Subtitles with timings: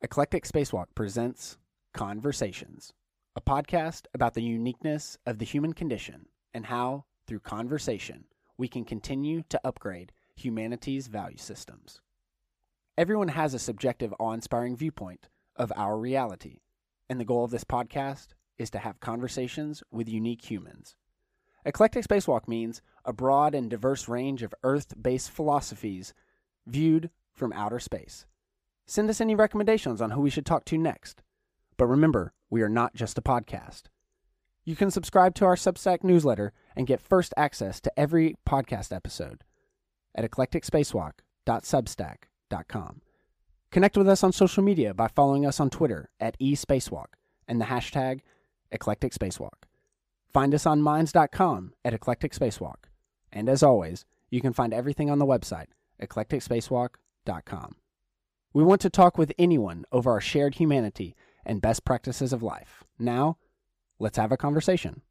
[0.00, 1.58] Eclectic Spacewalk presents
[1.92, 2.92] Conversations,
[3.34, 8.26] a podcast about the uniqueness of the human condition and how, through conversation,
[8.56, 12.00] we can continue to upgrade humanity's value systems.
[12.96, 16.60] Everyone has a subjective, awe inspiring viewpoint of our reality,
[17.08, 20.94] and the goal of this podcast is to have conversations with unique humans.
[21.64, 26.14] Eclectic Spacewalk means a broad and diverse range of Earth based philosophies
[26.68, 28.26] viewed from outer space.
[28.90, 31.20] Send us any recommendations on who we should talk to next.
[31.76, 33.82] But remember, we are not just a podcast.
[34.64, 39.44] You can subscribe to our Substack newsletter and get first access to every podcast episode
[40.14, 43.00] at eclecticspacewalk.substack.com.
[43.70, 47.08] Connect with us on social media by following us on Twitter at eSpacewalk
[47.46, 48.20] and the hashtag
[48.72, 49.64] Eclectic Spacewalk.
[50.32, 52.86] Find us on minds.com at Eclectic Spacewalk.
[53.30, 55.66] And as always, you can find everything on the website,
[56.00, 57.76] eclecticspacewalk.com.
[58.54, 62.82] We want to talk with anyone over our shared humanity and best practices of life.
[62.98, 63.36] Now,
[63.98, 65.02] let's have a conversation.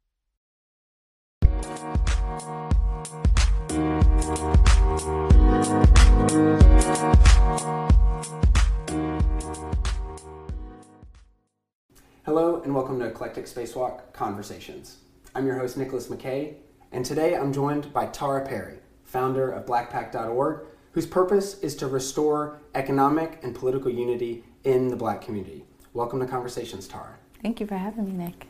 [12.24, 14.98] Hello, and welcome to Eclectic Spacewalk Conversations.
[15.36, 16.54] I'm your host, Nicholas McKay,
[16.90, 20.66] and today I'm joined by Tara Perry, founder of blackpact.org,
[20.98, 25.62] whose purpose is to restore economic and political unity in the black community.
[25.94, 27.14] Welcome to Conversations, Tara.
[27.40, 28.48] Thank you for having me, Nick.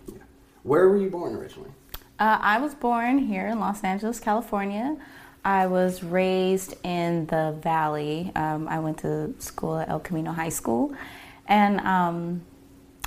[0.62, 1.68] Where were you born originally?
[2.18, 4.96] Uh, I was born here in Los Angeles, California.
[5.44, 8.32] I was raised in the Valley.
[8.34, 10.96] Um, I went to school at El Camino High School,
[11.48, 12.40] and um,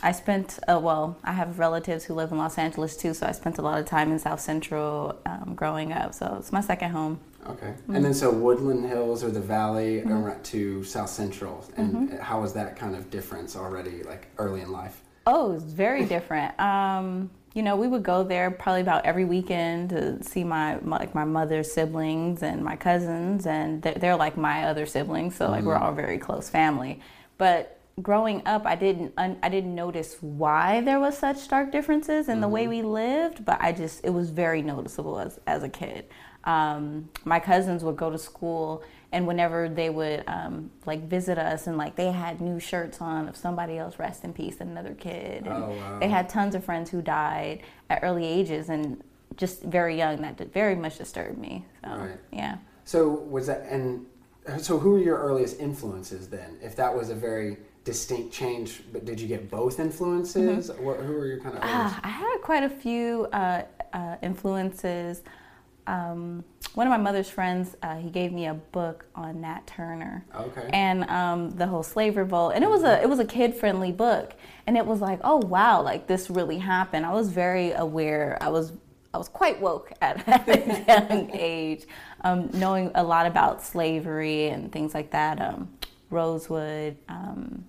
[0.03, 3.31] I spent, uh, well, I have relatives who live in Los Angeles too, so I
[3.31, 6.13] spent a lot of time in South Central um, growing up.
[6.13, 7.19] So it's my second home.
[7.47, 7.67] Okay.
[7.67, 7.95] Mm-hmm.
[7.95, 10.41] And then so Woodland Hills or the Valley mm-hmm.
[10.41, 11.65] to South Central.
[11.77, 12.17] And mm-hmm.
[12.17, 15.01] how was that kind of difference already, like early in life?
[15.25, 16.59] Oh, it's very different.
[16.59, 20.97] Um, you know, we would go there probably about every weekend to see my, my
[20.97, 25.49] like my mother's siblings and my cousins, and they're, they're like my other siblings, so
[25.49, 25.83] like we're mm-hmm.
[25.83, 27.01] all very close family.
[27.37, 32.39] But growing up, I didn't I didn't notice why there was such stark differences in
[32.39, 32.69] the way mm-hmm.
[32.69, 36.05] we lived, but I just it was very noticeable as as a kid.
[36.43, 41.67] Um, my cousins would go to school, and whenever they would um, like visit us,
[41.67, 45.45] and like they had new shirts on of somebody else, rest in peace, another kid.
[45.45, 45.99] And oh, wow.
[45.99, 49.03] They had tons of friends who died at early ages and
[49.37, 50.21] just very young.
[50.21, 51.65] That very much disturbed me.
[51.83, 52.19] So, right.
[52.31, 52.57] Yeah.
[52.85, 54.05] So was that and
[54.59, 56.57] so who were your earliest influences then?
[56.61, 60.69] If that was a very distinct change, but did you get both influences?
[60.69, 60.83] Mm-hmm.
[60.83, 61.63] What, who were your kind of?
[61.63, 63.63] Uh, I had quite a few uh,
[63.93, 65.21] uh, influences.
[65.91, 70.25] Um, one of my mother's friends, uh, he gave me a book on Nat Turner,
[70.33, 70.69] okay.
[70.71, 73.91] and um, the whole slave revolt, and it was a it was a kid friendly
[73.91, 74.33] book,
[74.67, 77.05] and it was like, oh wow, like this really happened.
[77.05, 78.37] I was very aware.
[78.39, 78.71] I was
[79.13, 81.83] I was quite woke at, at a young age,
[82.21, 85.41] um, knowing a lot about slavery and things like that.
[85.41, 85.77] Um,
[86.09, 87.65] Rosewood, um,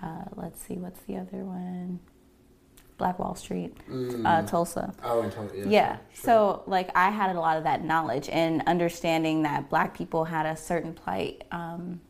[0.00, 1.98] uh, let's see, what's the other one?
[3.00, 4.24] Black Wall Street, mm.
[4.24, 4.94] uh, Tulsa.
[5.02, 5.56] Oh, in Tulsa.
[5.56, 5.64] Yeah.
[5.68, 5.96] yeah.
[6.12, 6.24] Sure.
[6.24, 10.46] So, like, I had a lot of that knowledge and understanding that Black people had
[10.46, 11.42] a certain plight.
[11.50, 12.00] Um,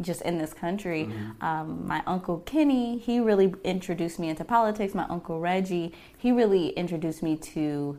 [0.00, 1.44] just in this country, mm-hmm.
[1.44, 4.94] um, my uncle Kenny, he really introduced me into politics.
[4.94, 7.98] My uncle Reggie, he really introduced me to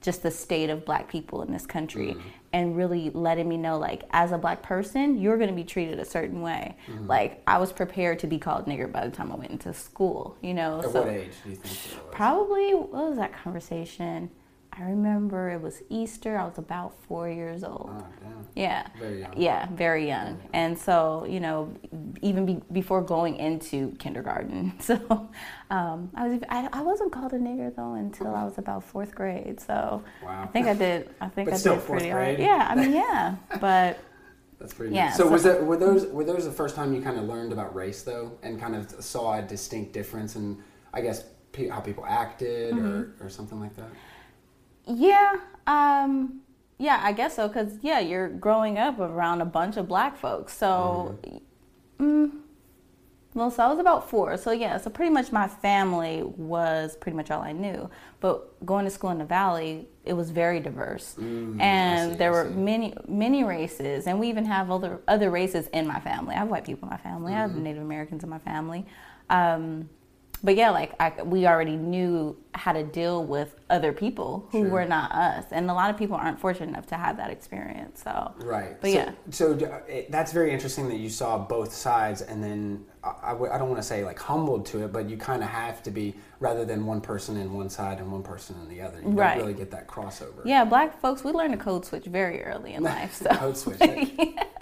[0.00, 2.28] just the state of black people in this country mm-hmm.
[2.56, 5.98] And really letting me know like as a black person you're going to be treated
[5.98, 6.74] a certain way.
[6.88, 7.06] Mm-hmm.
[7.06, 10.38] like i was prepared to be called nigger by the time i went into school
[10.40, 10.78] you know?
[10.78, 14.30] At so what age do you think probably what was that conversation
[14.78, 16.36] I remember it was Easter.
[16.36, 17.90] I was about four years old.
[17.94, 18.06] Oh,
[18.54, 18.86] yeah.
[18.98, 19.32] Very young.
[19.34, 19.76] Yeah, very young.
[19.76, 20.40] Very young.
[20.52, 21.72] And so, you know,
[22.20, 24.74] even be, before going into kindergarten.
[24.86, 25.28] So
[25.70, 29.14] um, I was I, I, wasn't called a nigger though until I was about fourth
[29.16, 29.58] grade.
[29.60, 30.44] So wow.
[30.44, 31.10] I think I did.
[31.20, 32.38] I think but I still did pretty hard.
[32.38, 33.98] Yeah, I mean, yeah, but.
[34.60, 34.94] That's pretty.
[34.94, 35.12] Yeah.
[35.12, 37.52] So, so, was that were those were those the first time you kind of learned
[37.52, 40.62] about race though, and kind of saw a distinct difference in,
[40.94, 41.24] I guess,
[41.70, 43.22] how people acted mm-hmm.
[43.22, 43.88] or, or something like that?
[44.86, 45.36] Yeah,
[45.66, 46.40] um,
[46.78, 47.48] yeah, I guess so.
[47.48, 50.56] Cause yeah, you're growing up around a bunch of black folks.
[50.56, 52.04] So, mm-hmm.
[52.04, 52.30] mm,
[53.34, 54.36] well, so I was about four.
[54.36, 57.90] So yeah, so pretty much my family was pretty much all I knew.
[58.20, 62.32] But going to school in the valley, it was very diverse, mm, and see, there
[62.32, 66.34] were many many races, and we even have other other races in my family.
[66.34, 67.32] I have white people in my family.
[67.32, 67.38] Mm-hmm.
[67.38, 67.62] I have mm-hmm.
[67.62, 68.86] Native Americans in my family.
[69.28, 69.90] Um,
[70.42, 74.70] but yeah, like I, we already knew how to deal with other people who Sure.
[74.70, 78.02] were not us, and a lot of people aren't fortunate enough to have that experience.
[78.02, 78.80] So Right.
[78.80, 79.10] But so, yeah.
[79.30, 82.84] So it, eh, that's very interesting that you saw both sides, and then
[83.22, 85.48] I, w- I don't want to say like humbled to it, but you kind of
[85.48, 88.80] have to be rather than one person in one side and one person in the
[88.82, 89.00] other.
[89.00, 89.34] You Right.
[89.36, 90.44] don't really get that crossover.
[90.44, 93.14] yeah, black folks we learn to code switch very early in life.
[93.14, 93.80] So Code switch.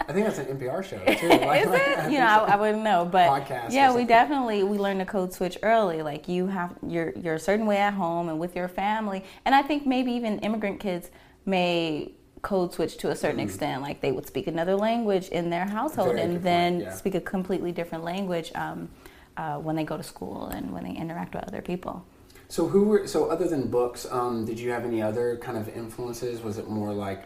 [0.07, 1.29] I think that's an NPR show too.
[1.29, 2.11] Like- Is I it?
[2.11, 2.53] You know, I.
[2.53, 6.01] I wouldn't know, but Podcast yeah, we definitely we learn to code switch early.
[6.03, 9.53] Like you have you're you're a certain way at home and with your family, and
[9.55, 11.09] I think maybe even immigrant kids
[11.45, 12.11] may
[12.45, 13.81] code switch to a certain extent.
[13.81, 16.15] Like they would speak another language in their household.
[16.15, 16.93] Very and then yeah.
[16.93, 18.87] speak a completely different language um,
[19.35, 22.05] uh, when they go to school and when they interact with other people.
[22.47, 24.05] So who were so other than books?
[24.11, 26.41] Um, did you have any other kind of influences?
[26.41, 27.25] Was it more like,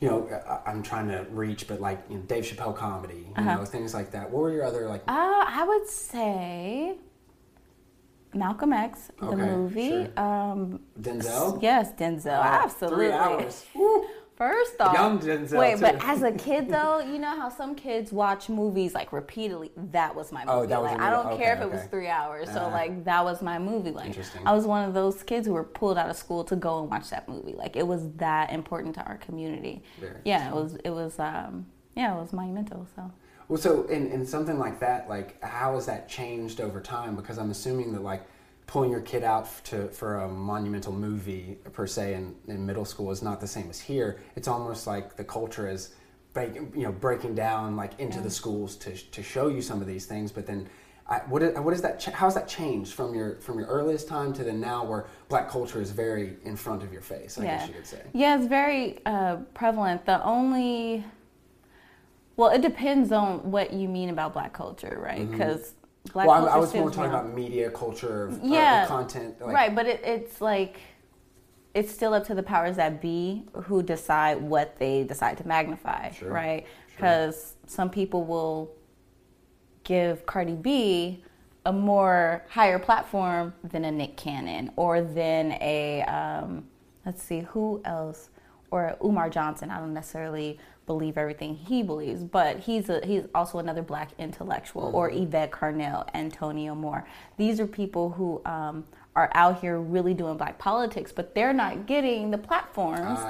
[0.00, 3.34] you know, I, I'm trying to reach, but like you know, Dave Chappelle comedy, you
[3.36, 3.54] Uh-huh.
[3.56, 4.30] know, things like that.
[4.30, 5.00] What were your other like?
[5.08, 6.98] Uh, I would say
[8.34, 9.88] Malcolm X, the Okay, movie.
[9.88, 10.20] sure.
[10.22, 11.62] Um, Denzel.
[11.62, 12.38] Yes, Denzel.
[12.38, 13.06] Wow, absolutely.
[13.06, 13.64] Three hours.
[13.74, 14.06] Woo.
[14.38, 15.18] First off, Young
[15.50, 19.72] wait, but as a kid though, you know how some kids watch movies like repeatedly.
[19.76, 20.56] That was my movie.
[20.56, 22.48] Oh, that was like I don't care Okay, if it was three hours.
[22.48, 23.90] So Uh, like that was my movie.
[23.90, 24.46] Like Interesting.
[24.46, 26.88] I was one of those kids who were pulled out of school to go and
[26.88, 27.54] watch that movie.
[27.54, 29.82] Like it was that important to our community.
[29.98, 30.76] Very yeah, it was.
[30.84, 31.18] It was.
[31.18, 32.86] Um, yeah, it was monumental.
[32.94, 33.10] So.
[33.48, 37.16] Well, so in, in something like that, like how has that changed over time?
[37.16, 38.24] Because I'm assuming that like
[38.68, 43.10] pulling your kid out to for a monumental movie per se in, in middle school
[43.10, 44.20] is not the same as here.
[44.36, 45.94] It's almost like the culture is
[46.34, 49.88] break, you know breaking down like into the schools to, to show you some of
[49.88, 50.68] these things, but then.
[51.10, 51.98] I, what, is, what is that?
[51.98, 55.48] ch- How's that changed from your from your earliest time to the now, where black
[55.48, 57.38] culture is very in front of your face?
[57.38, 57.56] I yeah.
[57.56, 58.02] guess you could say.
[58.12, 60.04] Yeah, it's very uh, prevalent.
[60.04, 61.02] The only,
[62.36, 65.30] well, it depends on what you mean about black culture, right?
[65.30, 65.72] Because
[66.12, 68.86] black well, culture I, I was more talking from- about media culture, of, uh, Yeah,
[68.86, 70.78] content, like, right, but it, it's like
[71.74, 76.10] it's still up to the powers that be who decide what they decide to magnify,
[76.10, 76.64] Sure, right?
[76.64, 76.96] sure.
[76.96, 78.72] Because some people will
[79.84, 81.22] give Cardi B
[81.66, 86.64] a more higher platform than a Nick Cannon or than a um,
[87.04, 88.30] let's see who else
[88.70, 89.70] or Umar Johnson.
[89.70, 90.58] I don't necessarily
[90.88, 96.08] believe everything he believes, but he's a he's also another black intellectual or Yvette Carnell,
[96.14, 97.06] Antonio Moore.
[97.36, 101.86] These are people who um, are out here really doing black politics, but they're not
[101.86, 103.20] getting the platforms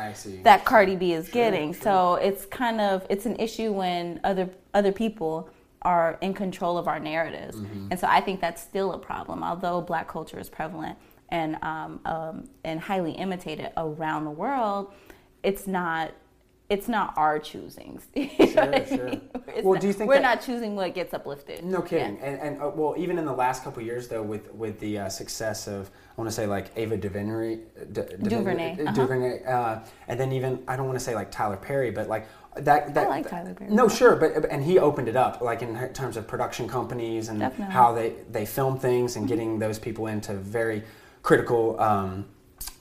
[0.45, 1.73] that Cardi B is Sure, getting.
[1.75, 1.83] sure.
[1.83, 5.51] So it's kind of it's an issue when other other people
[5.83, 7.89] are in control of our narratives, Mm-hmm.
[7.91, 9.43] and so I think that's still a problem.
[9.43, 10.97] Although black culture is prevalent
[11.29, 14.93] and um, um, and highly imitated around the world,
[15.43, 16.13] it's not.
[16.71, 18.03] It's not our choosings.
[18.15, 19.05] You know Sure, I sure.
[19.07, 19.21] mean?
[19.63, 21.65] Well, not- do you think we're that- not choosing what gets uplifted?
[21.65, 22.17] No kidding.
[22.19, 22.25] Yeah.
[22.27, 24.99] And, and uh, well, even in the last couple of years, though, with with the
[24.99, 27.57] uh, success of I want to say like Ava DuVernay,
[27.93, 28.93] D- DuVernay, uh-huh.
[28.93, 29.79] DuVernay, uh,
[30.09, 32.27] and then even I don't want to say like Tyler Perry, but like
[32.57, 32.93] that.
[32.93, 33.71] that like Tyler Perry.
[33.71, 37.41] No, sure, but and he opened it up like in terms of production companies and
[37.41, 37.73] Definitely.
[37.73, 40.83] how they they film things and getting those people into very
[41.23, 41.81] critical.
[41.81, 42.27] Um,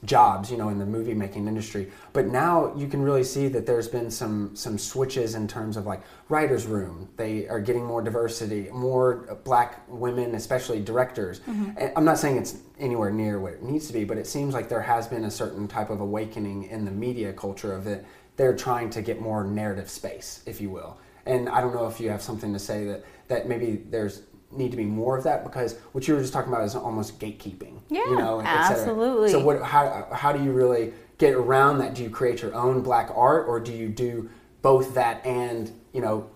[0.05, 1.91] jobs you know in the movie making industry.
[2.13, 5.85] But now you can really see that there's been some some switches in terms of
[5.85, 7.09] like writers room.
[7.17, 11.39] They are getting more diversity more black women especially directors.
[11.41, 11.71] Mm-hmm.
[11.77, 14.53] And i'm not saying it's anywhere near what it needs to be but it seems
[14.53, 18.05] like there has been a certain type of awakening in the media culture of it.
[18.35, 20.97] They're trying to get more narrative space if you will.
[21.25, 24.21] And i don't know if you have something to say that that maybe there's
[24.51, 27.19] need to be more of that because what you were just talking about is almost
[27.19, 29.29] gatekeeping Yeah, you know absolutely.
[29.29, 32.81] so what how, how do you really get around that do you create your own
[32.81, 34.29] black art or do you do
[34.61, 36.29] both that and you know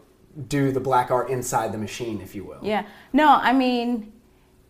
[0.47, 2.85] do the black art inside the machine if you will Yeah.
[3.13, 4.11] No, I mean,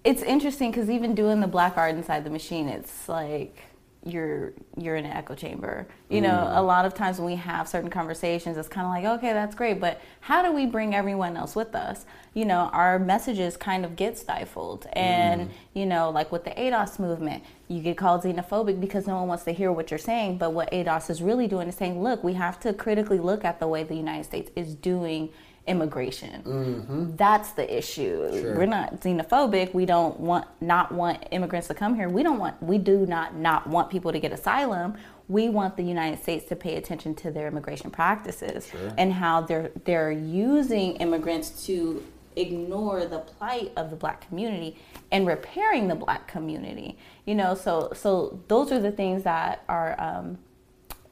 [0.03, 3.59] it's interesting because even doing the black art inside the machine, it's like
[4.03, 5.87] you're you're in an echo chamber.
[6.09, 6.57] You know, Mm.
[6.57, 9.53] a lot of times when we have certain conversations, it's kind of like, okay, that's
[9.53, 12.05] great, but how do we bring everyone else with us?
[12.33, 15.49] You know, our messages kind of get stifled, and Mm.
[15.73, 19.43] you know, like with the ADOS movement, you get called xenophobic because no one wants
[19.43, 20.37] to hear what you're saying.
[20.37, 23.59] But what ADOS is really doing is saying, look, we have to critically look at
[23.59, 25.29] the way the United States is doing
[25.67, 27.13] immigration.
[27.17, 28.21] That's the issue.
[28.21, 28.41] Mm-hmm.
[28.41, 28.57] Sure.
[28.57, 29.73] We're not xenophobic.
[29.73, 32.09] We don't want not want immigrants to come here.
[32.09, 34.95] We don't want we do not not want people to get asylum.
[35.27, 38.93] We want the United States to pay attention to their immigration practices Sure.
[38.97, 42.03] and how they're they're using immigrants to
[42.35, 44.77] ignore the plight of the black community
[45.11, 46.97] and repairing the black community.
[47.25, 50.37] You know, so so those are the things that are um,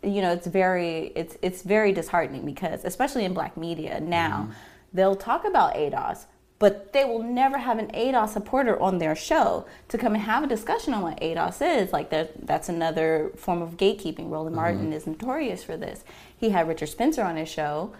[0.03, 4.49] you know it's very it's it's very disheartening because especially in black media now
[4.93, 6.25] they'll talk about ADOS
[6.59, 10.43] but they will never have an ADOS supporter on their show to come and have
[10.43, 11.93] a discussion on what ADOS is.
[11.93, 14.29] Like that, that's another form of gatekeeping.
[14.29, 14.55] Roland mm-hmm.
[14.55, 16.03] Martin is notorious for this.
[16.37, 17.93] He had Richard Spencer on his show,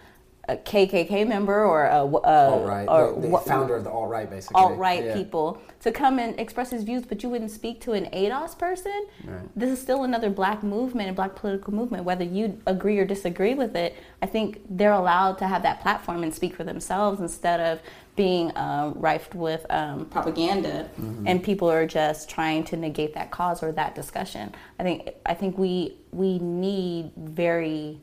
[0.50, 4.28] a KKK member or a, a right, or the, the founder of the alt right,
[4.28, 5.14] basically alt right yeah.
[5.14, 9.08] people to come and express his views, but you wouldn't speak to an ADOS person.
[9.24, 9.42] Right.
[9.56, 12.04] This is still another black movement and black political movement.
[12.04, 16.24] Whether you agree or disagree with it, I think they're allowed to have that platform
[16.24, 17.80] and speak for themselves instead of
[18.16, 21.26] being uh, rife with um, propaganda, mm-hmm.
[21.26, 24.54] and people are just trying to negate that cause or that discussion.
[24.80, 28.02] I think I think we we need very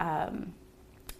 [0.00, 0.54] um,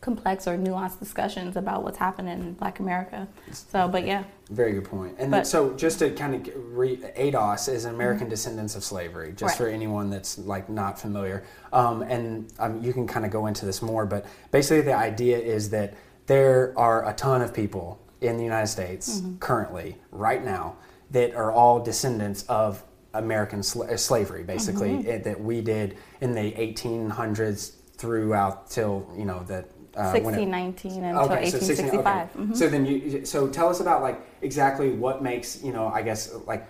[0.00, 3.26] complex or nuanced discussions about what's happening in Black America.
[3.50, 4.24] So, but yeah.
[4.50, 5.16] Very good point.
[5.18, 8.30] And but, so, just to kind of read, ADOS is American mm-hmm.
[8.30, 9.56] Descendants of Slavery, just right.
[9.56, 11.44] for anyone that's like not familiar.
[11.72, 15.38] Um, and um, you can kind of go into this more, but basically, the idea
[15.38, 15.94] is that
[16.26, 19.38] there are a ton of people in the United States mm-hmm.
[19.38, 20.76] currently, right now,
[21.10, 22.82] that are all descendants of
[23.14, 25.08] American sl- slavery, basically, mm-hmm.
[25.08, 29.64] it, that we did in the 1800s throughout till you know the
[29.98, 31.92] uh, 1619 until okay, 1865.
[31.92, 32.46] So, okay.
[32.46, 32.54] mm-hmm.
[32.54, 36.32] so then you so tell us about like exactly what makes you know I guess
[36.46, 36.66] like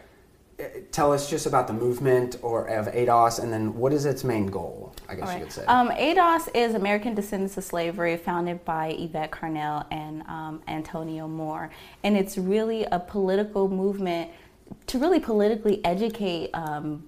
[0.58, 4.24] uh, tell us just about the movement or of ADOS and then what is its
[4.24, 5.38] main goal I guess right.
[5.38, 5.64] you could say.
[5.66, 11.70] Um, ADOS is American Descendants of Slavery founded by Yvette Carnell and um, Antonio Moore
[12.02, 14.30] and it's really a political movement
[14.86, 17.07] to really politically educate um,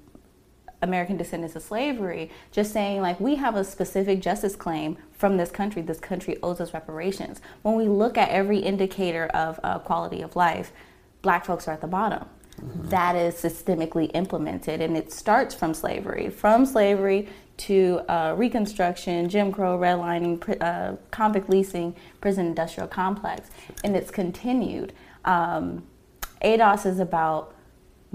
[0.82, 5.50] American descendants of slavery, just saying like we have a specific justice claim from this
[5.50, 5.82] country.
[5.82, 7.40] This country owes us reparations.
[7.62, 10.72] When we look at every indicator of uh, quality of life,
[11.22, 12.26] black folks are at the bottom.
[12.60, 12.88] Mm-hmm.
[12.88, 16.30] That is systemically implemented, and it starts from slavery.
[16.30, 23.50] From slavery to uh, Reconstruction, Jim Crow, redlining, uh, convict leasing, prison industrial complex,
[23.84, 24.92] and it's continued.
[25.24, 25.84] Um,
[26.42, 27.54] ADOS is about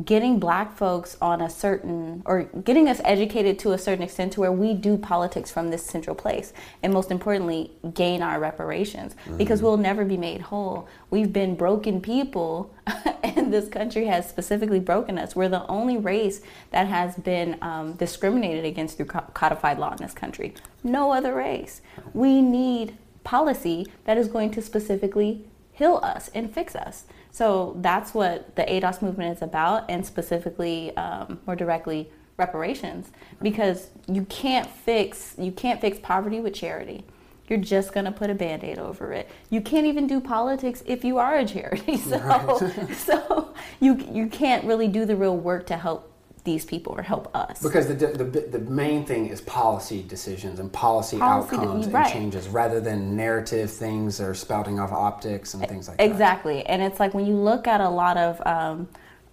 [0.03, 4.41] getting black folks on a certain or getting us educated to a certain extent to
[4.41, 6.51] where we do politics from this central place
[6.83, 9.15] and most importantly gain our reparations.
[9.25, 9.37] Mm-hmm.
[9.37, 10.87] because we'll never be made whole.
[11.09, 12.73] We've been broken people
[13.23, 15.35] and this country has specifically broken us.
[15.35, 20.13] We're the only race that has been um, discriminated against through codified law in this
[20.13, 20.53] country.
[20.83, 21.81] No other race.
[22.13, 28.13] We need policy that is going to specifically heal us and fix us so that's
[28.13, 33.11] what the ADOS movement is about, and specifically, um, more directly, reparations.
[33.41, 37.03] Because you can't fix you can't fix poverty with charity.
[37.49, 39.29] You're just gonna put a band-aid over it.
[39.49, 41.97] You can't even do politics if you are a charity.
[42.05, 42.95] So, right.
[42.95, 46.13] so you you can't really do the real work to help
[46.45, 47.61] these people or help us.
[47.61, 52.05] Because the, the, the main thing is policy decisions and policy, policy outcomes right.
[52.05, 56.07] and changes rather than narrative things or spouting off optics and things like exactly.
[56.07, 56.13] that.
[56.13, 56.65] Exactly.
[56.67, 58.87] And it's like when you look at a lot of um,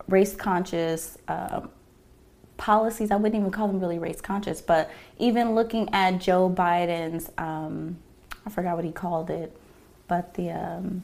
[0.08, 1.70] race conscious um,
[2.56, 7.30] policies, I wouldn't even call them really race conscious, but even looking at Joe Biden's,
[7.38, 7.98] um,
[8.46, 9.56] I forgot what he called it,
[10.08, 11.02] but the um,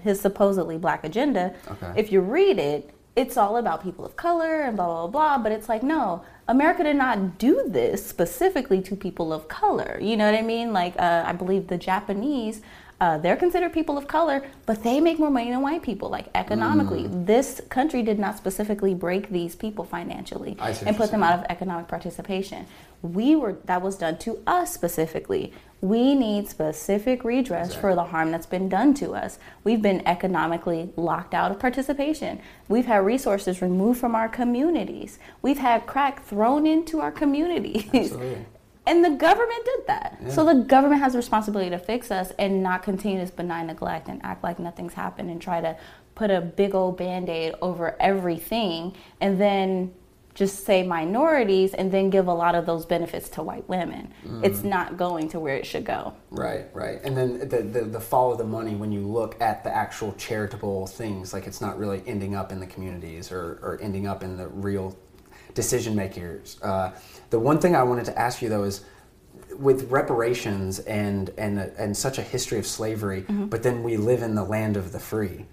[0.00, 1.92] his supposedly black agenda, okay.
[1.96, 5.38] if you read it, it's all about people of color and blah, blah, blah.
[5.38, 9.98] But it's like, no, America did not do this specifically to people of color.
[10.00, 10.72] You know what I mean?
[10.72, 12.62] Like, uh, I believe the Japanese.
[13.00, 16.26] Uh, they're considered people of color, but they make more money than white people, like
[16.34, 17.04] economically.
[17.04, 17.26] Mm.
[17.26, 21.86] This country did not specifically break these people financially and put them out of economic
[21.86, 22.66] participation.
[23.02, 25.52] We were that was done to us specifically.
[25.80, 27.80] We need specific redress exactly.
[27.80, 29.38] for the harm that's been done to us.
[29.62, 32.40] We've been economically locked out of participation.
[32.68, 35.20] We've had resources removed from our communities.
[35.40, 38.12] We've had crack thrown into our communities.
[38.86, 40.18] and the government did that.
[40.20, 40.30] Yeah.
[40.30, 44.08] So the government has a responsibility to fix us and not continue this benign neglect
[44.08, 45.76] and act like nothing's happened and try to
[46.16, 49.94] put a big old band aid over everything and then
[50.38, 54.14] just say minorities and then give a lot of those benefits to white women.
[54.24, 54.44] Mm.
[54.44, 56.14] It's not going to where it should go.
[56.30, 57.00] Right, right.
[57.02, 60.12] And then the, the, the fall of the money when you look at the actual
[60.12, 64.22] charitable things, like it's not really ending up in the communities or, or ending up
[64.22, 64.96] in the real
[65.54, 66.56] decision makers.
[66.62, 66.92] Uh,
[67.30, 68.84] the one thing I wanted to ask you though is
[69.56, 73.46] with reparations and, and, and such a history of slavery, mm-hmm.
[73.46, 75.46] but then we live in the land of the free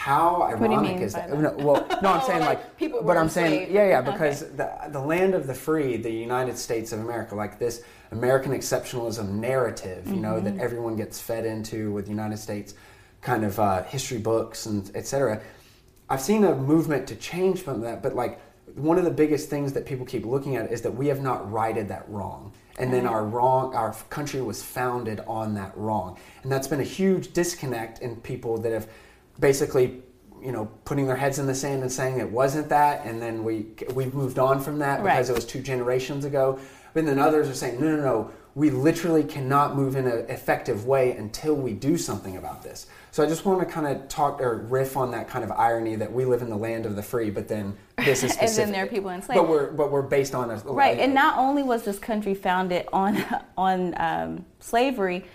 [0.00, 1.28] how ironic is that?
[1.28, 1.58] that?
[1.58, 4.56] Well, no, I'm saying like, people but I'm saying, yeah, yeah, because okay.
[4.56, 9.28] the the land of the free, the United States of America, like this American exceptionalism
[9.32, 10.22] narrative, you mm-hmm.
[10.22, 10.62] know, that mm-hmm.
[10.62, 12.72] everyone gets fed into with United States
[13.20, 15.42] kind of uh, history books and etc.
[16.08, 18.40] I've seen a movement to change from that, but like
[18.76, 21.52] one of the biggest things that people keep looking at is that we have not
[21.52, 26.52] righted that wrong and then our wrong our country was founded on that wrong and
[26.52, 28.86] that's been a huge disconnect in people that have
[29.40, 30.02] basically
[30.42, 33.42] you know putting their heads in the sand and saying it wasn't that and then
[33.44, 35.30] we we've moved on from that because Right.
[35.30, 36.58] it was two generations ago
[36.94, 40.84] but then others are saying no no no we literally cannot move in an effective
[40.86, 44.40] way until we do something about this so i just want to kind of talk
[44.40, 47.02] or riff on that kind of irony that we live in the land of the
[47.02, 49.38] free but then this is And then there are people enslaved.
[49.38, 52.86] but we're but we're based on a Right, and not only was this country founded
[52.94, 53.22] on
[53.58, 55.26] on um, slavery,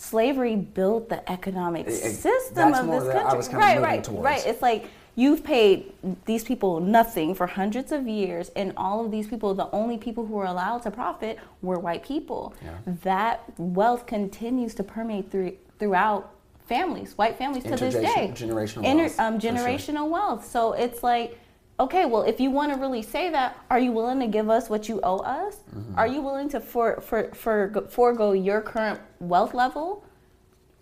[0.00, 3.58] slavery built the economic It- it- system of this country.
[3.58, 4.24] right, right, towards.
[4.24, 4.46] right.
[4.46, 5.92] It's like you've paid
[6.24, 10.24] these people nothing for hundreds of years, and all of these people, the only people
[10.24, 12.54] who were allowed to profit were white people.
[12.64, 12.70] Yeah.
[13.02, 16.30] That wealth continues to permeate through throughout
[16.66, 18.28] families, white families to this day.
[18.32, 19.52] Intergenerational Inter- wealth, um, for sure.
[19.52, 20.46] generational wealth.
[20.46, 21.38] So it's like,
[21.80, 24.68] okay, well, if you want to really say that, are you willing to give us
[24.70, 25.56] what you owe us?
[25.74, 25.98] Mm-hmm.
[25.98, 30.04] Are you willing to for, for, for, forego your current wealth level?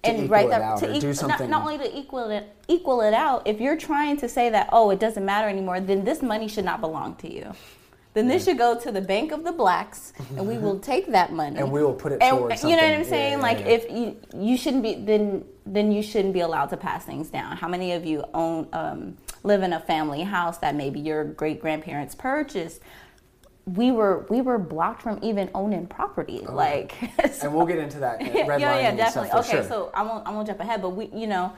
[0.05, 3.13] and equal it out or do something- Not, not only to equal it equal it
[3.15, 3.47] out.
[3.47, 6.65] If you're trying to say that oh it doesn't matter anymore, then this money should
[6.65, 7.53] not belong to you.
[8.19, 11.33] Then this should go to the Bank of the Blacks, and we will take that
[11.33, 12.95] money And we will put it and towards you know what.
[12.95, 13.35] I'm saying?
[13.35, 13.67] yeah, like yeah.
[13.67, 17.57] if you you shouldn't be then then you shouldn't be allowed to pass things down.
[17.57, 21.61] How many of you own um, live in a family house that maybe your great
[21.61, 22.81] grandparents purchased?
[23.67, 26.41] We were we were blocked from even owning property.
[26.41, 29.31] like Oh, and we'll get into that uh, yeah, yeah, definitely.
[29.31, 29.63] okay, sure.
[29.63, 31.53] so I won't I won't jump ahead, but we you know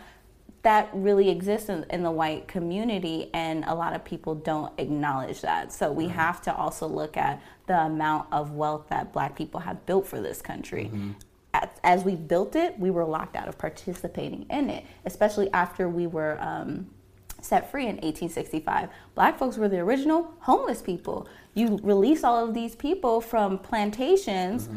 [0.63, 5.41] that really exists in, in the white community and a lot of people don't acknowledge
[5.41, 5.73] that.
[5.73, 9.87] So we have to also look at the amount of wealth that black people have
[9.87, 10.91] built for this country.
[11.55, 15.89] As, as we built it we were locked out of participating in it especially after
[15.89, 16.87] we were um,
[17.41, 21.27] set free in 1865 black folks were the original homeless people.
[21.55, 24.69] You release all of these people from plantations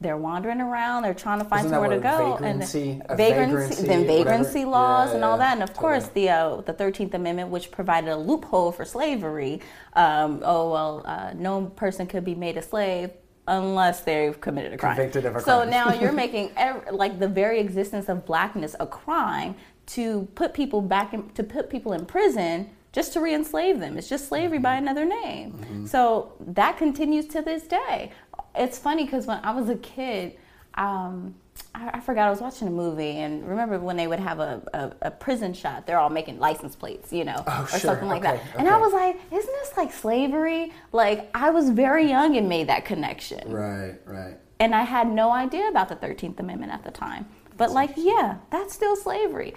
[0.00, 3.50] they're wandering around they're trying to find Isn't somewhere to go and vagrancy- a vagrancy,
[3.74, 4.18] vagrancy, then whatever?
[4.24, 5.52] vagrancy laws Yeah, and all yeah, that.
[5.54, 9.60] And of course the uh, the 13th amendment which provided a loophole for slavery
[9.94, 13.10] um, oh well uh, no person could be made a slave
[13.48, 14.94] unless they've committed a crime.
[14.94, 15.64] Convicted of a crime.
[15.64, 19.54] so now you're making ev- like the very existence of blackness a crime
[19.86, 23.96] to put people back in, to put people in prison just to re-enslave them.
[23.96, 25.52] It's just slavery by another name.
[25.52, 25.86] Mm-hmm.
[25.86, 28.10] so that continues to this day
[28.58, 30.36] it's funny because when i was a kid
[30.74, 31.34] um,
[31.74, 34.62] I, I forgot I was watching a movie and remember when they would have a,
[35.02, 37.80] a, a prison shot, they're all making license plates, you know, Oh, or sure.
[37.80, 38.56] something like Okay, that.
[38.60, 40.72] And I was like, isn't this like slavery?
[40.92, 43.50] Like I was very young and made that connection.
[43.50, 44.36] Right, right.
[44.60, 47.26] And I had no idea about the 13th Amendment at the time.
[47.56, 49.54] But like, yeah, that's still slavery.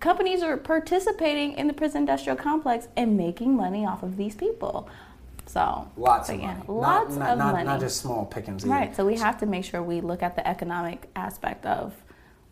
[0.00, 4.88] Companies are participating in the prison industrial complex and making money off of these people.
[5.54, 6.64] So Lots of yeah, money.
[6.66, 7.64] Lots not, not, of not, money.
[7.64, 8.64] Not just small pickings.
[8.64, 8.74] Either.
[8.74, 8.96] Right.
[8.96, 11.94] So we have to make sure we look at the economic aspect of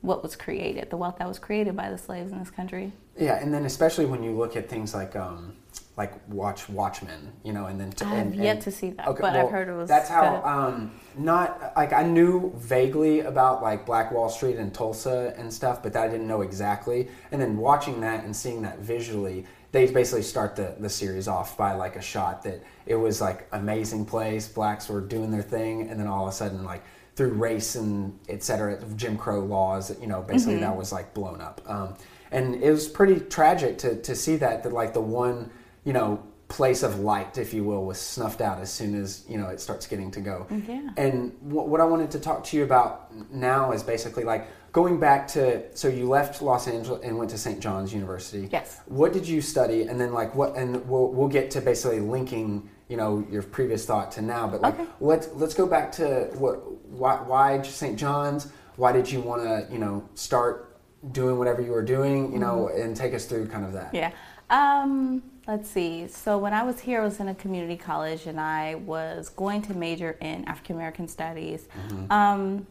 [0.02, 2.92] what was created, the wealth that was created by the slaves in this country.
[3.18, 5.56] Yeah, and then especially when you look at things like um,
[5.96, 8.90] like Watch Watchmen, you know, and then to, I have and, yet and- to see
[8.90, 13.20] that, okay, but I've heard it was That's how um, not like I knew vaguely
[13.20, 17.08] about like Black Wall Street and Tulsa and stuff, but that I didn't know exactly.
[17.32, 21.56] And then watching that and seeing that visually, they basically start the the series off
[21.56, 25.88] by like a shot that it was like amazing place, blacks were doing their thing,
[25.88, 26.82] and then all of a sudden like
[27.16, 30.62] through race and et cetera, Jim Crow laws, you know, basically Mm-hmm.
[30.62, 31.60] that was like blown up.
[31.66, 31.94] Um,
[32.30, 35.50] and it was pretty tragic to, to see that, that like the one,
[35.84, 39.36] you know, place of light, if you will, was snuffed out as soon as, you
[39.36, 40.46] know, it starts getting to go.
[40.66, 40.88] Yeah.
[40.96, 44.98] And what, what I wanted to talk to you about now is basically like going
[44.98, 47.60] back to, so you left Los Angeles and went to St.
[47.60, 48.48] John's University.
[48.50, 48.80] Yes.
[48.86, 49.82] What did you study?
[49.82, 53.84] And then like what, and we'll, we'll get to basically linking, you know, your previous
[53.84, 54.88] thought to now, but like, Okay.
[55.00, 56.56] let's, let's go back to what,
[56.86, 57.98] why, why St.
[57.98, 58.48] John's?
[58.76, 60.78] Why did you want to, you know, start
[61.12, 63.92] doing whatever you were doing, you know, and take us through kind of that?
[63.92, 63.96] Mm-hmm.
[63.96, 64.12] Yeah.
[64.48, 66.08] Um, let's see.
[66.08, 69.62] So when I was here, I was in a community college, and I was going
[69.62, 71.68] to major in African American Studies.
[72.10, 72.66] Um,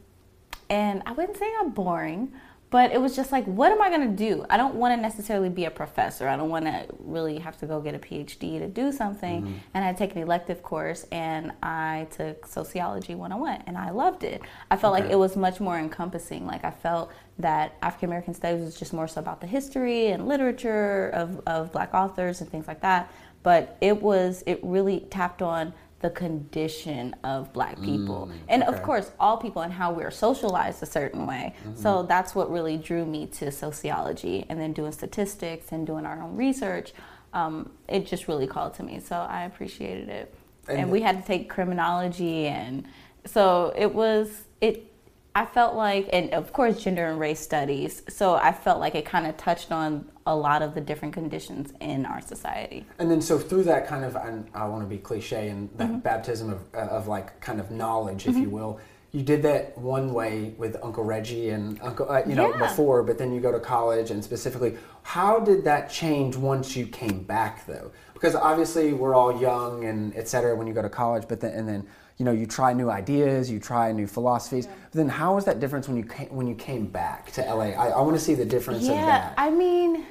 [0.72, 2.32] and I wouldn't say I'm boring,
[2.70, 4.46] but it was just like, what am I going to do?
[4.50, 6.30] I don't want to necessarily be a professor.
[6.30, 9.42] I don't want to really have to go get a PhD to do something.
[9.42, 9.54] Mm-hmm.
[9.74, 14.42] And I take an elective course, and I took sociology 101, and I loved it.
[14.72, 16.48] I felt like it was much more encompassing.
[16.48, 20.26] Like I felt that African American studies was just more so about the history and
[20.26, 23.12] literature of, of black authors and things like that.
[23.44, 28.30] But it was it really tapped on the condition of black people.
[28.50, 31.56] and of course all people and how we're socialized a certain way.
[31.76, 36.22] So that's what really drew me to sociology and then doing statistics and doing our
[36.22, 36.94] own research.
[37.34, 39.00] Um, it just really called to me.
[39.00, 40.34] So I appreciated it.
[40.68, 42.86] And- and we had to take criminology and
[43.26, 44.88] so it was it
[45.34, 48.04] I felt like, and of course, gender and race studies.
[48.10, 51.74] So I felt like it kind of touched on a lot of the different conditions
[51.82, 52.86] in our society.
[53.00, 55.88] And then, so through that kind of, and I want to be cliche, and that
[55.90, 56.00] Mm-hmm.
[56.00, 58.80] baptism of, uh, of like kind of knowledge, if you will,
[59.12, 62.58] you did that one way with Uncle Reggie and Uncle, uh, you know, Yeah.
[62.60, 66.86] before, but then you go to college, and specifically, how did that change once you
[66.86, 67.92] came back, though?
[68.14, 71.54] Because obviously, we're all young and et cetera when you go to college, but then
[71.54, 71.88] and then.
[72.22, 74.68] You know, you try new ideas, you try new philosophies.
[74.68, 77.70] But then, how was that difference when you came, when you came back to LA?
[77.70, 79.34] I, I want to see the difference of Yeah, that.
[79.40, 80.06] I mean,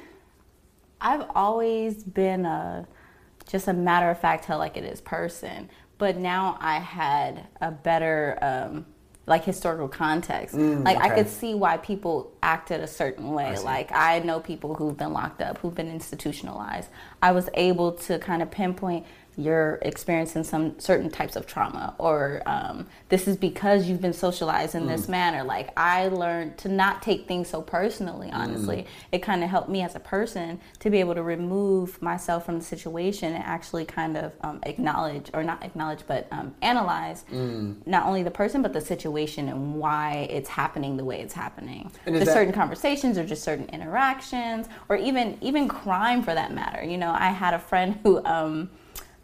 [0.99, 2.85] I've always been a
[3.47, 5.69] just a matter of fact, tell like it is person.
[5.99, 8.85] But now I had a better um,
[9.25, 10.53] like historical context.
[10.53, 13.55] like I could see why people acted a certain way.
[13.55, 13.63] see.
[13.63, 16.89] Like I know people who've been locked up, who've been institutionalized.
[17.21, 19.05] I was able to kind of pinpoint
[19.37, 24.75] you're experiencing some certain types of trauma or um, this is because you've been socialized
[24.75, 25.43] in this manner.
[25.43, 28.85] Like i learned to not take things so personally honestly.
[29.11, 32.59] It kind of helped me as a person to be able to remove myself from
[32.59, 37.23] the situation and actually kind of um, acknowledge or not acknowledge but um, analyze
[37.85, 41.91] not only the person but the situation and why it's happening the way it's happening.
[42.05, 46.83] The that- certain conversations or just certain interactions or even even crime for that matter.
[46.83, 48.69] You know i had a friend who um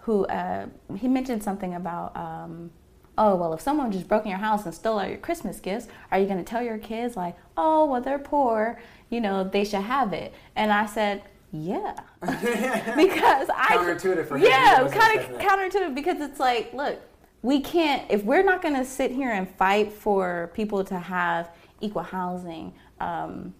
[0.07, 0.65] who uh,
[0.95, 2.71] he mentioned something about um
[3.17, 5.89] oh well if someone just broke in your house and stole all your christmas gifts
[6.11, 9.65] are you going to tell your kids like oh well they're poor you know they
[9.65, 10.33] should have it?
[10.55, 11.95] And i said yeah.
[12.21, 17.01] Because i Counterintuitive for yeah kind of counterintuitive because it's like look
[17.41, 21.49] we can't if we're not going to sit here and fight for people to have
[21.81, 23.53] equal housing um,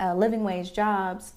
[0.00, 1.32] uh, living wage jobs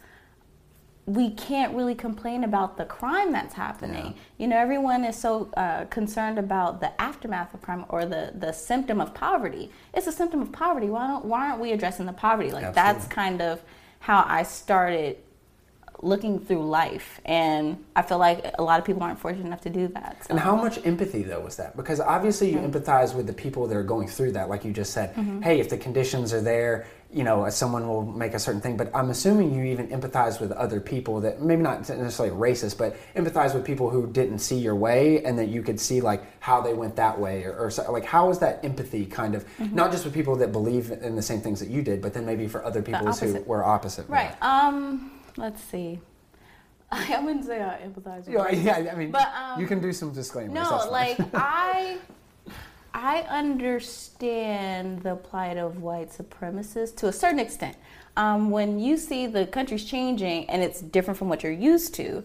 [1.08, 4.06] we can't really complain about the crime that's happening.
[4.06, 4.22] Yeah.
[4.40, 8.52] You know, everyone is so uh, concerned about the aftermath of crime or the, the
[8.52, 9.72] symptom of poverty.
[9.94, 10.88] It's a symptom of poverty.
[10.88, 12.52] Why don't why aren't we addressing the poverty?
[12.52, 13.62] Like that's kind of
[14.00, 15.18] how I started
[16.02, 19.70] looking through life, and I feel like a lot of people aren't fortunate enough to
[19.70, 20.26] do that.
[20.26, 20.32] So.
[20.32, 21.78] And how much empathy though was that?
[21.78, 24.92] Because obviously you empathize with the people that are going through that, like you just
[24.92, 25.16] said.
[25.44, 28.76] Hey, if the conditions are there, you know, someone will make a certain thing.
[28.76, 32.98] But I'm assuming you even empathize with other people that maybe not necessarily racist, but
[33.16, 36.60] empathize with people who didn't see your way, and that you could see like how
[36.60, 39.92] they went that way, or, or so, like how is that empathy kind of not
[39.92, 42.48] just with people that believe in the same things that you did, but then maybe
[42.48, 44.08] for other people who were opposite.
[44.10, 44.36] right.
[44.42, 45.12] Um.
[45.38, 46.00] Let's see.
[46.92, 48.26] I wouldn't say I empathize.
[48.26, 50.54] With Yeah, yeah, I mean, But, um, you can do some disclaimers.
[50.54, 51.98] No, like I
[52.96, 57.76] I understand the plight of white supremacists to a certain extent.
[58.16, 62.24] Um, when you see the country's changing and it's different from what you're used to,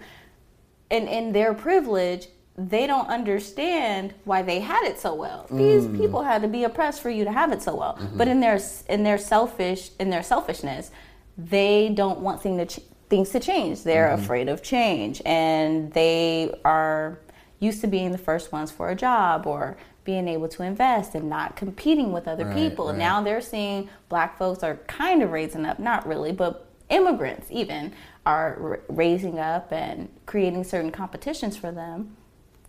[0.89, 5.49] and in their privilege, they don't understand why they had it so well.
[5.51, 5.59] Mm.
[5.59, 7.95] These people had to be oppressed for you to have it so well.
[7.95, 8.17] Mm-hmm.
[8.17, 10.93] But in their in their selfish in their selfishness,
[11.37, 13.83] they don't want thing to ch- things to change.
[13.83, 14.23] They're mm-hmm.
[14.23, 17.19] afraid of change, and they are
[17.59, 21.29] used to being the first ones for a job or being able to invest and
[21.29, 22.89] not competing with other Right, people.
[22.89, 22.97] right.
[22.97, 27.93] Now they're seeing black folks are kind of raising up, not really, but immigrants even
[28.27, 32.17] are r- raising up and creating certain competitions for them.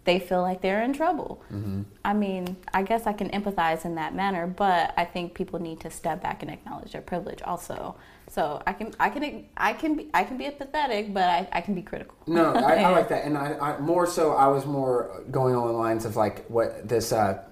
[0.04, 1.42] They feel like they're in trouble.
[1.54, 1.84] Mm-hmm.
[2.04, 5.80] I mean, I guess I can empathize in that manner, but I think people need
[5.82, 7.96] to step back and acknowledge their privilege also.
[8.32, 11.60] So I can, I can, I can be, I can be empathetic, but I, I
[11.60, 12.16] can be critical.
[12.28, 14.32] No, I, I like that, and I, I more so.
[14.32, 17.12] I was more going on the lines of like what this.
[17.12, 17.44] Uh,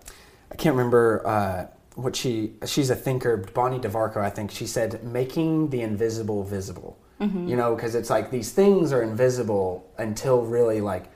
[0.50, 1.66] I can't remember uh,
[1.96, 2.54] what she.
[2.66, 4.18] She's a thinker, Bonnie DeVarco.
[4.18, 8.94] I think she said, "Making the invisible visible." You know, because it's like these things
[8.94, 11.12] are invisible until really like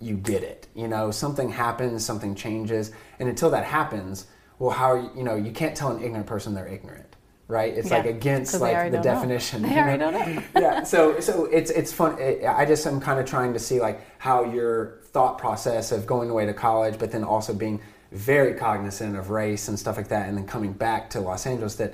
[0.00, 0.66] you get it.
[0.74, 4.26] You know, something happens, something changes, and until that happens,
[4.58, 7.13] well, how are you, you know you can't tell an ignorant person they're ignorant.
[7.46, 7.74] Right?
[7.76, 9.02] It's Yeah, like against like the don't know.
[9.02, 9.62] definition.
[9.68, 10.42] They already don't know.
[10.60, 13.80] yeah so so it's it's fun I- i just am kind of trying to see
[13.80, 17.80] like how your thought process of going away to college but then also being
[18.12, 21.74] very cognizant of race and stuff like that and then coming back to los angeles
[21.76, 21.92] that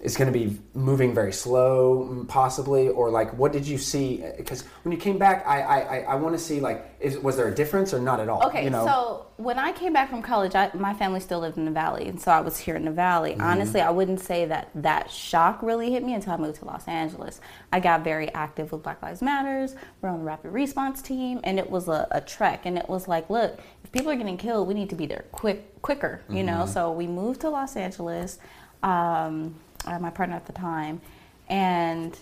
[0.00, 4.62] is going to be moving very slow possibly or like what did you see because
[4.82, 7.54] when you came back i i, I, want to see like is, was there a
[7.54, 10.54] difference or not at all Okay, you know so when I came back from college,
[10.54, 12.90] I, my family still lived in the valley, and so I was here in the
[12.90, 13.32] valley.
[13.32, 13.40] Mm-hmm.
[13.40, 16.86] Honestly, I wouldn't say that that shock really hit me until I moved to Los
[16.86, 17.40] Angeles.
[17.72, 19.76] I got very active with Black Lives Matters.
[20.02, 22.66] We're on the rapid response team, and it was a, a trek.
[22.66, 25.24] And it was like, look, if people are getting killed, we need to be there
[25.32, 26.22] quick, quicker.
[26.28, 26.64] You know.
[26.64, 26.72] Mm-hmm.
[26.72, 28.38] So we moved to Los Angeles.
[28.82, 29.54] Um,
[29.86, 31.00] uh, my partner at the time,
[31.48, 32.18] and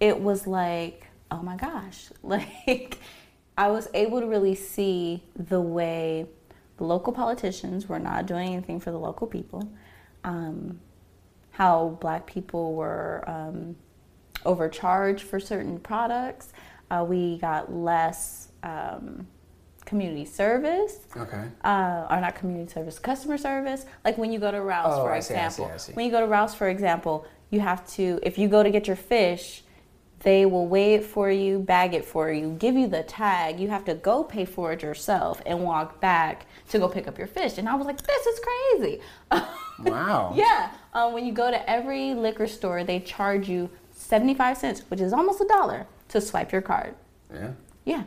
[0.00, 2.98] it was like, oh my gosh, like
[3.56, 6.26] I was able to really see the way
[6.76, 9.68] the local politicians were not doing anything for the local people.
[10.24, 10.80] um,
[11.54, 13.76] how black people were um,
[14.44, 16.52] overcharged for certain products.
[16.90, 19.26] Uh, we got less um,
[19.94, 20.98] community service.
[21.16, 21.44] Okay.
[21.62, 23.86] Uh, or not community service, customer service.
[24.04, 25.68] Like when you go to Rouse, Oh, for I see, I example.
[25.68, 25.92] see, I see.
[25.92, 28.88] When you go to Rouse, for example, you have to, if you go to get
[28.88, 29.62] your fish,
[30.24, 33.60] they will weigh it for you, bag it for you, give you the tag.
[33.60, 37.16] You have to go pay for it yourself and walk back to go pick up
[37.16, 37.56] your fish.
[37.56, 39.00] And I was like, this is crazy.
[39.80, 40.32] Wow.
[40.36, 40.70] yeah.
[40.92, 45.12] Um, when you go to every liquor store, they charge you 75 cents, which is
[45.12, 46.94] almost a dollar, to swipe your card.
[47.32, 47.50] Yeah.
[47.84, 48.02] Yeah.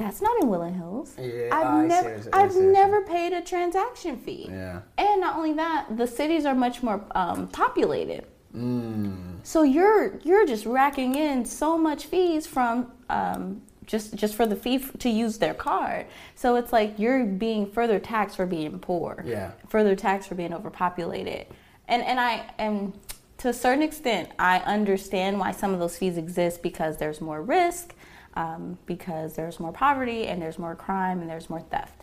[0.00, 1.14] That's not in Woodland Hills.
[1.18, 4.46] Yeah, I've I never what you're- I I've never paid a transaction fee.
[4.50, 4.80] Yeah.
[4.98, 8.24] And not only that, the cities are much more um, populated.
[8.56, 9.38] Mm.
[9.42, 14.56] So you're you're just racking in so much fees from um, just just for the
[14.56, 16.06] fee f- to use their card.
[16.34, 19.22] So it's like you're being further taxed for being poor.
[19.26, 19.52] Yeah.
[19.68, 21.46] Further taxed for being overpopulated.
[21.88, 22.94] And and I am
[23.38, 27.40] to a certain extent I understand why some of those fees exist because there's more
[27.42, 27.94] risk,
[28.34, 32.02] um, because there's more poverty and there's more crime and there's more theft.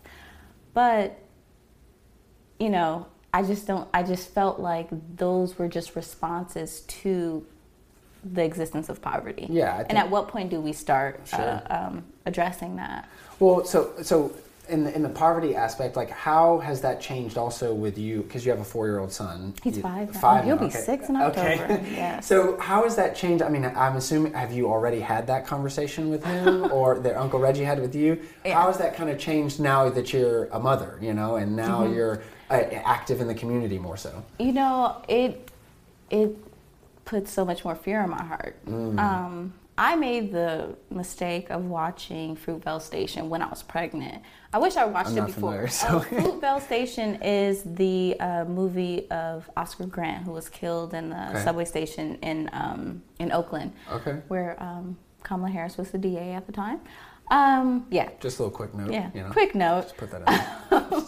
[0.73, 1.19] But
[2.59, 7.45] you know, I just don't, I just felt like those were just responses to
[8.23, 9.47] the existence of poverty.
[9.49, 11.39] Yeah, and at what point do we start Sure.
[11.39, 13.07] uh, um, addressing that?
[13.39, 14.31] Well, so so
[14.69, 18.21] in the, in the poverty aspect, like how has that changed also with you?
[18.23, 19.53] Because you have a four year old son.
[19.63, 20.11] He's You- five.
[20.15, 20.43] Five.
[20.45, 20.79] He'll now, be okay.
[20.79, 21.53] six in Okay.
[21.59, 22.25] October, yes.
[22.25, 23.41] So how has that changed?
[23.43, 27.39] I mean, I'm assuming have you already had that conversation with him, or that Uncle
[27.39, 28.19] Reggie had with you?
[28.45, 28.59] Yeah.
[28.59, 30.97] How has that kind of changed now that you're a mother?
[31.01, 31.93] You know, and now Mm-hmm.
[31.95, 32.53] you're uh,
[32.85, 34.23] active in the community more so.
[34.39, 35.49] You know, it
[36.09, 36.35] it
[37.05, 38.55] puts so much more fear in my heart.
[38.65, 38.99] Mm.
[38.99, 44.23] Um, I made the mistake of watching Fruitvale Station when I was pregnant.
[44.51, 45.51] I wish I watched I'm it before.
[45.51, 50.93] familiar, so- Uh, Fruitvale Station is the uh, movie of Oscar Grant, who was killed
[50.95, 51.43] in the Okay.
[51.43, 54.17] subway station in um, in Oakland, Okay.
[54.29, 56.79] where um, Kamala Harris was the DA at the time.
[57.29, 58.91] Um, yeah, Just a little quick note.
[58.91, 59.09] yeah.
[59.13, 59.83] You know, Quick note.
[59.83, 61.03] Just put that out.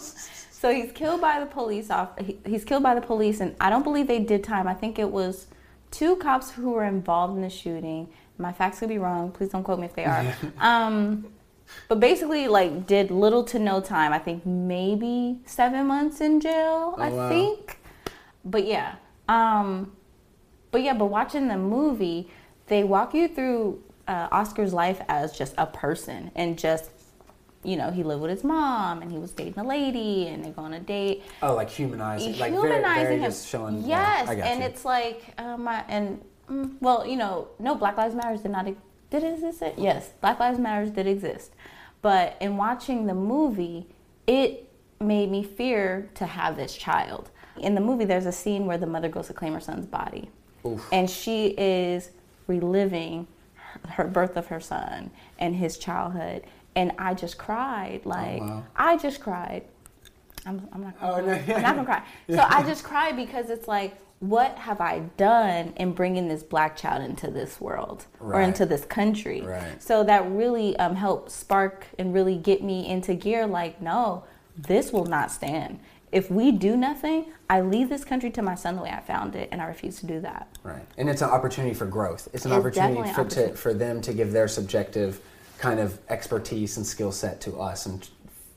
[0.60, 2.10] So he's killed by the police off.
[2.18, 4.68] He, he's killed by the police, and I don't believe they did time.
[4.68, 5.46] I think it was
[5.90, 8.10] two cops who were involved in the shooting.
[8.40, 9.30] My facts could be wrong.
[9.32, 10.34] Please don't quote me if they are.
[10.60, 11.32] um,
[11.88, 14.12] but basically, like, did little to no time.
[14.12, 16.94] I think maybe seven months in jail.
[16.98, 17.28] I Oh, wow.
[17.28, 17.78] think.
[18.44, 18.94] But yeah.
[19.28, 19.92] Um,
[20.72, 20.94] but yeah.
[20.94, 22.28] But watching the movie,
[22.66, 26.90] they walk you through uh, Oscar's life as just a person and just
[27.62, 30.48] you know, he lived with his mom and he was dating a lady and they
[30.48, 31.22] go on a date.
[31.42, 33.22] Oh, like humanizing, like very, Humanizing very him.
[33.24, 33.82] just showing.
[33.86, 33.86] yes,
[34.24, 34.66] yeah, I and you.
[34.66, 38.64] it's like, um, I, and mm, well, you know, no, Black Lives Matter did not,
[38.66, 39.62] did it exist?
[39.76, 41.52] Yes, Black Lives Matter did exist.
[42.02, 43.86] But in watching the movie,
[44.26, 44.68] it
[45.00, 47.30] made me fear to have this child.
[47.58, 50.30] In the movie, there's a scene where the mother goes to claim her son's body.
[50.64, 50.86] Oof.
[50.92, 52.10] And she is
[52.46, 53.26] reliving
[53.88, 56.42] her- birth of her son and his childhood.
[56.74, 58.02] And I just cried.
[58.04, 58.64] Like, Oh, wow.
[58.76, 59.64] I just cried.
[60.46, 62.02] I'm, I'm not gonna Oh, no, I'm not gonna cry.
[62.30, 66.76] So I just cried because it's like, what have I done in bringing this black
[66.76, 69.40] child into this world or into this country?
[69.40, 69.82] Right.
[69.82, 73.46] So that really um, helped spark and really get me into gear.
[73.46, 74.24] Like, no,
[74.56, 75.80] this will not stand.
[76.12, 79.36] If we do nothing, I leave this country to my son the way I found
[79.36, 80.48] it, and I refuse to do that.
[80.64, 82.28] Right, and it's an opportunity for growth.
[82.34, 83.52] It's an It's opportunity for opportunity.
[83.52, 85.20] To, for them to give their subjective
[85.58, 88.08] kind of expertise and skill set to us and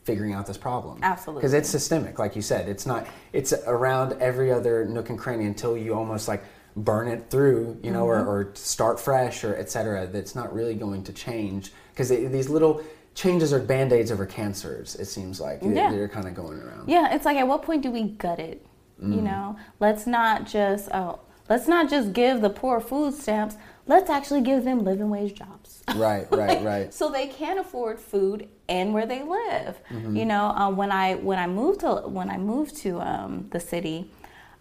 [0.04, 1.00] figuring out this problem.
[1.02, 1.42] Absolutely.
[1.42, 2.68] because it's systemic, like you said.
[2.68, 3.08] It's not.
[3.32, 6.44] It's around every other nook and cranny until you almost like
[6.76, 8.28] burn it through, you know, Mm-hmm.
[8.28, 10.08] or, or start fresh, or et cetera.
[10.08, 12.82] That's not really going to change because these little
[13.16, 14.96] changes are band aids over cancers.
[14.96, 15.92] It seems like Yeah.
[15.92, 16.90] they're kind of going around.
[16.90, 18.66] Yeah, it's like at what point do we gut it?
[19.02, 23.56] You know, let's not just oh, let's not just give the poor food stamps.
[23.86, 25.84] Let's actually give them living wage jobs.
[25.96, 26.94] Right, right, Like, right.
[26.94, 29.78] So they can afford food and where they live.
[29.90, 30.16] Mm-hmm.
[30.16, 33.60] You know, uh, when I when I moved to when I moved to um, the
[33.60, 34.10] city,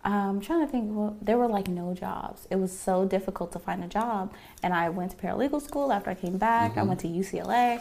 [0.04, 0.87] um, I'm trying to think.
[0.90, 2.48] Well, there were like no jobs.
[2.50, 4.32] It was so difficult to find a job,
[4.62, 6.72] and I went to paralegal school after I came back.
[6.72, 6.80] Mm-hmm.
[6.80, 7.80] I went to UCLA,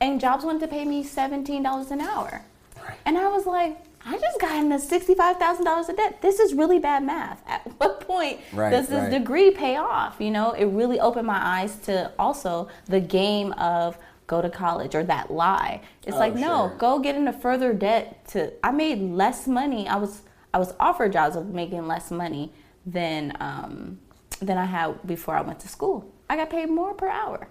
[0.00, 2.42] and jobs wanted to pay me seventeen dollars an hour,
[2.84, 2.98] Right.
[3.06, 3.76] and I was like.
[4.04, 6.20] I just got into sixty-five thousand dollars of debt.
[6.22, 7.42] This is really bad math.
[7.46, 9.10] At what point Right, does this right.
[9.10, 10.16] degree pay off?
[10.18, 14.94] You know, it really opened my eyes to also the game of go to college
[14.94, 15.82] or that lie.
[16.06, 16.76] It's Oh, like no, sure.
[16.78, 18.26] go get into further debt.
[18.28, 19.86] To I made less money.
[19.88, 20.22] I was
[20.54, 22.52] I was offered jobs of making less money
[22.84, 24.00] than um,
[24.40, 26.12] than I had before I went to school.
[26.28, 27.48] I got paid more per hour.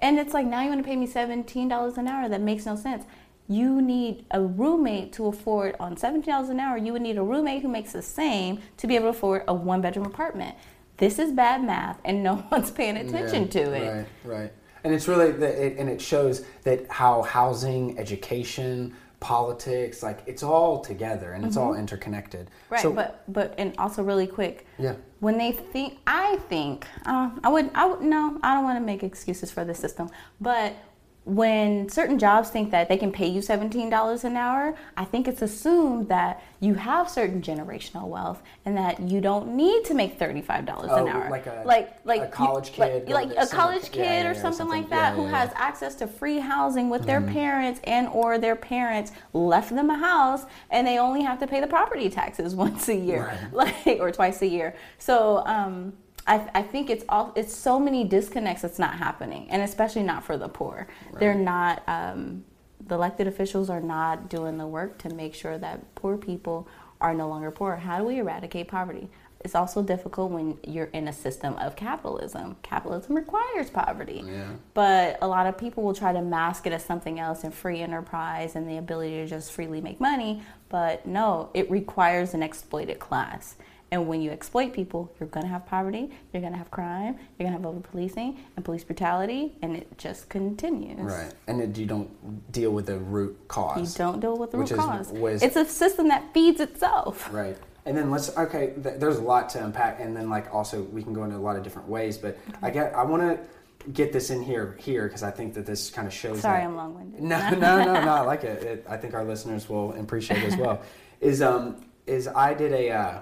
[0.00, 2.28] And it's like now you want to pay me seventeen dollars an hour.
[2.28, 3.04] That makes no sense.
[3.48, 7.62] You need a roommate to afford on $17 an hour, you would need a roommate
[7.62, 10.56] who makes the same to be able to afford a one bedroom apartment.
[10.96, 14.06] This is bad math and no one's paying attention Yeah, to it.
[14.24, 14.52] Right, right.
[14.84, 20.42] And it's really the, it, and it shows that how housing, education, politics, like it's
[20.42, 22.46] all together and it's all interconnected.
[22.46, 22.74] Mm-hmm.
[22.74, 24.66] Right, So- but but and also really quick.
[24.78, 24.94] Yeah.
[25.20, 28.84] When they think, I think, uh, I would, I would no, I don't want to
[28.84, 30.10] make excuses for the system,
[30.42, 30.76] but
[31.24, 35.26] when certain jobs think that they can pay you seventeen dollars an hour, I think
[35.26, 40.18] it's assumed that you have certain generational wealth and that you don't need to make
[40.18, 41.30] thirty five dollars Oh, an hour.
[41.30, 44.28] like a- like like a college like- kid or like, a something- college kid yeah,
[44.28, 45.34] or or something like that, Yeah, who yeah, Mm-hmm.
[45.36, 49.96] has access to free housing with their parents and or their parents left them a
[49.96, 54.10] house and they only have to pay the property taxes once a year like or
[54.12, 55.92] twice a year so um,
[56.26, 60.24] I, I think it's all it's so many disconnects that's not happening and especially not
[60.24, 60.86] for the poor
[61.18, 62.44] they're not um,
[62.86, 66.66] the elected officials are not doing the work to make sure that poor people
[67.00, 69.08] are no longer poor how do we eradicate poverty
[69.44, 72.56] it's also difficult when you're in a system of capitalism.
[72.62, 74.24] Capitalism requires poverty.
[74.26, 74.48] Yeah.
[74.72, 77.82] But a lot of people will try to mask it as something else and free
[77.82, 80.42] enterprise and the ability to just freely make money.
[80.70, 83.56] But no, it requires an exploited class.
[83.94, 87.16] And when you exploit people, you're going to have poverty, you're going to have crime,
[87.38, 90.98] you're going to have over policing and police brutality, and it just continues.
[90.98, 93.96] Right, and it, you don't deal with the root cause.
[93.96, 95.12] You don't deal with the root is- cause.
[95.12, 97.32] was- it's a system that feeds itself.
[97.32, 98.74] Right, and then let's okay.
[98.82, 101.38] Th- there's a lot to unpack, and then like also we can go into a
[101.38, 102.18] lot of different ways.
[102.18, 103.38] But I get I want to
[103.92, 106.40] get this in here here because I think that this kind of shows.
[106.40, 107.22] Sorry, that, I'm long winded.
[107.22, 108.12] No, no, no, no.
[108.12, 108.60] I like it.
[108.64, 108.86] it.
[108.88, 110.82] I think our listeners will appreciate it as well.
[111.20, 111.76] Is um
[112.08, 112.90] is I did a.
[112.90, 113.20] Uh,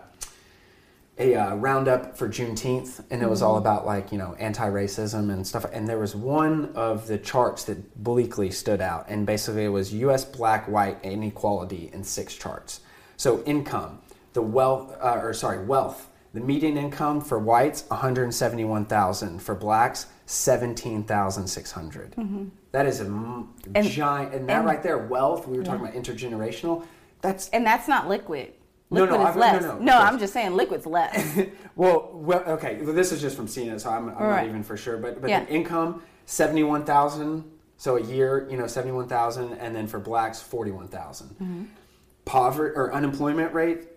[1.22, 5.46] a uh, roundup for Juneteenth, and it was all about like you know anti-racism and
[5.46, 5.64] stuff.
[5.72, 9.92] And there was one of the charts that bleakly stood out, and basically it was
[9.94, 10.24] U.S.
[10.24, 12.80] black white inequality in six charts.
[13.16, 14.00] So income,
[14.32, 16.08] the wealth, uh, or sorry, wealth.
[16.34, 19.40] The median income for whites, one hundred seventy-one thousand.
[19.42, 22.14] For blacks, seventeen thousand six hundred.
[22.72, 25.46] That is a m- And- giant, and that and- right there, wealth.
[25.46, 26.86] We were talking about intergenerational.
[27.20, 28.54] That's And that's not liquid.
[28.92, 29.62] No, no, Liquid I- is no, less.
[29.62, 30.04] no, no course.
[30.12, 31.38] I'm just saying liquid's less.
[31.74, 32.78] Well, well, okay.
[32.82, 34.98] Well, this is just from seeing it, so I'm, I'm not even for sure.
[34.98, 35.44] But but Yeah.
[35.44, 39.86] the income seventy one thousand, so a year, you know, seventy one thousand, and then
[39.86, 41.64] for blacks forty one Mm-hmm.
[42.26, 43.88] Poverty or unemployment rate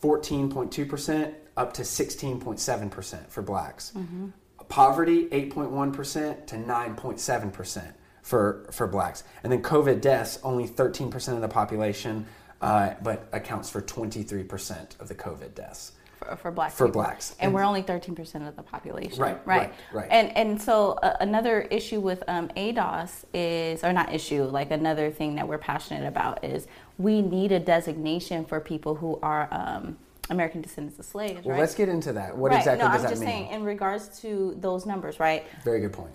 [0.00, 3.92] fourteen point two percent up to sixteen point seven percent for blacks.
[3.96, 4.28] Mm-hmm.
[4.68, 9.60] Poverty eight point one percent to nine point seven percent for for blacks, and then
[9.60, 12.26] COVID deaths only thirteen percent of the population,
[12.62, 15.92] uh, but accounts for twenty three percent of the COVID deaths.
[16.18, 17.02] for, for black For people.
[17.02, 17.32] blacks.
[17.40, 20.08] and, And- we're only 13% of the population Right, right, right.
[20.10, 25.10] and and so uh, another issue with um, ADOS is or not issue like another
[25.10, 29.96] thing that we're passionate about is we need a designation for people who are um,
[30.30, 32.36] American descendants of slaves Well, right let's get into that.
[32.38, 35.44] What right exactly no does I'm that just saying in regards to those numbers right
[35.64, 36.12] Very good point.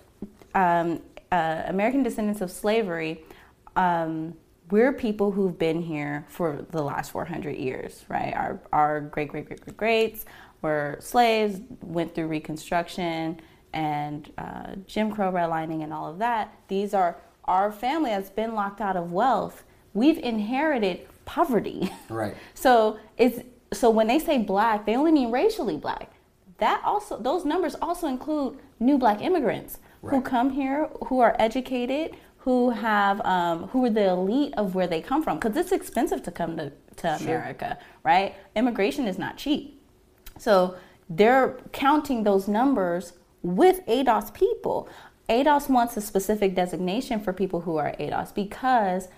[0.55, 1.01] um,
[1.33, 3.25] uh, American descendants of slavery,
[3.75, 4.33] um,
[4.69, 8.33] we're people who've been here for the last 400 years, right?
[8.33, 10.25] Our, our great, great, great, great greats
[10.61, 13.39] were slaves, went through Reconstruction
[13.73, 16.53] and uh, Jim Crow redlining and all of that.
[16.67, 19.63] These are our family that's been locked out of wealth.
[19.93, 21.91] We've inherited poverty.
[22.09, 22.35] Right.
[22.53, 23.41] So it's
[23.73, 26.11] so when they say black, they only mean racially black.
[26.57, 32.15] That also those numbers also include new black immigrants who come here, who are educated,
[32.47, 35.37] who have um, who are the elite of where they come from.
[35.37, 38.35] Because it's expensive to come to, to America, right?
[38.55, 39.83] Immigration is not cheap.
[40.37, 40.77] So
[41.09, 44.87] they're counting those numbers with ADOS people.
[45.27, 49.09] ADOS wants a specific designation for people who are ADOS because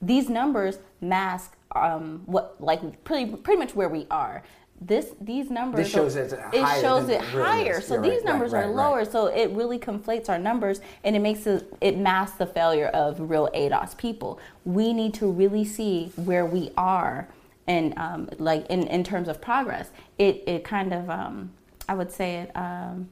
[0.00, 4.44] these numbers mask um, what like pretty pretty much where we are.
[4.80, 7.80] This these numbers This shows are- it shows it higher.
[7.80, 8.74] So You're these right, numbers are right, right.
[8.74, 9.04] lower.
[9.04, 13.18] So it really conflates our numbers and it makes it it masks the failure of
[13.30, 14.38] real ADOS people.
[14.64, 17.28] We need to really see where we are
[17.66, 19.90] and um, like in, in terms of progress.
[20.18, 21.50] It it kind of um,
[21.88, 23.08] I would say it um,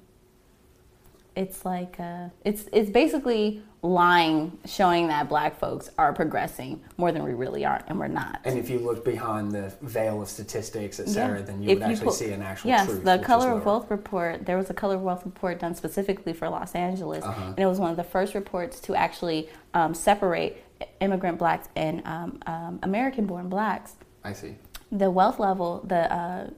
[1.37, 7.23] it's like uh, it's it's basically lying, showing that black folks are progressing more than
[7.23, 8.40] we really are, and we're not.
[8.44, 11.89] And if you look behind the veil of statistics, et cetera, then you If would
[11.89, 13.05] actually pull- see an actual yes, truth.
[13.05, 13.66] the Color of.
[13.66, 14.47] Wealth report.
[14.47, 17.45] There was a Color of Wealth report done specifically for Los Angeles, Uh-huh.
[17.49, 20.62] and it was one of the first reports to actually um, separate
[21.01, 23.97] immigrant blacks and um, um, American-born blacks.
[24.24, 24.55] I see.
[24.93, 26.51] The wealth level, the uh,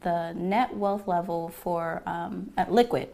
[0.00, 3.08] the net wealth level for um, liquid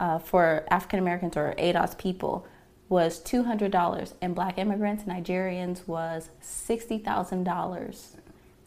[0.00, 2.46] uh, for African Americans or ADOS people
[2.88, 8.16] was $200 and black immigrants nigerians was $60000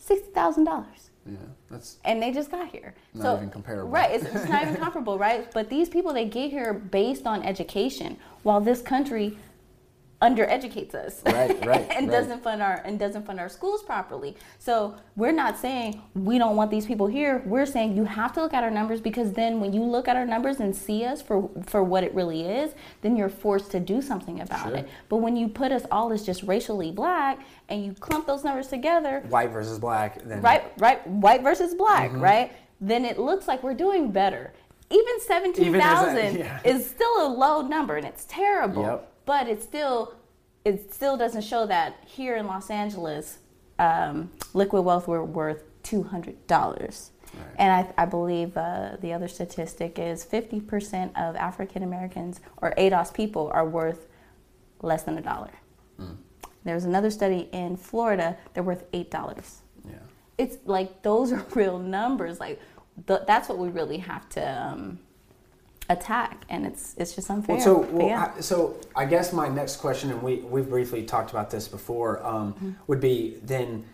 [0.07, 0.85] $60000
[1.25, 1.35] Yeah,
[1.69, 2.93] that's and they just got here.
[3.13, 3.89] Not even comparable.
[3.89, 5.51] Right, it's, it's not even comparable, right?
[5.51, 9.37] But these people they get here based on education, while this country
[10.21, 12.11] undereducates us Right, right, and right.
[12.11, 14.35] doesn't fund our and doesn't fund our schools properly.
[14.57, 17.43] So we're not saying we don't want these people here.
[17.45, 20.15] We're saying you have to look at our numbers because then when you look at
[20.15, 23.79] our numbers and see us for for what it really is, then you're forced to
[23.79, 24.77] do something about Sure.
[24.77, 24.89] it.
[25.07, 27.39] But when you put us all as just racially black
[27.69, 30.23] and you clump those numbers together, white versus black.
[30.23, 32.21] Then right right white versus black Mm-hmm.
[32.21, 32.51] right
[32.81, 34.53] then it looks like we're doing better
[34.89, 36.59] even 17,000 yeah.
[36.63, 39.11] is still a low number and it's terrible Yep.
[39.27, 40.15] But it still
[40.65, 43.37] it still doesn't show that here in Los Angeles
[43.77, 47.09] um, liquid wealth we're worth $200
[47.59, 53.13] and I, I believe uh, the other statistic is 50% of African Americans or ADOS
[53.13, 54.07] people are worth
[54.81, 55.51] less than a dollar.
[56.63, 59.11] There was another study in Florida, they're worth $8
[59.87, 59.95] Yeah.
[60.37, 62.59] it's like those are real numbers like
[63.07, 64.99] th- that's what we really have to um,
[65.89, 68.33] attack and it's it's just unfair Well, so well, yeah.
[68.37, 72.25] I, so I guess my next question, and we we've briefly talked about this before,
[72.25, 72.71] um, Mm-hmm.
[72.87, 73.85] would be then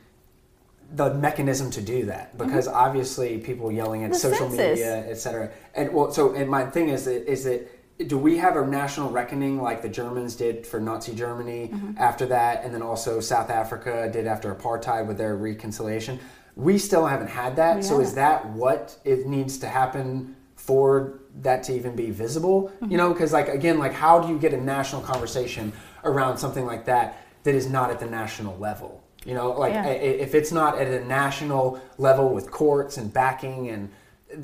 [0.95, 4.13] the mechanism to do that because obviously people yelling at Mm-hmm.
[4.13, 4.79] The social census.
[4.79, 5.51] media, etc.
[5.75, 7.69] And well, so and my thing is that is that
[8.07, 11.97] do we have a national reckoning like the Germans did for Nazi Germany Mm-hmm.
[11.99, 16.19] after that, and then also South Africa did after apartheid with their reconciliation?
[16.55, 17.77] We still haven't had that.
[17.77, 22.71] We so is that what it needs to happen for that to even be visible?
[22.81, 23.13] You know, mm-hmm.
[23.13, 25.73] because like again, like how do you get a national conversation
[26.03, 29.01] around something like that that is not at the national level?
[29.25, 29.85] You know, like Yeah.
[29.85, 29.89] i-
[30.25, 33.89] if it's not at a national level with courts and backing and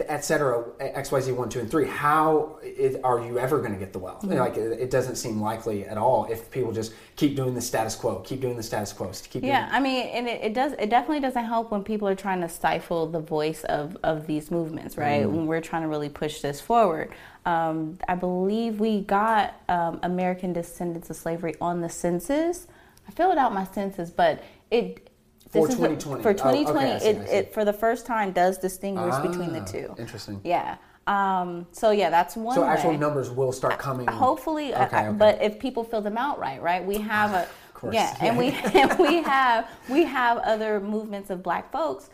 [0.07, 3.73] et cetera, X, Y, Z, one, two, and three, how it, are you ever going
[3.73, 4.21] to get the wealth?
[4.21, 4.37] Mm-hmm.
[4.37, 7.95] Like, it, it doesn't seem likely at all if people just keep doing the status
[7.95, 10.73] quo, keep doing the status quo, keep yeah doing i mean and it, it does
[10.73, 14.51] it definitely doesn't help when people are trying to stifle the voice of of these
[14.51, 15.35] movements right Mm-hmm.
[15.35, 17.11] when we're trying to really push this forward
[17.45, 22.67] um, i believe we got um, american descendants of slavery on the census
[23.07, 25.08] i filled out my census but it
[25.49, 26.21] For this is the- 2020.
[26.23, 29.61] for Oh, okay, 2020 see, it, it for the first time does distinguish between the
[29.61, 30.39] Ah, two Interesting.
[30.43, 30.77] Yeah.
[31.07, 32.53] Um, so yeah, that's one.
[32.55, 32.97] So actual way.
[32.97, 34.05] numbers will start coming.
[34.07, 35.17] Hopefully, uh, Okay, uh, okay.
[35.17, 36.85] but if people fill them out right, right?
[36.85, 41.41] We have a course, yeah, and we and we have we have other movements of
[41.41, 42.11] Black folks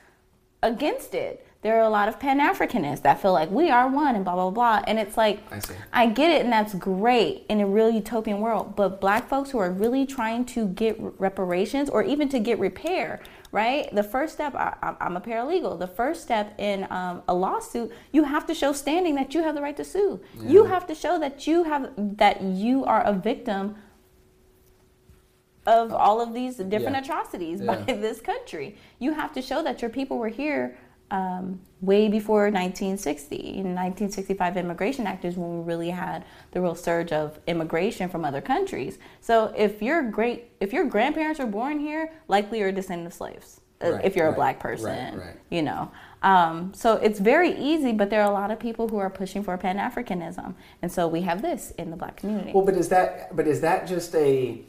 [0.63, 1.45] against it.
[1.66, 4.36] There are a lot of Pan Africanists that feel like we are one and blah
[4.36, 5.74] blah blah, and it's like I see.
[5.91, 8.76] I get it, and that's great in a real utopian world.
[8.76, 13.20] But Black folks who are really trying to get reparations or even to get repair,
[13.51, 13.89] right?
[13.95, 15.80] The first step, I, I'm- I'm a paralegal.
[15.80, 19.55] The first step in um, a lawsuit, you have to show standing that you have
[19.55, 20.20] the right to sue.
[20.39, 23.74] You have to show that you have that you are a victim
[25.66, 27.01] of all of these different Yeah.
[27.01, 27.66] atrocities Yeah.
[27.88, 28.78] by this country.
[28.99, 30.78] You have to show that your people were here
[31.12, 33.36] um, way before 1960.
[33.36, 38.26] In 1965 Immigration Act is when we really had the real surge of immigration from
[38.26, 38.97] other countries.
[39.22, 43.14] So if your great, if your grandparents were born here, likely you're a descendant of
[43.14, 43.62] slaves.
[43.84, 45.36] uh, Right, if you're right, a black person, right.
[45.49, 45.91] you know.
[46.24, 49.43] Um, so it's very easy, but there are a lot of people who are pushing
[49.43, 52.51] for Pan Africanism, and so we have this in the black community.
[52.53, 54.60] Well, but is that but is that just a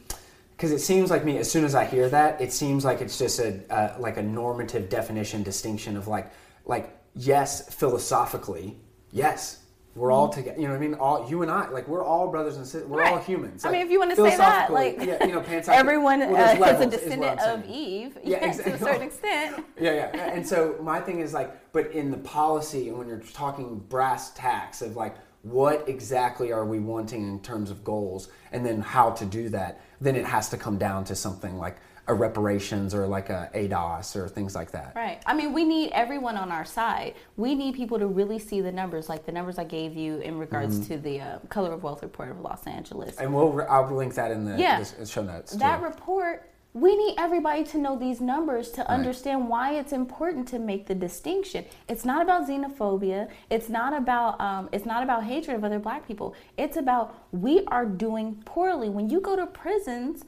[0.57, 3.19] because it seems like me as soon as I hear that it seems like it's
[3.19, 6.31] just a uh, like a normative definition distinction of like
[6.65, 8.77] like yes philosophically
[9.13, 9.63] yes
[9.95, 12.29] we're all together you know what I mean all you and I like we're all
[12.29, 14.99] brothers and sisters we're all humans I mean, if you want to say that, like
[14.99, 17.71] yeah, you know everyone well, uh, there's is a descendant I'm of.
[17.71, 19.65] Eve, Yeah, yeah, to a certain extent.
[19.81, 20.31] Yeah, yeah.
[20.33, 24.33] And so my thing is like, but in the policy, and when you're talking brass
[24.33, 29.11] tacks of like, what exactly are we wanting in terms of goals, and then how
[29.11, 31.77] to do that, then it has to come down to something like
[32.09, 34.93] a reparations or like a ADOS or things like that.
[34.95, 35.21] Right.
[35.27, 37.15] I mean, we need everyone on our side.
[37.37, 40.39] We need people to really see the numbers, like the numbers I gave you in
[40.39, 40.95] regards Mm-hmm.
[40.95, 43.17] to the uh, Color of Wealth report of Los Angeles.
[43.17, 44.85] And we'll I'll link that in the, Yeah.
[44.99, 45.53] the show notes.
[45.55, 45.85] that too.
[45.85, 50.87] report we need everybody to know these numbers to understand why it's important to make
[50.87, 51.65] the distinction.
[51.89, 53.31] It's not about xenophobia.
[53.49, 56.35] It's not about um, it's not about hatred of other black people.
[56.59, 58.91] It's about we are doing poorly.
[58.91, 60.25] When you go to prisons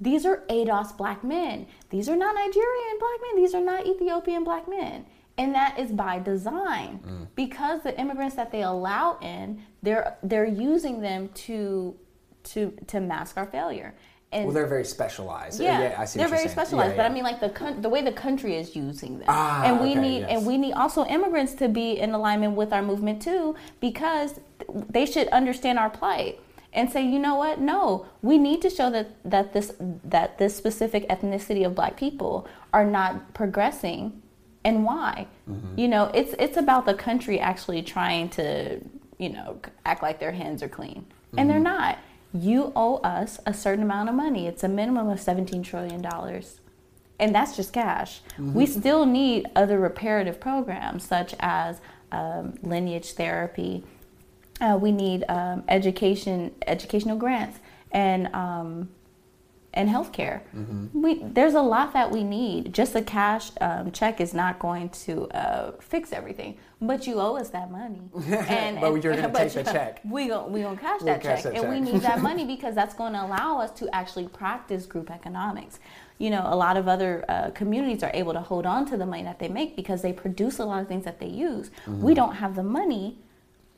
[0.00, 1.66] these are ados black men.
[1.90, 3.42] These are not nigerian black men.
[3.42, 5.04] These are not ethiopian black men.
[5.36, 7.00] And that is by design.
[7.34, 11.96] Because the immigrants that they allow in they're they're using them to
[12.44, 13.94] to to mask our failure
[14.30, 15.58] and well, they're very specialized.
[15.60, 16.18] yeah, I see.
[16.18, 16.50] they're very saying.
[16.50, 16.90] specialized.
[16.92, 19.64] Yeah, But I mean, like the coun- the way the country is using them, Ah,
[19.64, 20.30] and we okay, need yes.
[20.30, 24.40] and we need also immigrants to be in alignment with our movement too, because
[24.90, 26.40] they should understand our plight.
[26.74, 27.58] and say, you know what?
[27.60, 29.72] No, we need to show that that this
[30.04, 34.20] that this specific ethnicity of black people are not progressing
[34.64, 35.26] and why.
[35.50, 35.78] Mm-hmm.
[35.80, 38.80] You know, it's it's about the country actually trying to,
[39.16, 41.00] you know, act like their hands are clean.
[41.06, 41.38] Mm-hmm.
[41.38, 41.82] And they're mm-hmm.
[41.84, 41.98] not.
[42.32, 44.46] You owe us a certain amount of money.
[44.46, 46.60] It's a minimum of 17 trillion dollars.
[47.20, 48.20] And that's just cash.
[48.32, 48.54] Mm-hmm.
[48.54, 51.80] We still need other reparative programs such as
[52.12, 53.84] um, lineage therapy,
[54.60, 57.58] uh, we need um, education, educational grants,
[57.92, 58.88] and um,
[59.74, 60.40] and healthcare.
[60.56, 61.02] Mm-hmm.
[61.02, 62.72] We there's a lot that we need.
[62.72, 66.56] Just a cash um, check is not going to uh, fix everything.
[66.80, 68.02] But you owe us that money.
[68.48, 70.00] And, but and, you're going to take the check.
[70.04, 72.44] We going we gonna cash we'll that cash, check, that and we need that money
[72.44, 75.80] because that's going to allow us to actually practice group economics.
[76.18, 79.06] You know, a lot of other uh, communities are able to hold on to the
[79.06, 81.70] money that they make because they produce a lot of things that they use.
[81.86, 82.02] Mm-hmm.
[82.02, 83.18] We don't have the money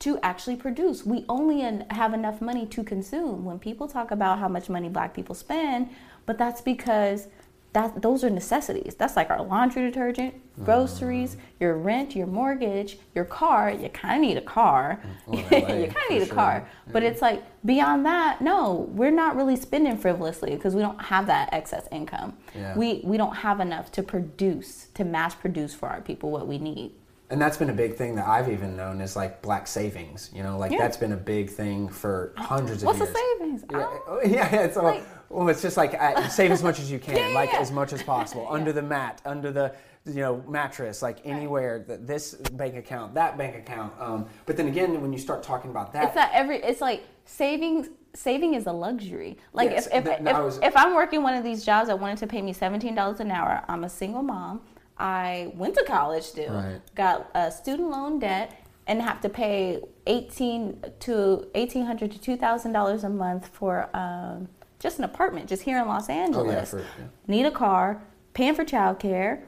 [0.01, 1.05] to actually produce.
[1.05, 3.45] We only have enough money to consume.
[3.45, 5.89] When people talk about how much money black people spend,
[6.25, 7.27] but that's because
[7.73, 8.95] that those are necessities.
[8.95, 10.33] That's like our laundry detergent,
[10.65, 11.39] groceries, mm.
[11.59, 13.71] your rent, your mortgage, your car.
[13.71, 15.01] You kind of need a car.
[15.27, 15.45] Well, you
[15.87, 16.35] kind of need a sure.
[16.35, 16.67] car.
[16.67, 16.91] Yeah.
[16.91, 21.27] But it's like beyond that, no, we're not really spending frivolously because we don't have
[21.27, 22.37] that excess income.
[22.55, 22.75] Yeah.
[22.75, 26.57] We we don't have enough to produce to mass produce for our people what we
[26.57, 26.91] need
[27.31, 30.29] and that's been a big thing that I've even known is like black savings.
[30.33, 30.79] You know, like yeah.
[30.79, 33.09] that's been a big thing for hundreds of What's years.
[33.09, 33.65] What's the savings?
[33.71, 36.91] Yeah, oh, yeah, it's all, like, well, it's just like uh, save as much as
[36.91, 39.73] you can, yeah, like as much as possible, under the mat, under the
[40.05, 41.85] you know mattress, like anywhere.
[41.87, 42.05] Right.
[42.05, 43.93] This bank account, that bank account.
[43.99, 46.57] Um, but then again, when you start talking about that, it's that every.
[46.57, 49.37] It's like savings saving is a luxury.
[49.53, 52.17] Like yes, if if, if, was, if, I'm working one of these jobs that wanted
[52.17, 54.61] to pay me seventeen dollars an hour, I'm a single mom.
[55.01, 56.79] I went to college still, right.
[56.93, 58.47] got a student loan debt,
[58.85, 63.89] and have to pay eighteen to eighteen hundred to two thousand dollars a month for
[63.95, 64.47] um,
[64.79, 66.47] just an apartment, just here in Los Angeles.
[66.47, 67.07] Oh, yeah, for, yeah.
[67.27, 68.01] Need a car,
[68.33, 69.43] paying for childcare.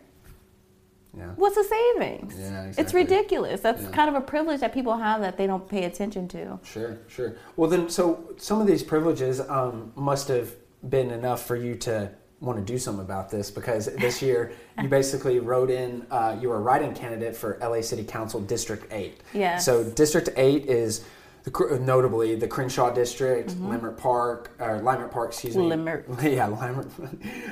[1.16, 1.28] Yeah.
[1.36, 2.34] What's the savings?
[2.36, 2.84] Yeah, exactly.
[2.84, 3.62] It's ridiculous.
[3.62, 3.92] That's yeah.
[3.92, 6.60] kind of a privilege that people have that they don't pay attention to.
[6.64, 7.36] Sure, sure.
[7.56, 10.56] Well, then, so some of these privileges um, must have
[10.90, 12.10] been enough for you to
[12.44, 16.50] want to do something about this because this year you basically wrote in, uh, you
[16.50, 19.22] were a write-in candidate for LA City Council District 8.
[19.34, 19.58] Yeah.
[19.58, 21.06] So District 8 is
[21.44, 23.72] the, notably the Crenshaw District, mm-hmm.
[23.72, 25.64] Leimert Park, or Limerick Park, excuse me.
[25.64, 26.06] Leimert.
[26.24, 26.88] yeah, Limerick.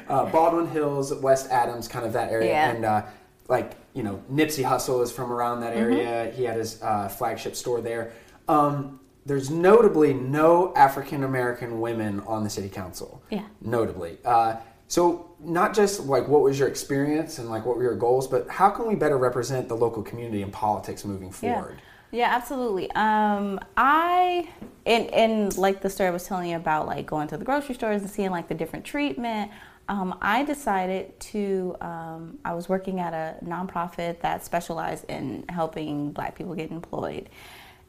[0.08, 2.50] uh, Baldwin Hills, West Adams, kind of that area.
[2.52, 2.72] Yeah.
[2.72, 3.06] And uh,
[3.48, 6.28] like, you know, Nipsey Hussle is from around that area.
[6.28, 6.38] Mm-hmm.
[6.38, 8.14] He had his uh, flagship store there.
[8.48, 13.22] Um, there's notably no African American women on the city council.
[13.30, 13.46] Yeah.
[13.62, 14.18] Notably.
[14.26, 14.56] Uh,
[14.92, 18.50] so not just like what was your experience and like what were your goals, but
[18.50, 21.82] how can we better represent the local community in politics moving forward?
[22.12, 22.92] Yeah, yeah absolutely.
[22.92, 24.50] Um, I
[24.86, 27.74] and and like the story I was telling you about, like going to the grocery
[27.74, 29.50] stores and seeing like the different treatment.
[29.88, 31.78] Um, I decided to.
[31.80, 37.30] Um, I was working at a nonprofit that specialized in helping Black people get employed,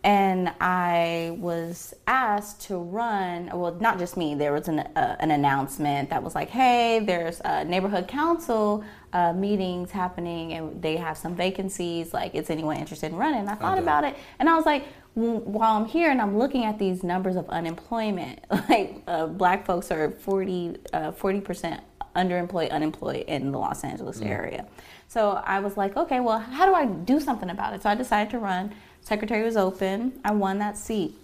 [0.04, 3.50] and I was asked to run.
[3.52, 4.34] Well, not just me.
[4.34, 9.32] There was an uh, an announcement that was like, "Hey, there's a neighborhood council uh,
[9.32, 12.12] meetings happening, and they have some vacancies.
[12.12, 13.82] Like, is anyone interested in running?" I thought okay.
[13.82, 14.84] about it, and I was like,
[15.14, 19.90] while I'm here and I'm looking at these numbers of unemployment, like uh, Black folks
[19.90, 21.82] are 40 uh, percent
[22.14, 24.28] underemployed, unemployed in the Los Angeles mm.
[24.28, 24.66] area.
[25.08, 27.82] So I was like, okay, well, how do I do something about it?
[27.82, 28.74] So I decided to run.
[29.02, 30.18] Secretary was open.
[30.24, 31.14] I won that seat.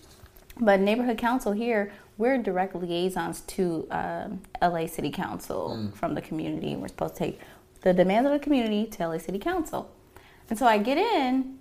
[0.61, 5.95] But neighborhood council here, we're direct liaisons to um, LA City Council mm.
[5.95, 6.77] from the community.
[6.77, 7.41] We're supposed to take
[7.83, 9.91] the demands of the community to LA City Council.
[10.51, 11.59] And so I get in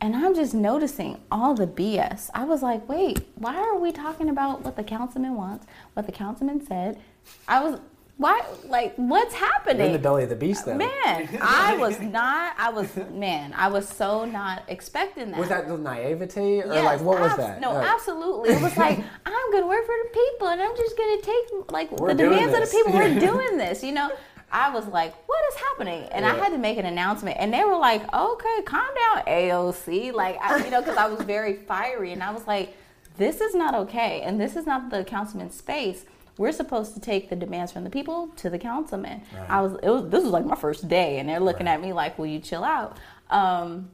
[0.00, 2.28] and I'm just noticing all the BS.
[2.34, 6.12] I was like, wait, why are we talking about what the councilman wants, what the
[6.12, 7.00] councilman said?
[7.48, 7.80] I was
[8.18, 12.00] why like what's happening You're in the belly of the beast though man i was
[12.00, 16.72] not i was man i was so not expecting that was that the naivety or
[16.72, 20.10] yes, like what was that no absolutely it was like i'm gonna work for the
[20.12, 22.62] people and i'm just gonna take like we're the demands this.
[22.62, 24.10] of the people we're doing this you know
[24.48, 26.04] I was like, what is happening?
[26.12, 26.32] And yeah.
[26.32, 27.36] I had to make an announcement.
[27.40, 30.12] And they were like, okay, calm down, AOC.
[30.12, 32.12] Like, I, you know, because I was very fiery.
[32.12, 32.76] And I was like,
[33.18, 34.22] this is not okay.
[34.22, 36.04] And this is not the councilman's space
[36.38, 39.22] we're supposed to take the demands from the people to the councilman.
[39.34, 39.50] Right.
[39.50, 41.74] I was, it was, this was like my first day, and they're looking right.
[41.74, 42.98] at me like, "Will you chill out?"
[43.30, 43.90] Um,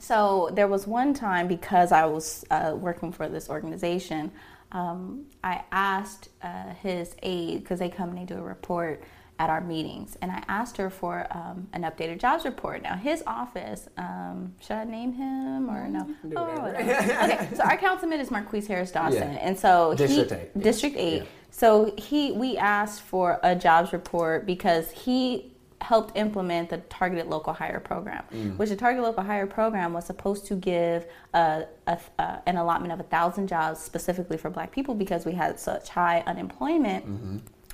[0.00, 4.30] so there was one time because I was uh, working for this organization,
[4.72, 9.02] um, I asked uh, his aide because they come and they do a report,
[9.38, 12.82] at our meetings, and I asked her for um, an updated jobs report.
[12.82, 16.08] Now, his office, um, should I name him or no?
[16.36, 16.62] Oh, whatever.
[16.62, 17.32] whatever.
[17.32, 19.38] okay, so our councilman is Marqueece Harris Dawson, Yeah.
[19.42, 20.64] and so District he, eight, yes.
[20.64, 21.22] District Eight.
[21.22, 21.28] Yeah.
[21.50, 27.52] So he, we asked for a jobs report because he helped implement the targeted local
[27.52, 28.56] hire program, Mm.
[28.56, 32.92] which the targeted local hire program was supposed to give a, a, a, an allotment
[32.92, 37.04] of a thousand jobs specifically for Black people because we had such high unemployment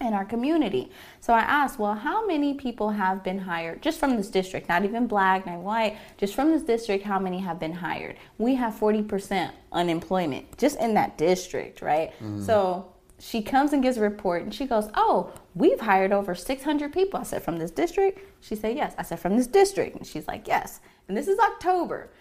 [0.00, 0.90] in our community.
[1.20, 4.84] So I asked, well, how many people have been hired just from this district, not
[4.84, 8.16] even black, not white, just from this district, how many have been hired?
[8.36, 12.12] We have 40% unemployment just in that district, right?
[12.44, 12.91] So
[13.24, 17.20] she comes and gives a report and she goes, Oh, we've hired over 600 people.
[17.20, 18.18] I said, From this district?
[18.40, 18.96] She said, Yes.
[18.98, 19.96] I said, From this district?
[19.96, 20.80] And she's like, Yes.
[21.06, 22.10] And this is October.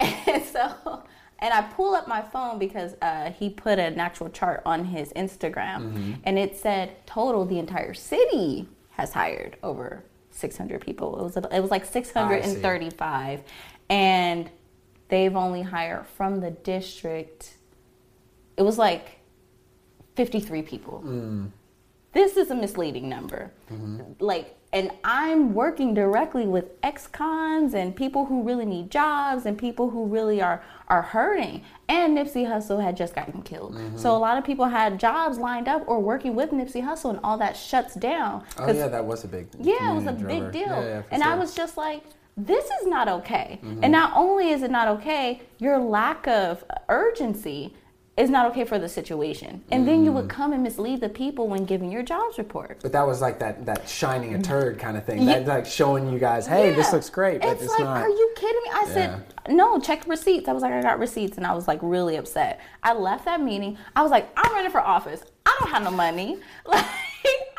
[0.00, 1.02] And so,
[1.38, 5.12] and I pull up my phone because uh, he put an actual chart on his
[5.12, 11.18] Instagram and it said total the entire city has hired over 600 people.
[11.18, 13.42] It was, it was like 635.
[13.88, 14.50] And
[15.08, 17.56] they've only hired from the district,
[18.56, 19.19] it was like
[20.20, 21.02] 53 people.
[21.02, 21.50] Mm.
[22.12, 23.50] This is a misleading number.
[23.72, 24.22] Mm-hmm.
[24.22, 29.88] Like, and I'm working directly with ex-cons and people who really need jobs and people
[29.88, 31.64] who really are are hurting.
[31.88, 34.06] And Nipsey Hussle had just gotten killed, so mm-hmm.
[34.08, 37.38] a lot of people had jobs lined up or working with Nipsey Hussle, and all
[37.38, 38.44] that shuts down.
[38.58, 39.48] Oh yeah, that was a big.
[39.58, 40.68] yeah, it was a big deal.
[40.68, 42.04] Yeah, yeah, and I was just like,
[42.36, 43.58] this is not okay.
[43.62, 43.90] And mm-hmm.
[43.90, 47.74] not only is it not okay, your lack of urgency
[48.20, 49.62] is not okay for the situation.
[49.70, 50.36] And then you would mm-hmm.
[50.36, 52.78] come and mislead the people when giving your jobs report.
[52.82, 54.42] But that was like that that shining a mm-hmm.
[54.42, 55.22] turd kind of thing.
[55.22, 55.40] Yeah.
[55.40, 58.02] That like showing you guys, hey, this looks great, but it's, it's, like, not.
[58.02, 58.70] are you kidding me?
[58.72, 60.48] I said, no, check receipts.
[60.48, 62.60] I was like, I got receipts, and I was like really upset.
[62.82, 63.78] I left that meeting.
[63.96, 65.22] I was like, I'm running for office.
[65.46, 66.38] I don't have no money.
[66.66, 66.86] Like,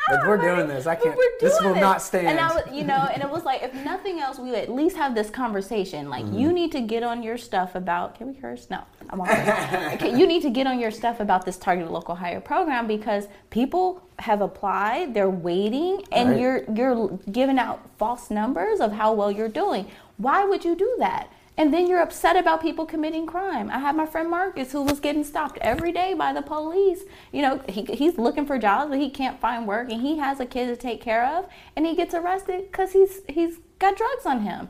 [0.09, 0.87] Like, we're doing this.
[0.87, 2.27] I can't- this will not stand.
[2.27, 4.97] And I was, you know, and it was like, if nothing else, we at least
[4.97, 6.09] have this conversation.
[6.09, 6.37] Like, Mm-hmm.
[6.39, 8.15] you need to get on your stuff about.
[8.15, 8.67] Can we curse?
[8.69, 9.29] No, I'm on.
[9.93, 13.27] okay, you need to get on your stuff about this targeted local hire program because
[13.49, 15.13] people have applied.
[15.13, 16.39] They're waiting, and Right.
[16.39, 19.87] you're you're giving out false numbers of how well you're doing.
[20.17, 21.27] Why would you do that?
[21.57, 23.69] And then you're upset about people committing crime.
[23.69, 27.03] I have my friend Marcus who was getting stopped every day by the police.
[27.31, 30.39] You know, he, he's looking for jobs, but he can't find work, and he has
[30.39, 34.25] a kid to take care of, and he gets arrested because he's he's got drugs
[34.25, 34.69] on him.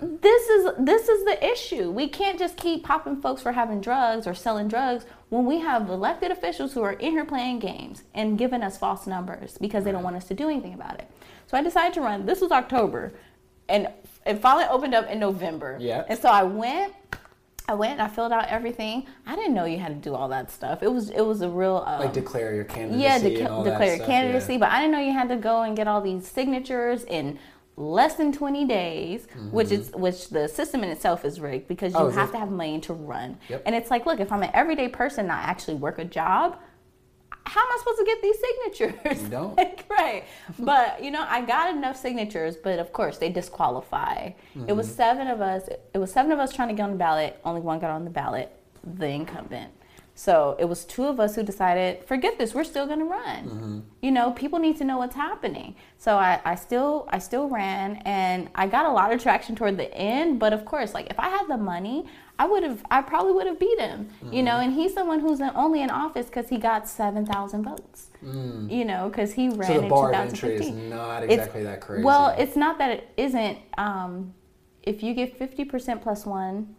[0.00, 1.90] This is this is the issue.
[1.90, 5.90] We can't just keep popping folks for having drugs or selling drugs when we have
[5.90, 9.92] elected officials who are in here playing games and giving us false numbers because they
[9.92, 11.10] don't want us to do anything about it.
[11.48, 12.24] So I decided to run.
[12.24, 13.12] This was October,
[13.68, 13.88] and
[14.26, 15.76] it finally opened up in November.
[15.80, 16.04] Yeah.
[16.08, 16.92] And so I went.
[17.66, 19.06] I went and I filled out everything.
[19.26, 20.82] I didn't know you had to do all that stuff.
[20.82, 23.02] It was it was a real um, like declare your candidacy.
[23.02, 24.52] yeah, and deca- all that declare your candidacy.
[24.54, 24.58] yeah.
[24.58, 27.38] But I didn't know you had to go and get all these signatures in
[27.76, 31.98] less than 20 days, which is which the system in itself is rigged because you
[32.00, 32.08] Mm-hmm.
[32.18, 32.32] Oh, have it?
[32.32, 33.38] to have money to run.
[33.48, 33.62] Yep.
[33.64, 36.58] And it's like, look, if I'm an everyday person, not actually work a job.
[37.46, 39.22] How am I supposed to get these signatures?
[39.22, 39.56] You don't.
[39.56, 40.24] Like, right.
[40.58, 44.30] But you know, I got enough signatures, but of course they disqualify.
[44.66, 44.96] It was Mm-hmm.
[44.96, 45.68] seven of us.
[45.92, 47.38] It was seven of us trying to get on the ballot.
[47.44, 48.50] Only one got on the ballot,
[48.82, 49.72] the incumbent.
[50.16, 53.44] So it was two of us who decided, forget this, we're still gonna run.
[53.44, 53.80] Mm-hmm.
[54.00, 55.74] You know, people need to know what's happening.
[55.98, 59.76] So I, I still I still ran and I got a lot of traction toward
[59.76, 62.06] the end, but of course, like if I had the money,
[62.38, 64.08] I would have I probably would have beat him.
[64.32, 64.64] You know, Mm-hmm.
[64.70, 68.08] and he's someone who's in, only in office because he got seven thousand votes.
[68.22, 69.66] You know, because he ran Mm.
[69.66, 72.02] So the in bar of entry is not It's- exactly that crazy.
[72.04, 73.58] Well, it's not that it isn't.
[73.78, 74.32] Um,
[74.82, 76.74] if you get 50% plus one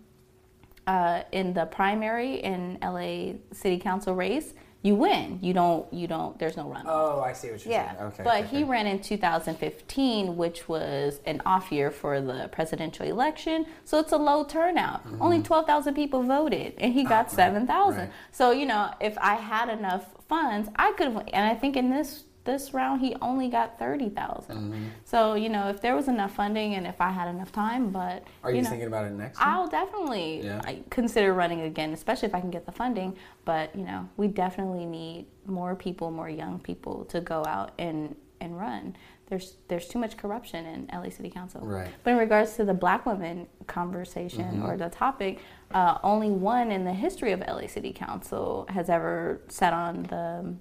[0.88, 4.54] uh, in the primary in LA City Council race,
[4.86, 5.40] you win.
[5.42, 5.92] You don't.
[5.92, 6.38] You don't.
[6.38, 6.84] There's no runoff.
[6.86, 8.04] oh, I see what you're Yeah, saying.
[8.10, 8.24] Okay.
[8.24, 13.66] but okay, he ran in 2015, which was an off year for the presidential election,
[13.84, 15.02] so it's a low turnout.
[15.20, 17.68] Only 12,000 people voted, and he got 7,000.
[17.68, 18.00] Mm-hmm.
[18.00, 18.12] right.
[18.32, 21.08] So you know, if I had enough funds, I could.
[21.08, 24.56] And I think in this this round, he only got 30,000.
[24.56, 24.84] Mm-hmm.
[25.04, 28.24] So you know, if there was enough funding and if I had enough time, but
[28.44, 29.38] Are you, know, thinking about it next?
[29.40, 29.48] time?
[29.48, 30.62] I'll definitely Yeah.
[30.64, 33.18] I consider running again, especially if I can get the funding.
[33.44, 38.16] But you know, we definitely need more people, more young people, to go out and
[38.42, 38.96] and run.
[39.28, 41.62] There's there's too much corruption in LA City Council.
[41.62, 41.90] Right.
[42.04, 45.40] But in regards to the Black women conversation or the topic,
[45.74, 50.54] uh, only one in the history of LA City Council has ever sat on the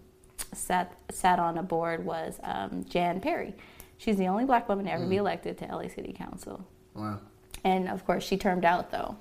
[0.52, 3.54] sat sat on a board was um, Jan Perry.
[3.98, 6.66] She's the only black woman to ever be elected to LA City Council.
[6.94, 7.20] wow.
[7.62, 9.16] And of course, she termed out though.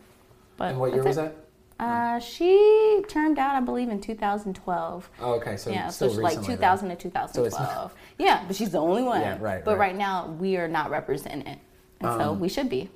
[0.58, 1.38] But And what year was it.
[1.80, 5.10] Uh, she turned out, I believe, in 2012.
[5.20, 6.98] Oh, okay, so yeah, so like 2000 then.
[6.98, 7.94] to 2012.
[8.20, 9.22] yeah, but she's the only one.
[9.22, 9.88] Yeah, right, But right.
[9.90, 11.58] right, now we are not represented,
[12.00, 12.90] and Um, so we should be.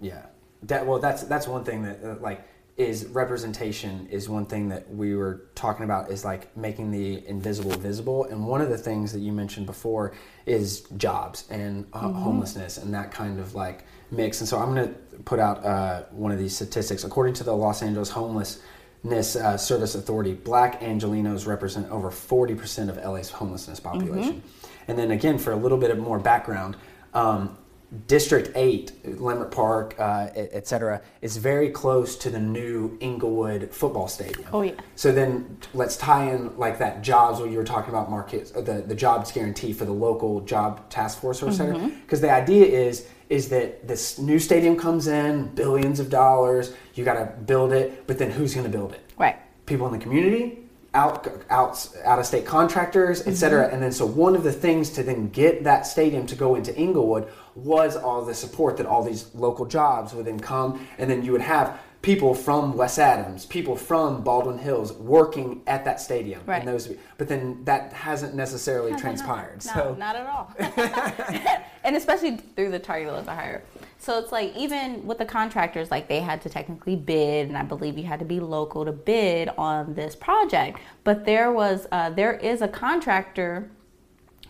[0.00, 0.22] Yeah,
[0.62, 2.40] that well, that's that's one thing that uh, like
[2.78, 7.72] is representation is one thing that we were talking about is like making the invisible
[7.72, 10.14] visible, and one of the things that you mentioned before
[10.46, 14.40] is jobs and uh, homelessness and that kind of like mix.
[14.40, 17.52] And so I'm going to put out uh, one of these statistics according to the
[17.52, 20.34] Los Angeles Homelessness uh, Service Authority.
[20.34, 24.40] Black Angelenos represent over 40% of LA's homelessness population.
[24.86, 26.76] And then again, for a little bit of more background.
[27.12, 27.58] Um,
[28.06, 33.70] District 8, Leimert Park, uh, et, et cetera, is very close to the new Inglewood
[33.72, 34.46] football stadium.
[34.52, 34.72] Oh, yeah.
[34.94, 38.60] So then let's tie in like that jobs, what you were talking about, Marcus, uh,
[38.60, 41.74] the, the jobs guarantee for the local job task force or center.
[41.74, 42.00] Mm-hmm.
[42.00, 47.04] Because the idea is is that this new stadium comes in, billions of dollars, you
[47.04, 49.00] got to build it, but then who's going to build it?
[49.18, 49.36] Right.
[49.66, 50.58] people in the community,
[50.94, 53.68] out out out of state contractors, et cetera.
[53.68, 56.74] And then so one of the things to then get that stadium to go into
[56.76, 57.28] Inglewood
[57.64, 61.32] was all the support that all these local jobs would then come, and then you
[61.32, 66.40] would have people from West Adams, people from Baldwin Hills working at that stadium.
[66.46, 66.60] Right.
[66.60, 69.64] And those, but then that hasn't necessarily transpired.
[69.66, 70.54] No, so not at all.
[71.84, 73.64] and especially through the target local hire.
[73.98, 77.64] So it's like even with the contractors, like they had to technically bid, and I
[77.64, 80.78] believe you had to be local to bid on this project.
[81.02, 83.70] But there was, uh, there is a contractor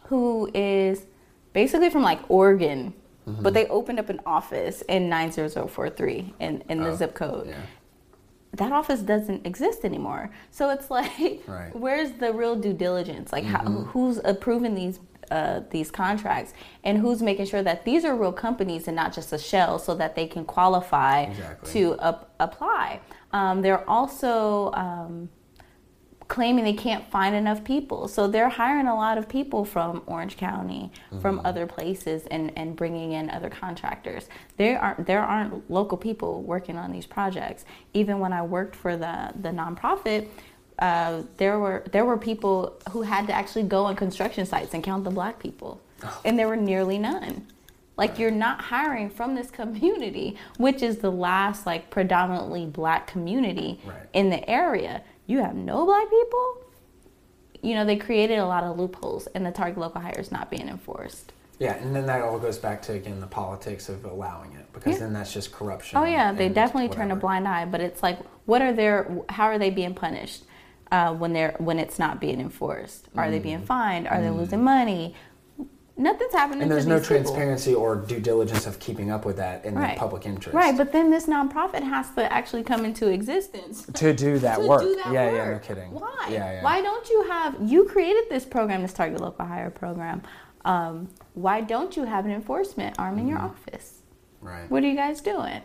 [0.04, 1.06] who is
[1.60, 2.80] basically from like Oregon,
[3.26, 3.42] Mm-hmm.
[3.44, 7.56] but they opened up an office in 90043 in, in the Oh, zip code yeah.
[8.60, 10.30] that office doesn't exist anymore.
[10.50, 11.68] So it's like, Right.
[11.68, 11.78] Mm-hmm.
[11.84, 13.26] where's the real due diligence?
[13.36, 14.96] Like, how, who's approving these
[15.30, 16.50] uh, these contracts,
[16.84, 19.92] and who's making sure that these are real companies and not just a shell, so
[19.94, 21.70] that they can qualify Exactly.
[21.74, 22.86] to ap- apply.
[23.38, 25.28] Um, they're also um,
[26.28, 30.36] claiming they can't find enough people, so they're hiring a lot of people from Orange
[30.36, 34.28] County, from other places, and, and bringing in other contractors.
[34.58, 37.64] There aren't there aren't local people working on these projects.
[37.94, 40.28] Even when I worked for the the nonprofit,
[40.78, 44.84] uh, there were there were people who had to actually go on construction sites and
[44.84, 45.80] count the black people,
[46.24, 47.46] and there were nearly none.
[47.96, 53.80] Like you're not hiring from this community, which is the last like predominantly black community
[53.84, 53.96] Right.
[54.12, 55.02] in the area.
[55.28, 56.56] You have no black people.
[57.62, 60.50] You know they created a lot of loopholes, and the target local hire is not
[60.50, 61.32] being enforced.
[61.60, 64.94] yeah, and then that all goes back to again the politics of allowing it because
[64.94, 64.98] Yeah.
[65.00, 65.98] then that's just corruption.
[65.98, 67.64] Oh yeah, they definitely turn a blind eye.
[67.66, 69.10] But it's like, what are their?
[69.28, 70.44] How are they being punished
[70.92, 73.08] uh, when they're when it's not being enforced?
[73.16, 73.42] Are they Mm.
[73.42, 74.08] being fined?
[74.08, 75.14] Are they losing money?
[75.98, 76.62] Nothing's happening.
[76.62, 77.16] And there's no people.
[77.16, 79.94] transparency or due diligence of keeping up with that in Right.
[79.94, 80.54] the public interest.
[80.54, 83.84] Right, but then this nonprofit has to actually come into existence.
[83.94, 84.80] to do that to work.
[84.82, 85.34] do that yeah, work.
[85.34, 85.90] yeah, no kidding.
[85.92, 86.28] Why?
[86.30, 86.62] Yeah, yeah.
[86.62, 90.22] Why don't you have you created this program, this target local hire program?
[90.64, 93.46] Um, why don't you have an enforcement arm in your Mm-hmm.
[93.72, 93.94] office?
[94.40, 94.70] Right.
[94.70, 95.62] What are you guys doing?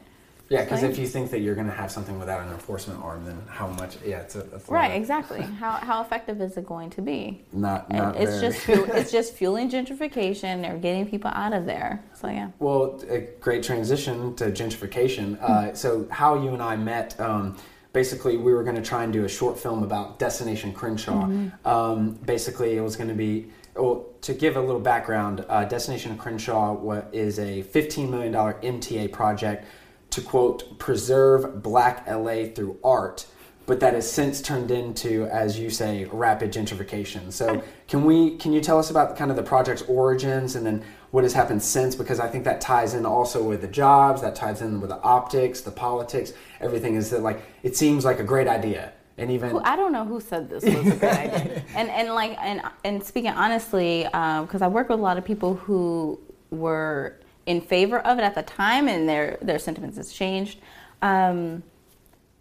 [0.50, 3.26] Yeah, because if you think that you're going to have something without an enforcement arm,
[3.26, 3.98] then how much?
[4.06, 5.42] Yeah, it's a, it's Right, of- exactly.
[5.60, 7.42] how how effective is it going to be?
[7.54, 8.52] Not, not it's very.
[8.52, 10.62] just it's just fueling gentrification.
[10.62, 12.04] They're getting people out of there.
[12.14, 12.50] So yeah.
[12.60, 15.38] Well, a great transition to gentrification.
[15.38, 15.44] Hmm.
[15.44, 17.58] Uh, so, how you and I met, um,
[17.94, 21.26] basically, we were going to try and do a short film about Destination Crenshaw.
[21.26, 21.68] Mm-hmm.
[21.68, 26.18] Um, basically, it was going to be, well, to give a little background, uh, Destination
[26.18, 29.66] Crenshaw is a $15 million MTA project
[30.14, 33.26] to, quote, preserve black LA through art.
[33.66, 37.32] But that has since turned into, as you say, rapid gentrification.
[37.32, 38.36] So, can we?
[38.36, 41.64] Can you tell us about kind of the project's origins and then what has happened
[41.64, 41.96] since?
[41.96, 45.02] Because I think that ties in also with the jobs, that ties in with the
[45.02, 46.96] optics, the politics, everything.
[46.96, 50.04] Is that like it seems like a great idea, and even Who- I don't know
[50.04, 51.64] who said this was a good idea.
[51.76, 55.24] And and like and and speaking honestly, uh, because I work with a lot of
[55.24, 56.20] people who
[56.52, 60.60] were in favor of it at the time, and their their sentiments has changed.
[61.02, 61.64] Um,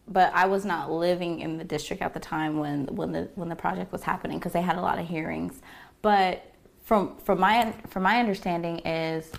[0.09, 3.49] but I was not living in the district at the time when when the when
[3.49, 5.61] the project was happening because they had a lot of hearings.
[6.03, 6.45] But
[6.83, 9.31] from from my from my understanding is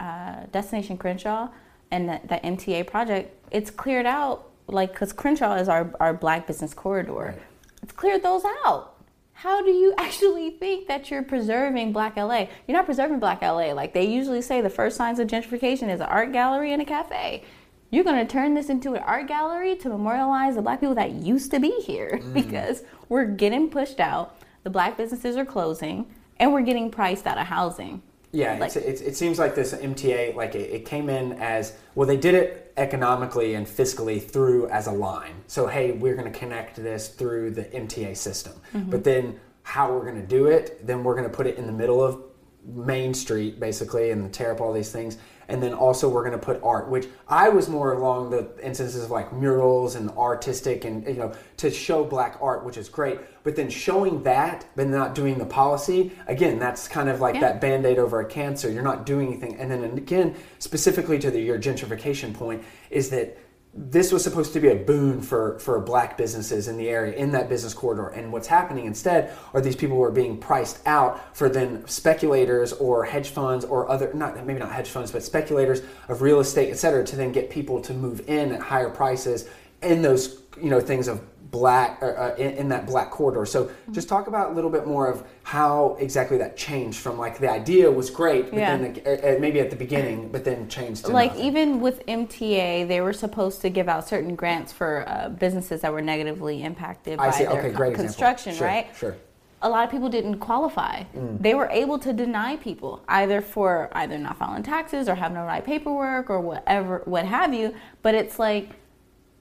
[0.00, 1.48] uh, Destination Crenshaw
[1.90, 6.46] and the, the MTA project, it's cleared out, like, because Crenshaw is our, our black
[6.46, 7.12] business corridor.
[7.12, 7.42] Right.
[7.82, 8.93] It's cleared those out.
[9.34, 12.46] How do you actually think that you're preserving Black LA?
[12.66, 13.72] You're not preserving Black LA.
[13.72, 16.84] Like they usually say, the first signs of gentrification is an art gallery and a
[16.84, 17.44] cafe.
[17.90, 21.12] You're going to turn this into an art gallery to memorialize the black people that
[21.12, 22.34] used to be here mm.
[22.34, 24.36] because we're getting pushed out.
[24.64, 26.06] The black businesses are closing
[26.38, 28.02] and we're getting priced out of housing.
[28.34, 31.74] Yeah, Like- it's, it's, it seems like this MTA, like it, it came in as
[31.94, 32.06] well.
[32.06, 35.36] They did it economically and fiscally through as a line.
[35.46, 38.54] So hey, we're going to connect this through the MTA system.
[38.74, 38.90] Mm-hmm.
[38.90, 40.84] But then how we're going to do it?
[40.84, 42.22] Then we're going to put it in the middle of
[42.66, 45.18] Main Street, basically, and tear up all these things.
[45.48, 49.04] And then also we're going to put art, which I was more along the instances
[49.04, 53.18] of like murals and artistic and you know to show black art, which is great.
[53.42, 57.42] But then showing that, but not doing the policy, again, that's kind of like Yeah.
[57.42, 58.70] that band-aid over a cancer.
[58.70, 59.56] You're not doing anything.
[59.56, 63.36] And then again, specifically to the, your gentrification point, is that
[63.76, 67.32] this was supposed to be a boon for, for black businesses in the area, in
[67.32, 68.08] that business corridor.
[68.08, 72.72] And what's happening instead are these people who are being priced out for then speculators
[72.72, 76.70] or hedge funds or other, not maybe not hedge funds, but speculators of real estate,
[76.70, 79.48] et cetera, to then get people to move in at higher prices
[79.82, 81.20] in those, you know, things of
[81.58, 83.46] black, uh, in, in that black corridor.
[83.46, 87.38] So just talk about a little bit more of how exactly that changed from like
[87.38, 88.76] the idea was great, but Yeah.
[88.76, 91.46] then uh, uh, maybe at the beginning, but then changed to like nothing.
[91.46, 95.92] even with MTA, they were supposed to give out certain grants for uh, businesses that
[95.92, 97.44] were negatively impacted I by see.
[97.44, 98.88] their Okay, co- construction, Sure, right?
[98.98, 99.14] Sure.
[99.62, 101.04] a lot of people didn't qualify.
[101.40, 105.44] They were able to deny people either for either not filing taxes or having the
[105.44, 107.72] right paperwork or whatever, what have you.
[108.02, 108.66] But it's like,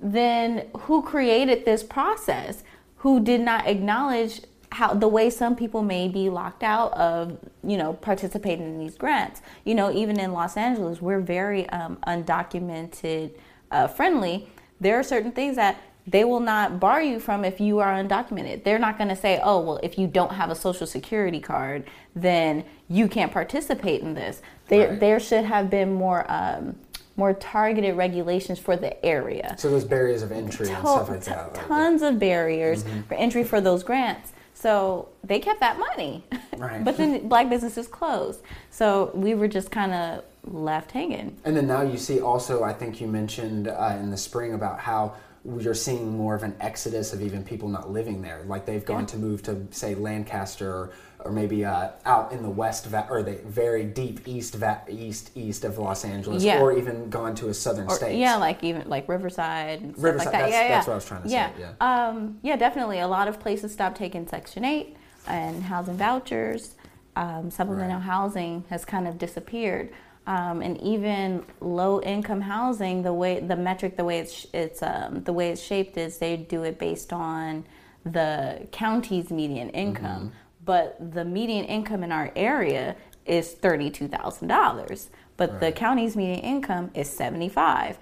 [0.04, 2.64] then who created this process?
[2.98, 4.42] Who did not acknowledge
[4.72, 8.96] how the way some people may be locked out of, you know, participating in these
[8.96, 9.42] grants?
[9.64, 13.32] You know, even in Los Angeles, we're very um, undocumented
[13.72, 14.50] uh, friendly.
[14.80, 18.66] There are certain things that they will not bar you from if you are undocumented.
[18.66, 21.86] They're not going to say, oh, well, if you don't have a social security card,
[22.14, 24.42] then you can't participate in this.
[24.68, 25.00] There, Right.
[25.00, 26.76] there should have been more, um,
[27.16, 29.56] more targeted regulations for the area.
[29.58, 31.54] So those barriers of entry and To- stuff like that.
[31.56, 34.32] like- tons of barriers for entry for those grants.
[34.56, 36.24] So they kept that money.
[36.58, 36.84] Right.
[36.86, 38.42] but then black businesses closed.
[38.72, 41.38] So we were just kind of left hanging.
[41.46, 44.80] And then now you see also, I think you mentioned uh, in the spring about
[44.80, 45.14] how
[45.60, 48.44] you're seeing more of an exodus of even people not living there.
[48.48, 49.06] Like they've gone Yeah.
[49.08, 50.92] to move to, say, Lancaster
[51.26, 55.32] or, maybe uh, out in the west va- or the very deep east va- east
[55.36, 56.60] east of Los Angeles, Yeah.
[56.62, 58.18] or even gone to a southern Or, state.
[58.18, 60.40] yeah, like even like Riverside and stuff Riverside, like that.
[60.42, 60.76] that's- yeah, yeah.
[60.76, 61.50] that's what I was trying to say, yeah.
[61.60, 62.08] yeah.
[62.08, 63.00] Um, yeah, definitely.
[63.00, 64.96] A lot of places stopped taking Section Eight
[65.28, 66.76] and housing vouchers.
[67.16, 68.04] Um, supplemental Right.
[68.06, 69.90] housing has kind of disappeared.
[70.26, 75.22] Um, and even low income housing, the way the metric, the way it's it's um,
[75.24, 77.66] the way it's shaped is they do it based on
[78.06, 80.32] the county's median income,
[80.66, 82.96] but the median income in our area
[83.26, 87.98] is thirty two thousand dollars, but the county's median income is seventy five.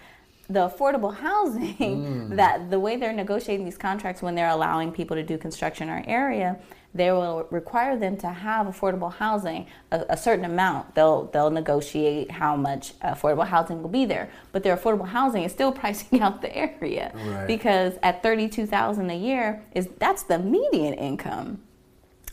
[0.49, 2.35] The affordable housing mm.
[2.35, 5.93] that the way they're negotiating these contracts when they're allowing people to do construction in
[5.93, 6.57] our area,
[6.93, 10.93] they will require them to have affordable housing a, a certain amount.
[10.95, 15.51] They'll they'll negotiate how much affordable housing will be there, but their affordable housing is
[15.53, 17.47] still pricing out the area Right.
[17.47, 21.61] because at thirty two thousand a year is that's the median income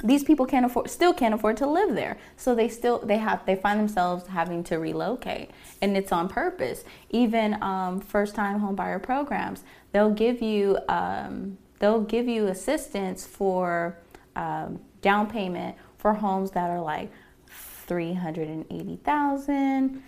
[0.04, 2.18] these people can't afford still can't afford to live there.
[2.36, 5.50] So they still they have they find themselves having to relocate.
[5.82, 6.84] And it's on purpose.
[7.10, 13.26] Even um, first time home buyer programs they'll give you um, they'll give you assistance
[13.26, 13.96] for
[14.36, 17.10] um, down payment for homes that are like
[17.86, 20.02] 380000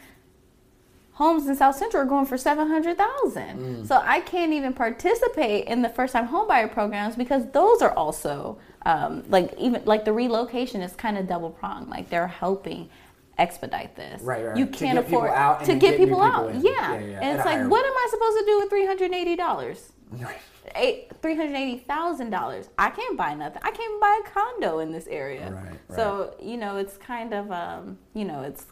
[1.12, 3.86] homes in South Central are going for seven hundred thousand.
[3.86, 8.58] So I can't even participate in the first time homebuyer programs because those are also
[8.86, 11.88] um, like even like the relocation is kind of double pronged.
[11.88, 12.88] Like they're helping
[13.38, 14.22] expedite this.
[14.22, 16.54] Right, right, You can't get people afford out and to get get people people out.
[16.54, 16.60] Yeah.
[16.60, 19.12] Yeah, yeah, and at it's like, what am I supposed to do with three hundred
[19.12, 19.92] eighty dollars?
[20.74, 22.68] Eight three hundred eighty thousand dollars.
[22.78, 23.62] I can't buy nothing.
[23.64, 25.52] I can't buy a condo in this area.
[25.52, 28.66] Right, So you know, it's kind of um, you know, it's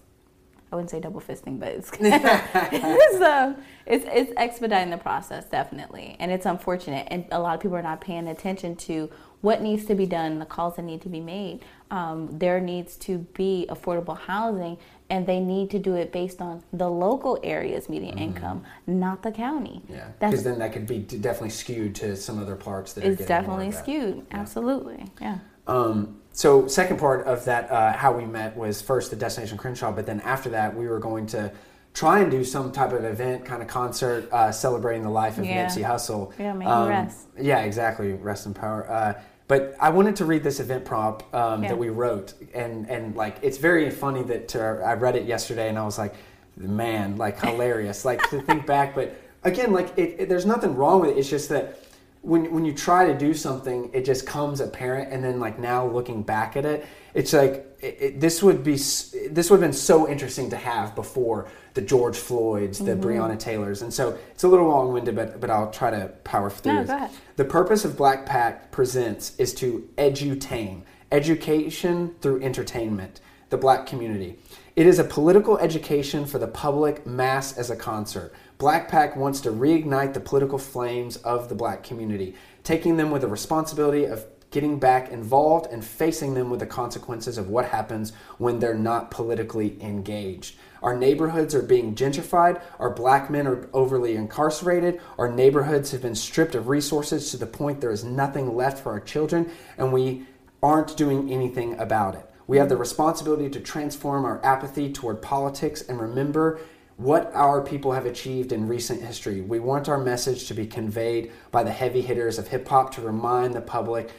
[0.70, 3.56] I wouldn't say double fisting, but it's it's, um,
[3.86, 7.08] it's it's expediting the process definitely, and it's unfortunate.
[7.10, 9.10] And a lot of people are not paying attention to
[9.40, 11.60] what needs to be done, the calls that need to be made.
[11.90, 14.78] Um, there needs to be affordable housing,
[15.08, 19.32] and they need to do it based on the local area's median income, not the
[19.32, 19.80] county.
[19.84, 19.94] Mm-hmm.
[19.94, 23.24] Yeah, because then that could be definitely skewed to some other parts that are it's
[23.24, 24.26] definitely skewed.
[24.30, 25.38] Absolutely, yeah.
[25.66, 29.92] Um, so second part of that, uh, how we met was first the Destination Crenshaw,
[29.92, 31.52] but then after that we were going to
[31.94, 35.44] try and do some type of event, kind of concert, uh, celebrating the life of
[35.44, 35.66] Yeah.
[35.66, 36.32] Nipsey Hussle.
[36.38, 37.26] Yeah, may he rest.
[37.40, 38.12] Yeah, exactly.
[38.12, 38.88] Rest in power.
[38.88, 39.14] Uh,
[39.48, 41.70] but I wanted to read this event prompt um, Yeah.
[41.70, 45.68] that we wrote, and and like it's very funny that uh, I read it yesterday,
[45.68, 46.14] and I was like,
[46.56, 48.94] man, like hilarious, like to think back.
[48.94, 51.18] But again, like it, it- there's nothing wrong with it.
[51.18, 51.78] It's just that
[52.22, 55.86] when when you try to do something, it just comes apparent, and then like now
[55.86, 56.84] looking back at it,
[57.14, 60.94] it's like it, it, this would be this would have been so interesting to have
[60.94, 63.02] before the George Floyds, the mm-hmm.
[63.02, 66.50] Breonna Taylors, and so it's a little long winded, but but I'll try to power
[66.50, 66.84] through.
[66.84, 67.10] No.
[67.36, 73.20] The purpose of Black Pact presents is to edutain, education through entertainment,
[73.50, 74.38] the Black community.
[74.74, 78.32] It is a political education for the public mass as a concert.
[78.58, 83.22] Black Pact wants to reignite the political flames of the black community, taking them with
[83.22, 88.12] the responsibility of getting back involved and facing them with the consequences of what happens
[88.38, 90.56] when they're not politically engaged.
[90.82, 96.14] Our neighborhoods are being gentrified, our black men are overly incarcerated, our neighborhoods have been
[96.14, 100.26] stripped of resources to the point there is nothing left for our children, and we
[100.62, 102.28] aren't doing anything about it.
[102.46, 106.60] We have the responsibility to transform our apathy toward politics and remember
[106.96, 109.40] what our people have achieved in recent history.
[109.40, 113.00] We want our message to be conveyed by the heavy hitters of hip hop to
[113.00, 114.10] remind the public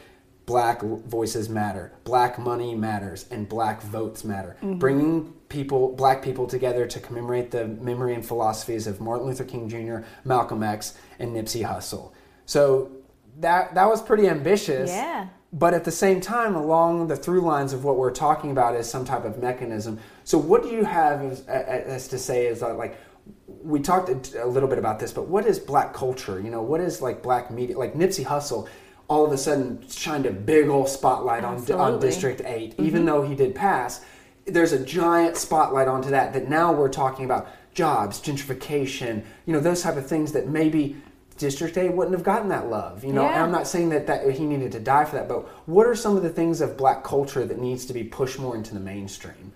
[0.50, 4.58] black voices matter, black money matters, and black votes matter.
[4.64, 4.80] Mm-hmm.
[4.80, 9.70] Bringing people, black people together to commemorate the memory and philosophies of Martin Luther King
[9.70, 12.14] Jr., Malcolm X, and Nipsey Hussle.
[12.48, 12.92] So
[13.38, 14.90] that that was pretty ambitious.
[14.90, 15.28] Yeah.
[15.54, 18.90] But at the same time, along the through lines of what we're talking about is
[18.90, 20.00] some type of mechanism.
[20.24, 22.98] So what do you have as, as to say is that like
[23.46, 26.40] we talked a little bit about this, but what is black culture?
[26.40, 27.78] You know, what is like black media?
[27.78, 28.68] Like Nipsey Hussle
[29.10, 32.86] all of a sudden shined a big old spotlight on, on District 8, mm-hmm.
[32.86, 34.06] even though he did pass.
[34.46, 39.60] There's a giant spotlight onto that, that now we're talking about jobs, gentrification, you know,
[39.60, 40.96] those type of things that maybe
[41.38, 43.04] District 8 wouldn't have gotten that love.
[43.04, 43.44] You know, yeah.
[43.44, 46.16] I'm not saying that, that he needed to die for that, but what are some
[46.16, 49.52] of the things of black culture that needs to be pushed more into the mainstream?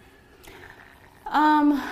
[1.27, 1.83] Um,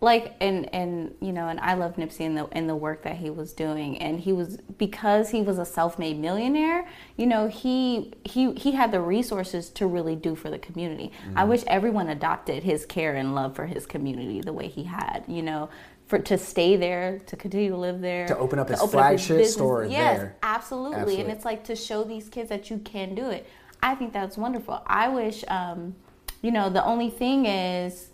[0.00, 3.16] like and and you know and I love Nipsey and the in the work that
[3.16, 8.12] he was doing and he was because he was a self-made millionaire you know he
[8.24, 11.38] he he had the resources to really do for the community mm-hmm.
[11.38, 15.24] I wish everyone adopted his care and love for his community the way he had
[15.28, 15.68] you know
[16.06, 18.92] for to stay there to continue to live there to open up to his open
[18.92, 20.36] flagship up his store yes there.
[20.42, 20.96] Absolutely.
[20.96, 23.46] absolutely and it's like to show these kids that you can do it
[23.82, 25.94] I think that's wonderful I wish um
[26.40, 28.08] you know the only thing is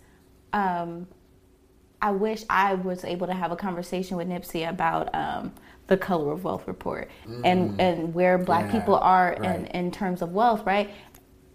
[0.51, 1.07] um
[2.01, 5.53] I wish I was able to have a conversation with Nipsey about um,
[5.87, 7.41] the color of wealth report mm.
[7.43, 9.59] and and where black yeah, people are right.
[9.59, 10.91] in, in terms of wealth, right?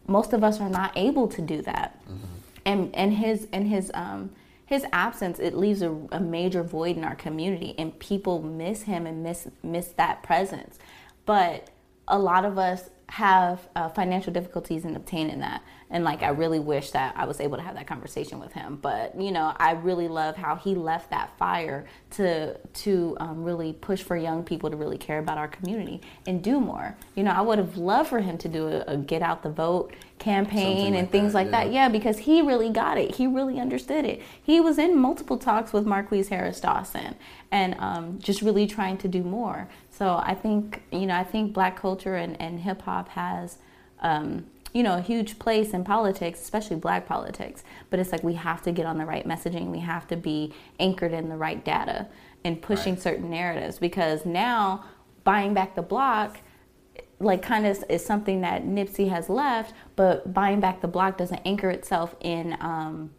[0.07, 2.03] Most of us are not able to do that.
[2.05, 2.24] Mm-hmm.
[2.64, 4.30] And and his and his um
[4.66, 9.07] his absence it leaves a, a major void in our community and people miss him
[9.07, 10.78] and miss miss that presence.
[11.24, 11.68] But
[12.09, 15.62] a lot of us have uh, financial difficulties in obtaining that
[15.93, 18.78] and like i really wish that i was able to have that conversation with him.
[18.82, 23.72] But you know i really love how he left that fire to to um, really
[23.74, 26.97] push for young people to really care about our community and do more.
[27.14, 29.51] You know i would have loved for him to do a, a get out the
[29.51, 31.64] vote campaign and things that, like yeah.
[31.64, 31.72] that.
[31.72, 31.88] yeah.
[31.88, 33.16] Because he really got it.
[33.16, 34.22] He really understood it.
[34.40, 37.16] He was in multiple talks with Marqueece Harris-Dawson
[37.51, 39.68] and um, just really trying to do more.
[39.90, 43.59] So i think you know i think black culture and, and hip-hop has
[44.01, 47.62] um, you know, a huge place in politics, especially black politics.
[47.90, 49.66] But it's like we have to get on the right messaging.
[49.66, 52.08] We have to be anchored in the right data
[52.44, 53.02] and pushing right.
[53.02, 54.84] certain narratives because now
[55.24, 56.40] buying back the block
[57.22, 61.40] like kind of is something that Nipsey has left, but buying back the block doesn't
[61.44, 63.10] anchor itself in um,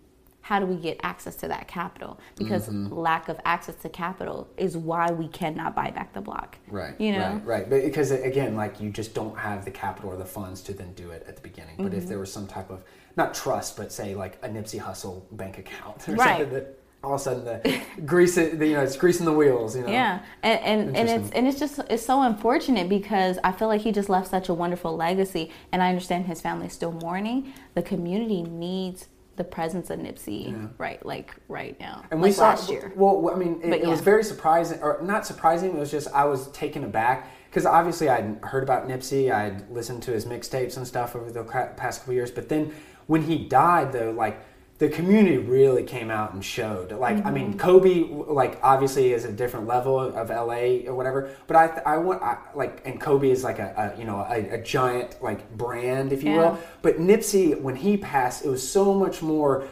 [0.43, 2.19] how do we get access to that capital?
[2.35, 2.93] Because mm-hmm.
[2.93, 6.57] lack of access to capital is why we cannot buy back the block.
[6.67, 6.99] Right.
[6.99, 7.41] You know.
[7.45, 7.63] Right.
[7.63, 7.69] Right.
[7.69, 10.93] But because again, like you just don't have the capital or the funds to then
[10.93, 11.75] do it at the beginning.
[11.77, 11.95] But mm-hmm.
[11.95, 12.83] if there was some type of
[13.15, 16.39] not trust, but say like a Nipsey Hussle bank account or right.
[16.39, 19.77] something that all of a sudden the grease it, you know, it's greasing the wheels,
[19.77, 19.89] you know.
[19.89, 23.79] Yeah, and and, and it's and it's just it's so unfortunate because I feel like
[23.81, 27.53] he just left such a wonderful legacy, and I understand his family's still mourning.
[27.75, 30.67] The community needs the presence of Nipsey yeah.
[30.77, 32.03] right like right now.
[32.11, 32.91] And like we saw last year.
[32.95, 33.75] Well, I mean, it, yeah.
[33.75, 35.71] it, was very surprising, or not surprising.
[35.71, 40.03] It was just I was taken aback because obviously I'd heard about Nipsey, I'd listened
[40.03, 42.73] to his mixtapes and stuff over the past couple years, but then
[43.07, 44.39] when he died, though, like
[44.83, 46.91] the community really came out and showed.
[46.91, 47.27] Like, mm-hmm.
[47.27, 47.57] I mean, mm-hmm.
[47.57, 48.03] Kobe,
[48.33, 51.29] like, obviously is a different level of LA or whatever.
[51.47, 54.55] But I, I want, I, like, and Kobe is like a, a you know, a,
[54.55, 56.37] a, giant like brand, if you yeah.
[56.37, 56.59] will.
[56.81, 59.69] But Nipsey, when he passed, it was so much more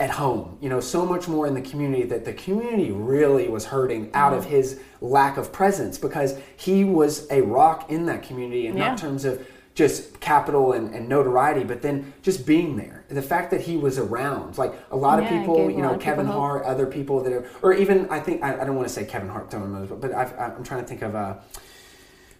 [0.00, 0.56] at home.
[0.62, 4.30] You know, so much more in the community that the community really was hurting out
[4.30, 4.38] mm-hmm.
[4.38, 8.84] of his lack of presence because he was a rock in that community, and yeah.
[8.84, 9.46] not in terms of
[9.76, 13.04] just capital and, and, notoriety, but then just being there.
[13.08, 16.24] The fact that he was around, like a lot yeah, of people, you know, Kevin
[16.26, 16.72] Hart, hope.
[16.72, 19.28] other people that are, or even I think I, I don't want to say Kevin
[19.28, 21.34] Hart, but, but i am trying to think of uh,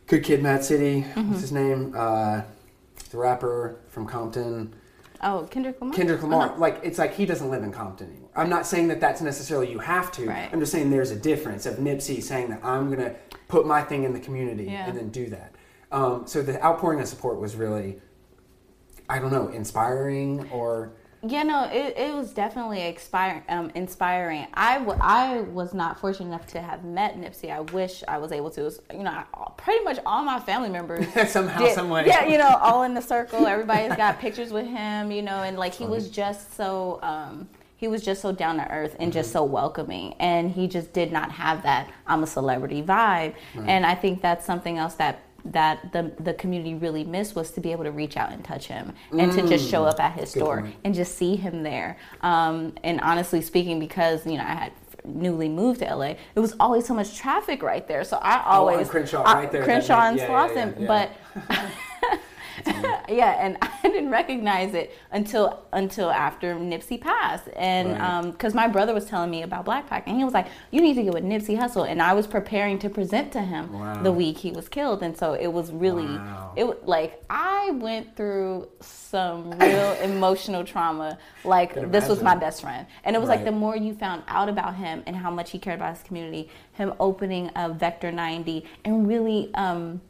[0.06, 1.02] Good Kid, Mad City.
[1.02, 1.92] What's his name?
[1.94, 2.40] Uh,
[3.10, 4.74] the rapper from Compton.
[5.22, 5.94] Oh, Kendrick Lamar.
[5.94, 6.58] Kendrick Lamar, Uh-huh.
[6.58, 8.30] like it's like he doesn't live in Compton anymore.
[8.34, 10.26] I'm not saying that that's necessarily you have to.
[10.26, 10.48] Right.
[10.50, 13.14] I'm just saying there's a difference of Nipsey saying that I'm gonna
[13.48, 14.86] put my thing in the community Yeah.
[14.86, 15.55] and then do that.
[15.96, 17.98] Um, so the outpouring of support was really,
[19.08, 20.92] I don't know, inspiring or
[21.26, 24.46] Yeah, no, it, it was definitely expire, um, inspiring.
[24.52, 27.50] I, w- I was not fortunate enough to have met Nipsey.
[27.50, 28.62] I wish I was able to.
[28.64, 29.24] Was, you know, I,
[29.56, 32.04] pretty much all my family members somehow, did- some way.
[32.06, 33.46] Yeah, you know, all in the circle.
[33.46, 37.00] Everybody's got pictures with him, you know, and like he was just so.
[37.02, 40.92] Um, he was just so down to earth and just so welcoming, and he just
[40.94, 43.34] did not have that "I'm a celebrity" vibe.
[43.54, 45.20] And I think that's something else that
[45.52, 48.66] that the the community really missed was to be able to reach out and touch
[48.66, 50.74] him and to just show up at his Good store point.
[50.84, 51.96] and just see him there.
[52.22, 54.72] Um, and honestly speaking, because you know I had
[55.04, 58.02] newly moved to LA, it was always so much traffic right there.
[58.04, 61.10] So I on always Crenshaw, I- right there, Crenshaw and yeah, yeah, Slauson, yeah, but.
[63.08, 68.30] yeah, and I didn't recognize it until until after Nipsey passed, and Right.
[68.30, 70.94] because my brother was telling me about Black Pact, and he was like, "You need
[70.94, 74.02] to get with Nipsey Hussle," and I was preparing to present to him Wow.
[74.02, 76.52] the week he was killed, and so it was really Wow.
[76.56, 81.18] it was like I went through some real emotional trauma.
[81.44, 84.48] Like this was my best friend, and it was like the more you found out
[84.48, 88.64] about him and how much he cared about his community, him opening a Vector 90
[88.84, 89.50] and really.
[89.54, 90.00] Um,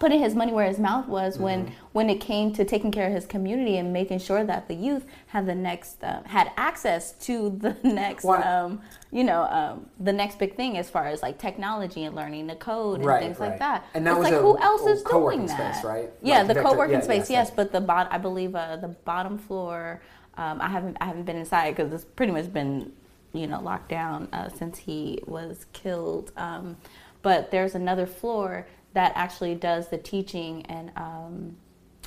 [0.00, 1.74] putting his money where his mouth was when Mm-hmm.
[1.92, 5.04] when it came to taking care of his community and making sure that the youth
[5.28, 8.80] had the next uh, had access to the next um,
[9.12, 12.56] you know um, the next big thing as far as like technology and learning the
[12.56, 13.50] code and Right, things right.
[13.50, 13.84] like that.
[13.94, 15.74] And that it's was like a- who else is doing that?
[15.76, 16.10] space, right?
[16.22, 17.56] Yeah, Like the co-working yeah, space, yes, yes, yes.
[17.56, 20.00] but the bot I believe uh, the bottom floor.
[20.36, 22.92] Um, I haven't I haven't been inside because it's pretty much been
[23.34, 26.32] you know locked down uh, since he was killed.
[26.36, 26.76] Um,
[27.22, 31.56] but there's another floor that actually does the teaching and um,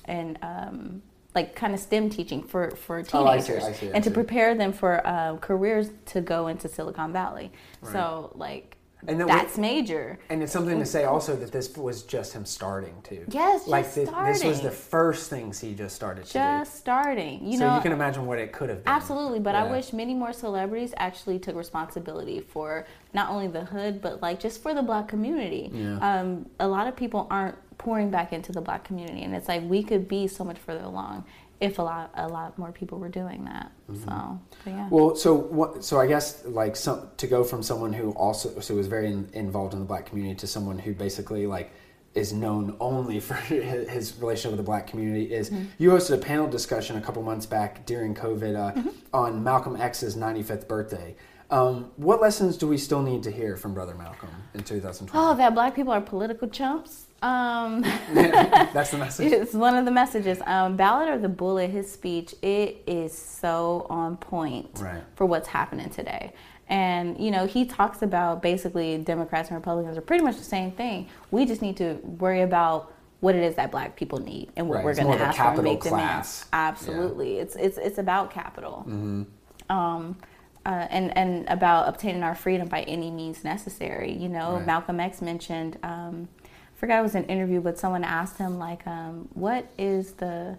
[0.06, 1.02] and um,
[1.36, 4.04] like kind of STEM teaching for for Oh, I see, teenagers I see, I and
[4.04, 7.52] to prepare them for uh, careers to go into Silicon Valley.
[7.92, 8.78] So like
[9.08, 10.20] And then we- that's major.
[10.30, 13.26] And it's something to say also that this was just him starting too.
[13.30, 17.46] Yes, like just thi- this was the first things he just started to Just starting,
[17.46, 17.58] you.
[17.58, 17.76] So know.
[17.76, 18.94] you can imagine what it could have been.
[18.94, 24.02] Absolutely, but I wish many more celebrities actually took responsibility for not only the hood,
[24.02, 25.70] but like just for the black community.
[25.74, 25.98] Yeah.
[26.00, 29.64] Um, a lot of people aren't pouring back into the black community, and it's like
[29.68, 31.26] we could be so much further along
[31.64, 33.72] if a lot a lot more people were doing that.
[33.90, 34.04] Mm-hmm.
[34.10, 34.88] So, yeah.
[34.92, 35.84] Well, so what?
[35.84, 39.30] So I guess like some to go from someone who also so was very in,
[39.34, 41.72] involved in the black community to someone who basically like
[42.14, 45.64] is known only for his, his relationship with the black community is Mm-hmm.
[45.80, 48.90] you hosted a panel discussion a couple months back during COVID uh, Mm-hmm.
[49.14, 51.16] on Malcolm X's 95th birthday.
[51.50, 55.12] Um, what lessons do we still need to hear from Brother Malcolm in 2020?
[55.14, 57.06] Oh, that black people are political chumps.
[57.24, 57.82] Um,
[58.14, 59.32] That's the message.
[59.32, 60.40] It's one of the messages.
[60.46, 65.02] Um, Ballot or the Bullet, his speech, it is so on point Right.
[65.16, 66.34] for what's happening today.
[66.68, 70.72] And, you know, he talks about basically Democrats and Republicans are pretty much the same
[70.72, 71.08] thing.
[71.32, 74.76] We just need to worry about what it is that black people need and what
[74.78, 75.92] Right, we're going to ask for and make class.
[75.92, 76.46] demands.
[76.52, 77.38] Absolutely.
[77.40, 78.84] It's, it's, it's about capital.
[79.70, 80.18] Um,
[80.66, 84.12] uh, and, and about obtaining our freedom by any means necessary.
[84.14, 84.66] You know, Right.
[84.66, 86.28] Malcolm X mentioned, um,
[86.84, 90.58] forgot it was an interview, but someone asked him like, um, "What is the,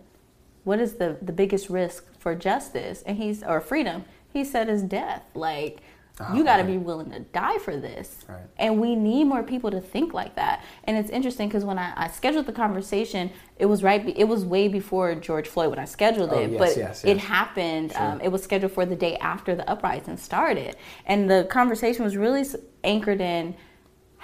[0.64, 4.06] what is the the biggest risk for justice?" And he's or freedom.
[4.32, 5.22] He said, "Is death.
[5.34, 5.82] Like,
[6.20, 6.72] Ah, you got to right.
[6.72, 8.38] be willing to die for this." Right.
[8.56, 10.64] And we need more people to think like that.
[10.84, 14.02] And it's interesting because when I, I scheduled the conversation, it was right.
[14.06, 17.04] be- It was way before George Floyd when I scheduled Oh, it, yes, but yes,
[17.04, 17.92] it happened.
[17.92, 18.02] Sure.
[18.02, 22.16] Um, it was scheduled for the day after the uprising started, and the conversation was
[22.16, 22.44] really
[22.82, 23.54] anchored in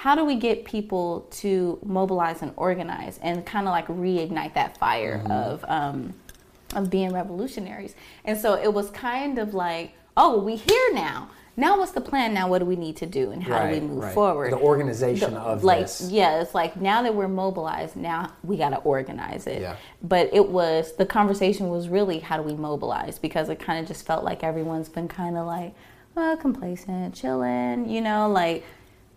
[0.00, 4.76] how do we get people to mobilize and organize and kind of like reignite that
[4.78, 5.30] fire Mm-hmm.
[5.32, 6.14] of um,
[6.74, 7.94] of being revolutionaries.
[8.24, 11.28] And so it was kind of like, oh, we here now.
[11.56, 12.32] Now what's the plan?
[12.32, 14.14] Now what do we need to do, and how do we move right.
[14.14, 14.52] forward?
[14.52, 16.08] The organization The- of like this.
[16.10, 19.76] yeah it's like now that we're mobilized now we got to organize it Yeah.
[20.02, 23.86] but it was the conversation was really how do we mobilize because it kind of
[23.86, 25.74] just felt like everyone's been kind of like
[26.14, 28.64] well, complacent chilling you know like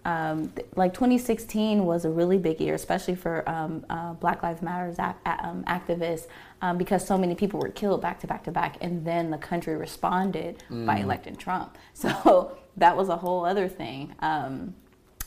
[0.06, 4.62] um, th- like 2016 was a really big year, especially for um, uh, Black Lives
[4.62, 6.28] Matters ac- um, activists,
[6.62, 9.38] um, because so many people were killed back to back to back, and then the
[9.38, 11.78] country responded by electing Trump.
[11.94, 14.76] So that was a whole other thing um,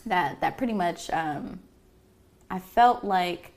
[0.04, 1.60] that that pretty much um,
[2.50, 3.52] I felt like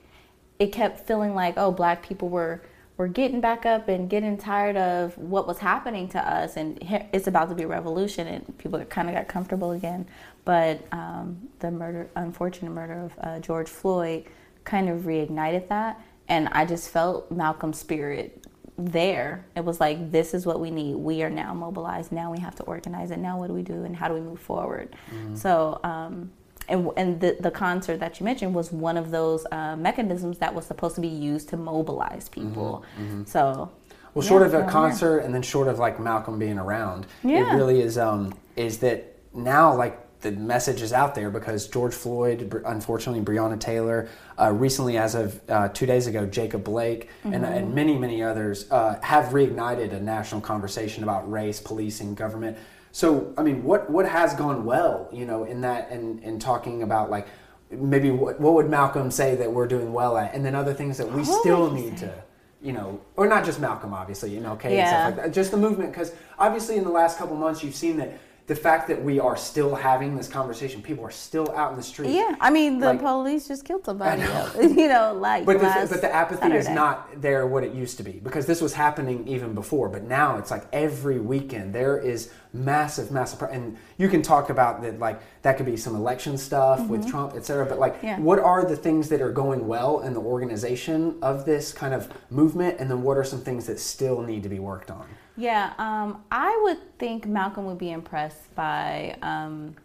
[0.58, 2.62] it kept feeling like oh black people were
[2.96, 6.78] were getting back up and getting tired of what was happening to us and
[7.14, 10.06] it's about to be a revolution and people kind of got comfortable again
[10.44, 14.24] but um, the murder unfortunate murder of uh, george floyd
[14.64, 16.00] kind of reignited that.
[16.28, 18.44] And I just felt Malcolm's spirit
[18.78, 19.44] there.
[19.56, 20.94] It was like, this is what we need.
[20.94, 22.12] We are now mobilized.
[22.12, 23.18] Now we have to organize it.
[23.18, 24.94] Now what do we do and how do we move forward?
[25.12, 25.34] Mm-hmm.
[25.34, 26.30] So, um,
[26.68, 30.54] and, and the, the concert that you mentioned was one of those uh, mechanisms that
[30.54, 32.84] was supposed to be used to mobilize people.
[32.94, 33.08] Mm-hmm.
[33.08, 33.24] Mm-hmm.
[33.24, 33.72] So,
[34.14, 37.52] well, short of a concert and then short of like Malcolm being around, yeah.
[37.52, 41.94] it really is um, is that now like the message is out there because George
[41.94, 47.34] Floyd, unfortunately, Breonna Taylor, uh, recently, as of uh, two days ago, Jacob Blake, mm-hmm.
[47.34, 52.58] and, and, many, many others uh, have reignited a national conversation about race, policing, government.
[52.92, 56.38] So, I mean, what what has gone well, you know, in that and in, in
[56.38, 57.28] talking about like
[57.70, 60.98] maybe what, what would Malcolm say that we're doing well at, and then other things
[60.98, 62.06] that we what still need say?
[62.06, 62.24] to
[62.62, 64.80] you know, or not just Malcolm, obviously, you know, Kate yeah.
[64.80, 65.34] and stuff like that.
[65.34, 68.18] Just the movement, because obviously in the last couple months, you've seen that
[68.50, 71.82] the fact that we are still having this conversation, people are still out in the
[71.84, 72.10] street.
[72.10, 74.22] Yeah, I mean, the like, police just killed somebody.
[74.22, 74.50] Know.
[74.60, 75.46] you know, like.
[75.46, 76.58] But the, but the apathy Saturday.
[76.58, 79.88] is not there what it used to be because this was happening even before.
[79.88, 84.82] But now it's like every weekend there is massive, massive, and you can talk about
[84.82, 84.98] that.
[84.98, 86.88] Like that could be some election stuff mm-hmm.
[86.88, 87.66] with Trump, et cetera.
[87.66, 88.18] But like, yeah.
[88.18, 92.12] what are the things that are going well in the organization of this kind of
[92.30, 95.06] movement, and then what are some things that still need to be worked on?
[95.36, 99.76] Yeah, um, I would think Malcolm would be impressed by um,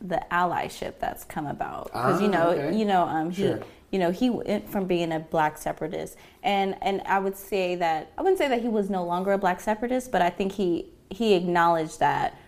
[0.00, 2.76] the allyship that's come about because ah, you know, okay.
[2.76, 3.60] you know, um, he, sure.
[3.90, 8.12] you know, he went from being a black separatist, and and I would say that
[8.16, 10.86] I wouldn't say that he was no longer a black separatist, but I think he
[11.10, 12.38] he acknowledged that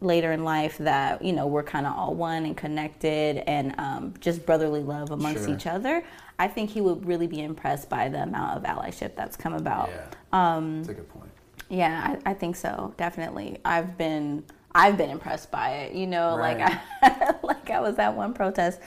[0.00, 4.14] later in life that you know we're kind of all one and connected and um,
[4.20, 5.54] just brotherly love amongst sure.
[5.54, 6.02] each other
[6.38, 9.90] i think he would really be impressed by the amount of allyship that's come about
[9.90, 10.56] yeah.
[10.56, 11.29] um, that's a good point
[11.70, 12.92] yeah, I, I, think so.
[12.96, 13.58] Definitely.
[13.64, 14.44] I've been
[14.74, 15.94] I've been impressed by it.
[15.94, 16.58] You know, right.
[16.58, 18.80] like I like I was at one protest.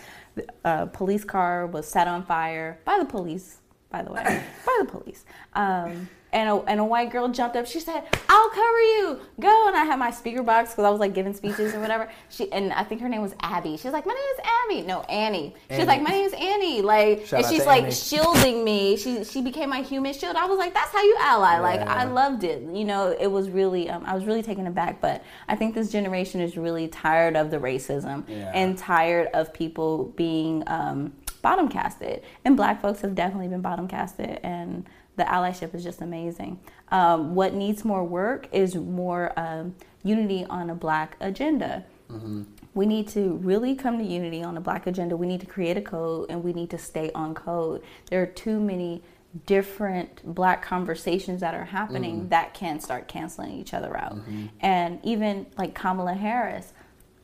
[0.65, 3.57] A police car was set on fire by the police.
[3.89, 4.23] By the way,
[4.65, 5.23] by the police.
[5.53, 7.65] Um, and a, and a white girl jumped up.
[7.65, 9.19] She said, "I'll cover you.
[9.39, 12.09] Go." And I had my speaker box because I was like giving speeches or whatever.
[12.29, 13.77] She and I think her name was Abby.
[13.77, 15.55] She was like, "My name is Abby." No, Annie.
[15.69, 17.93] She was like, "My name is Annie." Like, Shout and she's like Annie.
[17.93, 18.97] shielding me.
[18.97, 20.35] She she became my human shield.
[20.35, 21.59] I was like, "That's how you ally." Yeah.
[21.61, 22.61] Like, I loved it.
[22.61, 23.89] You know, it was really.
[23.89, 24.99] Um, I was really taken aback.
[24.99, 28.51] But I think this generation is really tired of the racism yeah.
[28.53, 32.23] and tired of people being um, bottom casted.
[32.43, 34.85] And black folks have definitely been bottom casted and
[35.15, 36.59] the allyship is just amazing.
[36.89, 41.85] Um, what needs more work is more um, unity on a black agenda.
[42.09, 42.43] Mm-hmm.
[42.73, 45.15] We need to really come to unity on a black agenda.
[45.15, 47.83] We need to create a code and we need to stay on code.
[48.09, 49.03] There are too many
[49.45, 52.29] different black conversations that are happening mm-hmm.
[52.29, 54.15] that can start canceling each other out.
[54.15, 54.45] Mm-hmm.
[54.59, 56.73] And even like Kamala Harris,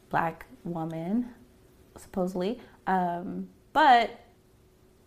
[0.09, 1.29] black woman,
[1.97, 4.11] supposedly, um, but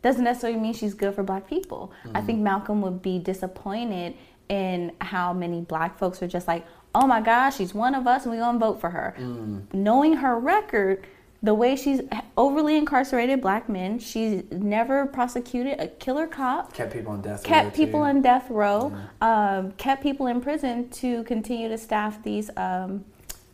[0.02, 1.92] doesn't necessarily mean she's good for black people.
[2.04, 2.16] Mm-hmm.
[2.16, 4.14] I think Malcolm would be disappointed
[4.48, 8.24] in how many black folks are just like, oh my gosh, she's one of us
[8.24, 9.14] and we're going to vote for her.
[9.18, 9.72] Mm.
[9.72, 11.06] Knowing her record,
[11.42, 12.00] the way she's
[12.36, 16.72] overly incarcerated black men, she's never prosecuted a killer cop.
[16.72, 17.62] Kept people on death kept row.
[17.64, 18.04] Kept people too.
[18.04, 18.92] on death row.
[19.20, 19.56] Yeah.
[19.56, 22.50] Um, kept people in prison to continue to staff these.
[22.56, 23.04] Um,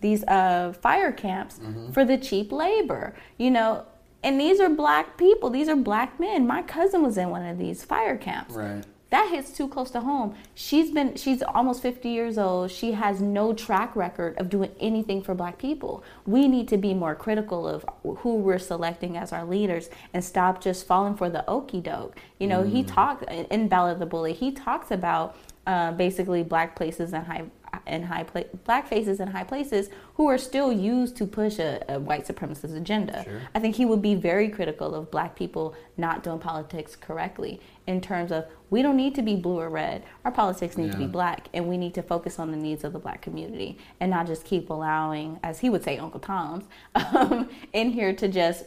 [0.00, 1.90] these uh, fire camps mm-hmm.
[1.90, 3.16] for the cheap labor.
[3.36, 3.84] You know,
[4.22, 5.50] and these are black people.
[5.50, 6.46] These are black men.
[6.46, 8.54] My cousin was in one of these fire camps.
[8.54, 8.84] Right.
[9.10, 10.34] That hits too close to home.
[10.54, 12.70] She's been she's almost 50 years old.
[12.70, 16.04] She has no track record of doing anything for black people.
[16.26, 17.86] We need to be more critical of
[18.18, 22.18] who we're selecting as our leaders and stop just falling for the okey doke.
[22.38, 22.70] You know, mm.
[22.70, 27.44] he talked in Ballot the Bullet, he talks about uh, basically black places and high
[27.86, 31.82] in high pla- black faces in high places who are still used to push a,
[31.88, 33.24] a white supremacist agenda.
[33.24, 33.40] Sure.
[33.54, 38.00] I think he would be very critical of black people not doing politics correctly in
[38.00, 40.04] terms of we don't need to be blue or red.
[40.24, 40.92] Our politics need yeah.
[40.92, 43.78] to be black, and we need to focus on the needs of the black community
[44.00, 46.64] and not just keep allowing, as he would say, Uncle Tom's,
[46.94, 48.64] um, in here to just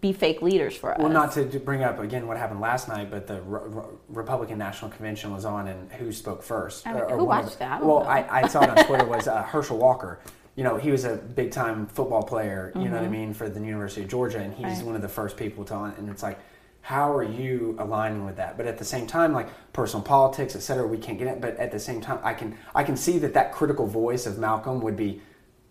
[0.00, 1.00] be fake leaders for us.
[1.00, 4.90] Well, not to bring up again what happened last night, but the Re- Republican National
[4.90, 6.86] Convention was on, and who spoke first?
[6.86, 7.82] I mean, or, who watched that?
[7.82, 9.04] I well, I, I, saw it on Twitter.
[9.04, 10.20] Was uh, Herschel Walker?
[10.54, 12.70] You know, he was a big time football player.
[12.74, 12.90] You mm-hmm.
[12.90, 13.12] know what I mm-hmm.
[13.12, 14.86] mean for the University of Georgia, and he's right.
[14.86, 15.74] one of the first people to.
[15.74, 16.38] And it's like,
[16.82, 18.56] how are you aligning with that?
[18.56, 21.40] But at the same time, like personal politics, et cetera, we can't get it.
[21.40, 24.38] But at the same time, I can I can see that that critical voice of
[24.38, 25.20] Malcolm would be,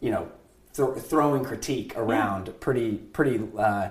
[0.02, 0.30] you know,
[0.74, 2.54] th- throwing critique around yeah.
[2.60, 3.48] pretty pretty.
[3.58, 3.90] Uh,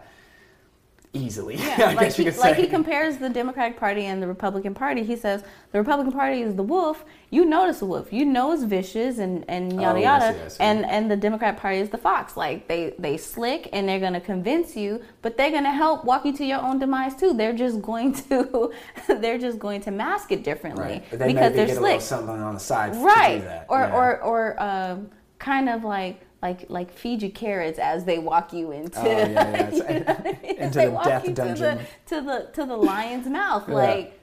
[1.13, 1.57] easily.
[1.69, 4.75] Yeah, I like guess you he, like he compares the Democratic Party and the Republican
[4.75, 5.05] Party.
[5.05, 7.05] He says the Republican Party is the wolf.
[7.31, 8.13] You notice the wolf.
[8.13, 10.25] You know it's vicious and, and yada Oh, yada.
[10.27, 10.57] I see, I see.
[10.61, 12.37] And and the Democrat Party is the fox.
[12.37, 16.33] Like they they slick and they're gonna convince you, but they're gonna help walk you
[16.37, 17.35] to your own demise too.
[17.35, 18.73] They're just going to
[19.09, 21.05] they're just going to mask it differently right.
[21.11, 23.81] But they because maybe they're get a slick little something on the side right or
[23.81, 23.95] yeah.
[23.95, 28.71] or or um, kind of like like like feed you carrots as they walk you
[28.73, 29.71] into Oh, yeah, yeah.
[29.75, 31.57] you know, Into the death dungeon.
[31.57, 33.75] to the to the to the lion's mouth Yeah.
[33.75, 34.21] like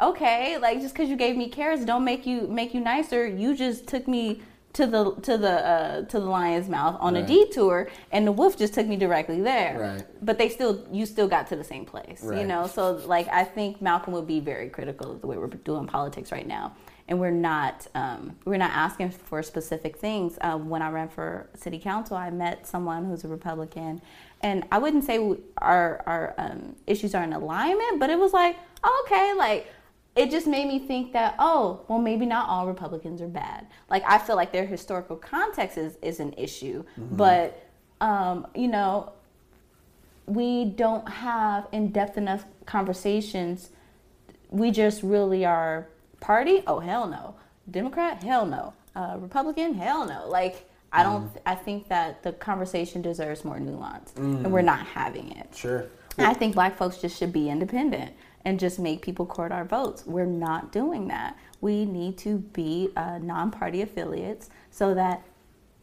[0.00, 3.54] okay like just because you gave me carrots don't make you make you nicer you
[3.56, 4.40] just took me
[4.74, 8.56] to the to the uh, to the lion's mouth on a detour and the wolf
[8.56, 10.04] just took me directly there Right.
[10.24, 13.42] but they still you still got to the same place you know so like i
[13.44, 16.74] think malcolm would be very critical of the way we're doing politics right now
[17.08, 20.38] and we're not um, we're not asking for specific things.
[20.42, 24.00] Um, when i ran for city council i met someone who's a republican.
[24.40, 28.32] And i wouldn't say we, our our um, issues are in alignment but it was
[28.32, 28.56] like
[29.00, 29.72] okay like
[30.14, 33.66] it just made me think that oh well maybe not all republicans are bad.
[33.90, 36.84] Like i feel like their historical context is, is an issue.
[36.96, 37.64] But
[38.00, 39.12] um, you know
[40.26, 43.70] we don't have in-depth enough conversations.
[44.50, 45.88] We just really are
[46.20, 46.62] party?
[46.66, 47.34] Oh hell no.
[47.70, 48.22] Democrat?
[48.22, 48.72] Hell no.
[48.96, 49.74] Uh, republican?
[49.74, 50.28] Hell no.
[50.28, 55.32] Like i don't i think that the conversation deserves more nuance and we're not having
[55.32, 55.54] it.
[55.54, 55.84] Sure.
[56.16, 58.12] and I think black folks just should be independent
[58.44, 60.04] and just make people court our votes.
[60.06, 61.36] We're not doing that.
[61.60, 65.22] We need to be uh, non party affiliates so that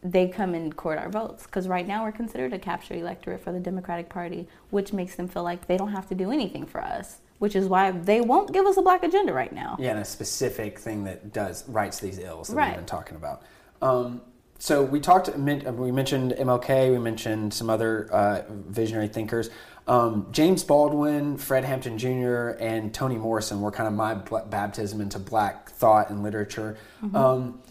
[0.02, 1.44] they come and court our votes.
[1.46, 5.28] Because right now we're considered a capture electorate for the Democratic Party, which makes them
[5.28, 8.52] feel like they don't have to do anything for us, which is why they won't
[8.54, 9.76] give us a black agenda right now.
[9.80, 12.68] Yeah, and a specific thing that does rights these ills that Right.
[12.70, 13.42] we've been talking about.
[13.82, 14.22] Um,
[14.58, 15.30] so we talked.
[15.38, 16.92] We mentioned MLK.
[16.92, 19.50] We mentioned some other uh, visionary thinkers.
[19.88, 25.20] Um, James Baldwin, Fred Hampton Jr., and Toni Morrison were kind of my baptism into
[25.20, 26.78] black thought and literature.
[27.04, 27.16] Mm-hmm.
[27.16, 27.62] Um,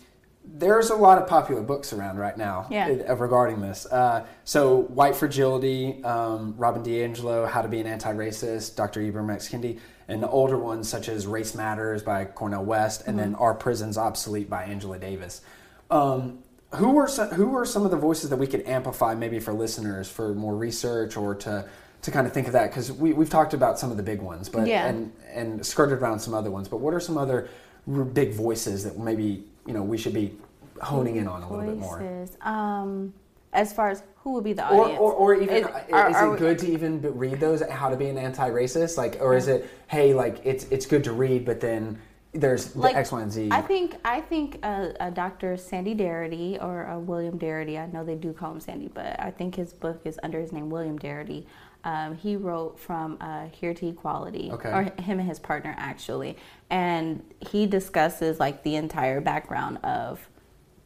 [0.46, 2.88] there's a lot of popular books around right now Yeah.
[3.14, 3.86] regarding this.
[3.86, 9.00] Uh, so, White Fragility, um, Robin DiAngelo, How to Be an Anti-Racist, Dr.
[9.00, 9.48] Ibram X.
[9.48, 13.54] Kendi, and the older ones such as Race Matters by Cornel West, and then Are
[13.54, 15.40] Prisons Obsolete by Angela Davis.
[15.90, 16.40] Um,
[16.74, 19.52] who were some, who were some of the voices that we could amplify maybe for
[19.52, 21.64] listeners for more research or to
[22.02, 24.20] to kind of think of that because we, we've talked about some of the big
[24.20, 24.84] ones but Yeah.
[24.86, 27.48] and and skirted around some other ones but what are some other
[27.90, 30.36] r- big voices that maybe you know we should be
[30.82, 32.26] honing in on a little bit more.
[32.42, 33.14] Um,
[33.52, 35.00] as far as who would be the or, audience?
[35.00, 37.62] or, or even Is- uh, are- is are it we- good to even read those
[37.62, 41.12] how to be an anti-racist like or is it hey like it's it's good to
[41.12, 41.98] read but then
[42.32, 45.56] there's the like x y and z I think I think uh, uh, Dr.
[45.56, 47.80] Sandy Darity or uh, William Darity.
[47.80, 50.50] I know they do call him Sandy, but I think his book is under his
[50.50, 51.44] name William Darity.
[51.84, 54.70] Um, he wrote from uh, Here to Equality, Okay.
[54.70, 56.36] or him and his partner actually,
[56.70, 60.26] and he discusses like the entire background of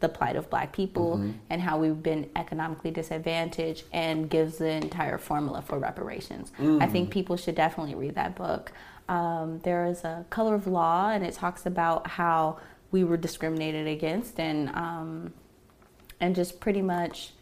[0.01, 1.31] the plight of black people Mm-hmm.
[1.51, 6.53] and how we've been economically disadvantaged and gives the entire formula for reparations.
[6.59, 6.93] I Mm.
[6.93, 8.73] think people should definitely read that book.
[9.09, 12.59] Um, there is a color of law and it talks about how
[12.91, 15.33] we were discriminated against and um,
[16.20, 17.33] and just pretty much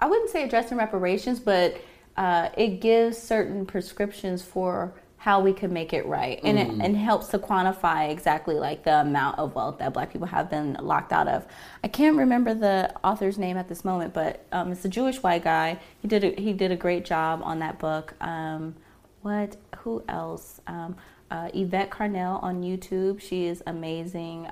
[0.00, 1.76] I wouldn't say addressing reparations, but
[2.16, 6.96] uh, it gives certain prescriptions for how we can make it right, and it and
[6.96, 11.12] helps to quantify exactly like the amount of wealth that Black people have been locked
[11.12, 11.44] out of.
[11.82, 15.42] I can't remember the author's name at this moment, but um, it's a Jewish white
[15.42, 15.80] guy.
[16.00, 18.14] He did a, he did a great job on that book.
[18.20, 18.76] Um,
[19.22, 19.56] what?
[19.78, 20.60] Who else?
[20.68, 20.96] Um,
[21.28, 23.20] uh, Yvette Carnell on YouTube.
[23.20, 24.48] She is amazing.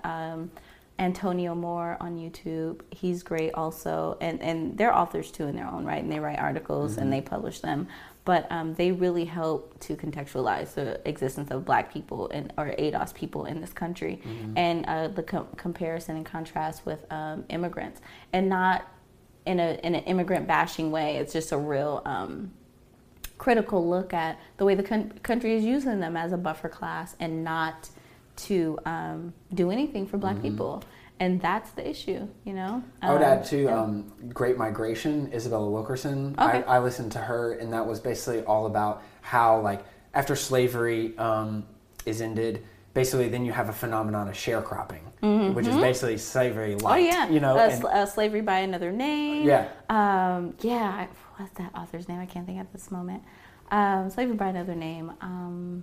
[0.99, 2.81] Antonio Moore on YouTube.
[2.91, 6.39] He's great also, and and they're authors too in their own right, and they write
[6.39, 7.89] articles and they publish them.
[8.25, 13.13] But um, they really help to contextualize the existence of Black people and or ADOS
[13.13, 14.23] people in this country,
[14.57, 18.01] and uh, the com- comparison and contrast with um, immigrants,
[18.33, 18.87] and not
[19.47, 21.17] in a in an immigrant bashing way.
[21.17, 22.53] It's just a real um,
[23.37, 27.17] critical look at the way the con- country is using them as a buffer class
[27.19, 27.91] and not
[28.37, 30.83] to um, do anything for black people
[31.21, 33.81] and that's the issue you know I would Um, add to yeah.
[33.81, 36.35] um, Great Migration, Isabella Wilkerson.
[36.39, 36.65] Okay.
[36.67, 41.17] I, I listened to her, and that was basically all about how, like, after slavery
[41.19, 41.65] um,
[42.05, 45.03] is ended, basically then you have a phenomenon of sharecropping,
[45.55, 46.87] which is basically slavery Mm-hmm.
[46.87, 49.69] oh yeah you know, uh, and- uh, slavery by another name Yeah.
[49.89, 53.23] um, yeah I- what's that author's name i can't think at this moment
[53.71, 55.83] um, slavery by another name um,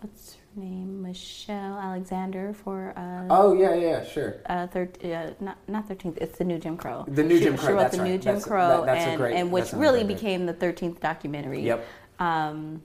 [0.00, 4.36] what's name michelle alexander for uh, oh yeah, yeah, sure.
[4.46, 6.18] uh, thir- uh, not not thirteenth.
[6.20, 7.04] It's the new Jim Crow.
[7.08, 8.20] The New she, Jim She Crow, wrote that's the new right.
[8.20, 11.62] Jim That's- Crow, that- and, great- and which really became the thirteenth documentary.
[11.62, 11.86] Yep.
[12.18, 12.82] Um,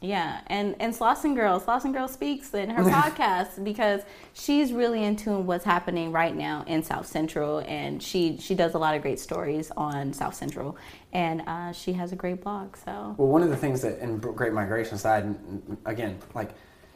[0.00, 4.02] yeah, and and Slauson Girl, Slauson Girl speaks in her podcast because
[4.32, 8.54] she's really in tune with what's happening right now in South Central, and she she
[8.56, 10.76] does a lot of great stories on South Central,
[11.12, 12.76] and uh, she has a great blog.
[12.76, 15.36] So well, one of the things that in Great Migration side,
[15.84, 16.50] again, like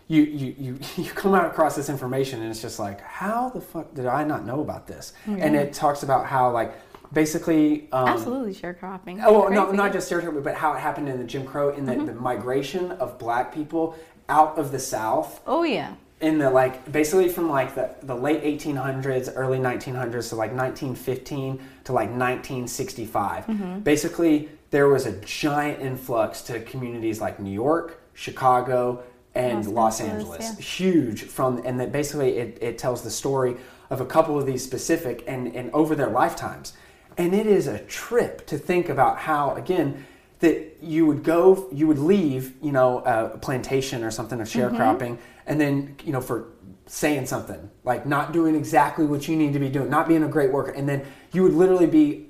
[0.08, 3.60] you, you, you, you come out across this information and it's just like, how the
[3.60, 5.12] fuck did I not know about this?
[5.26, 5.42] Mm-hmm.
[5.42, 6.74] And it talks about how like
[7.12, 9.22] basically um, absolutely sharecropping.
[9.24, 11.84] Oh well, no, not just sharecropping, but how it happened in the Jim Crow in
[11.84, 12.06] the, mm-hmm.
[12.06, 13.96] the migration of Black people
[14.28, 15.40] out of the South.
[15.46, 15.94] Oh yeah.
[16.20, 21.60] In the like basically from like the, the late 1800s, early 1900s to like 1915
[21.84, 23.46] to like 1965.
[23.46, 23.80] Mm-hmm.
[23.80, 29.04] Basically, there was a giant influx to communities like New York, Chicago,
[29.36, 30.40] and Los, Los Angeles.
[30.40, 30.64] Yeah.
[30.64, 33.56] Huge from and that basically it, it tells the story
[33.90, 36.72] of a couple of these specific and, and over their lifetimes
[37.18, 40.04] and it is a trip to think about how, again,
[40.40, 44.98] that you would go, you would leave, you know, a plantation or something of sharecropping,
[44.98, 45.46] mm-hmm.
[45.46, 46.48] and then, you know, for
[46.86, 50.28] saying something like not doing exactly what you need to be doing, not being a
[50.28, 52.28] great worker, and then you would literally be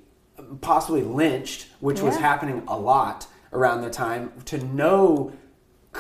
[0.61, 2.05] possibly lynched, which yeah.
[2.05, 4.59] was happening a lot around the time, to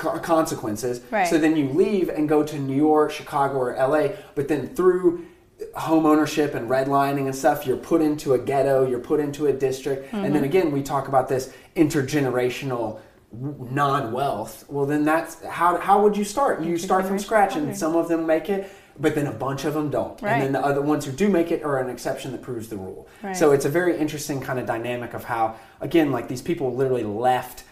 [0.04, 1.00] no consequences.
[1.10, 1.26] Right.
[1.26, 5.26] So then you leave and go to New York, Chicago, or LA, but then through
[5.74, 9.52] home ownership and redlining and stuff, you're put into a ghetto, you're put into a
[9.52, 10.06] district.
[10.06, 10.16] Mm-hmm.
[10.16, 10.44] And then mm-hmm.
[10.44, 13.00] again, we talk about this intergenerational
[13.32, 14.64] non-wealth.
[14.68, 16.62] Well, then that's how how would you start?
[16.62, 19.74] You start from scratch and some of them make it, but then a bunch of
[19.74, 20.20] them don't.
[20.22, 20.32] Right.
[20.32, 22.76] And then the other ones who do make it are an exception that proves the
[22.76, 23.08] rule.
[23.22, 23.36] Right.
[23.36, 27.04] So it's a very interesting kind of dynamic of how again like these people literally
[27.04, 27.64] left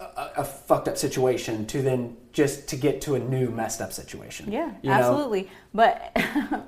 [0.00, 3.92] a, a, fucked up situation to then just to get to a new messed up
[3.92, 4.50] situation.
[4.50, 5.42] Yeah, absolutely.
[5.42, 5.48] Know?
[5.74, 6.12] But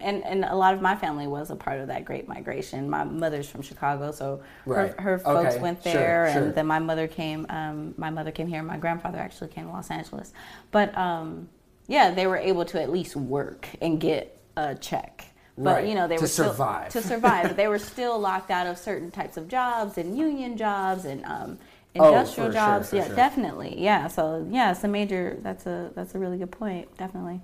[0.00, 2.88] and and a lot of my family was a part of that great migration.
[2.88, 4.92] My mother's from Chicago, so right.
[4.98, 5.62] her, her folks okay.
[5.62, 7.46] went there, sure, and then my mother came.
[7.48, 8.62] Um, my mother came here.
[8.62, 10.32] My grandfather actually came to Los Angeles.
[10.70, 11.48] But um,
[11.88, 15.24] yeah, they were able to at least work and get a check.
[15.58, 15.86] But right.
[15.88, 16.90] you know they to were survive.
[16.90, 17.42] Still, to survive.
[17.48, 21.24] but they were still locked out of certain types of jobs and union jobs and
[21.24, 21.58] um,
[21.96, 22.90] industrial oh, jobs.
[22.90, 23.16] Sure, yeah, sure.
[23.16, 23.74] definitely.
[23.78, 24.08] Yeah.
[24.08, 25.38] So yeah, it's a major.
[25.42, 26.96] That's a that's a really good point.
[26.96, 27.40] Definitely.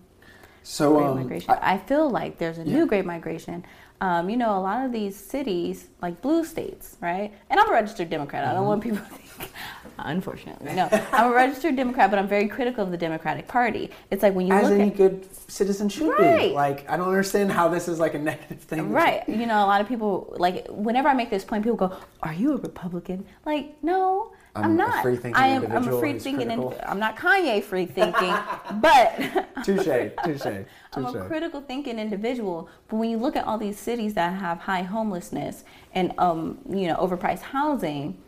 [0.62, 1.51] So great um, migration.
[1.51, 2.74] I, I, feel like there's a yeah.
[2.74, 3.65] new great migration.
[4.01, 7.33] Um, you know, a lot of these cities, like blue states, right?
[7.51, 8.43] And I'm a registered Democrat.
[8.43, 8.51] Mm-hmm.
[8.51, 8.97] I don't want mm-hmm.
[8.97, 9.53] people to think,
[9.99, 10.89] unfortunately, no.
[11.12, 13.91] I'm a registered Democrat, but I'm very critical of the Democratic Party.
[14.11, 16.49] It's like when you as look any at, good citizen should right.
[16.49, 16.55] be.
[16.55, 18.91] Like, I don't understand how this is like a negative thing.
[18.91, 19.29] Right.
[19.29, 22.35] You know, a lot of people like whenever I make this point, people go, "Are
[22.35, 24.33] you a Republican?" Like, no.
[24.55, 24.99] I'm, I'm not.
[24.99, 25.73] A free thinking I am.
[25.73, 26.51] I'm a free thinking.
[26.51, 28.35] In, I'm not Kanye free thinking,
[28.81, 30.65] but touche, touche.
[30.93, 32.69] I'm a critical thinking individual.
[32.89, 35.65] But when you look at all these cities that have high homelessness
[35.95, 38.19] and um, you know overpriced housing,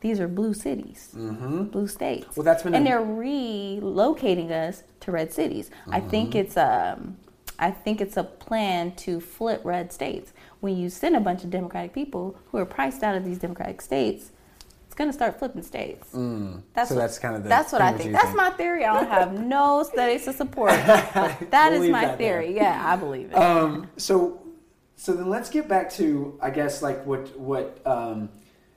[0.00, 1.64] these are blue cities, mm-hmm.
[1.64, 2.34] blue states.
[2.34, 2.90] Well, that's been and a...
[2.90, 5.68] they're relocating us to red cities.
[5.68, 5.94] Mm-hmm.
[5.94, 7.18] I think it's um,
[7.58, 10.32] I think it's a plan to flip red states.
[10.60, 13.82] When you send a bunch of Democratic people who are priced out of these Democratic
[13.82, 14.30] states
[14.98, 16.12] going to start flipping states.
[16.12, 16.62] Mm.
[16.74, 18.12] That's so what, that's kind of the that's what I think.
[18.12, 18.36] That's think.
[18.36, 18.84] my theory.
[18.84, 20.72] I don't have no studies to support.
[20.72, 22.52] that is my that theory.
[22.52, 22.64] There.
[22.64, 23.36] Yeah, I believe it.
[23.36, 24.42] Um, so,
[24.96, 28.28] so then let's get back to I guess like what what um,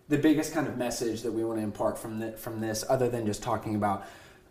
[0.08, 3.10] the biggest kind of message that we want to impart from the, from this, other
[3.10, 4.06] than just talking about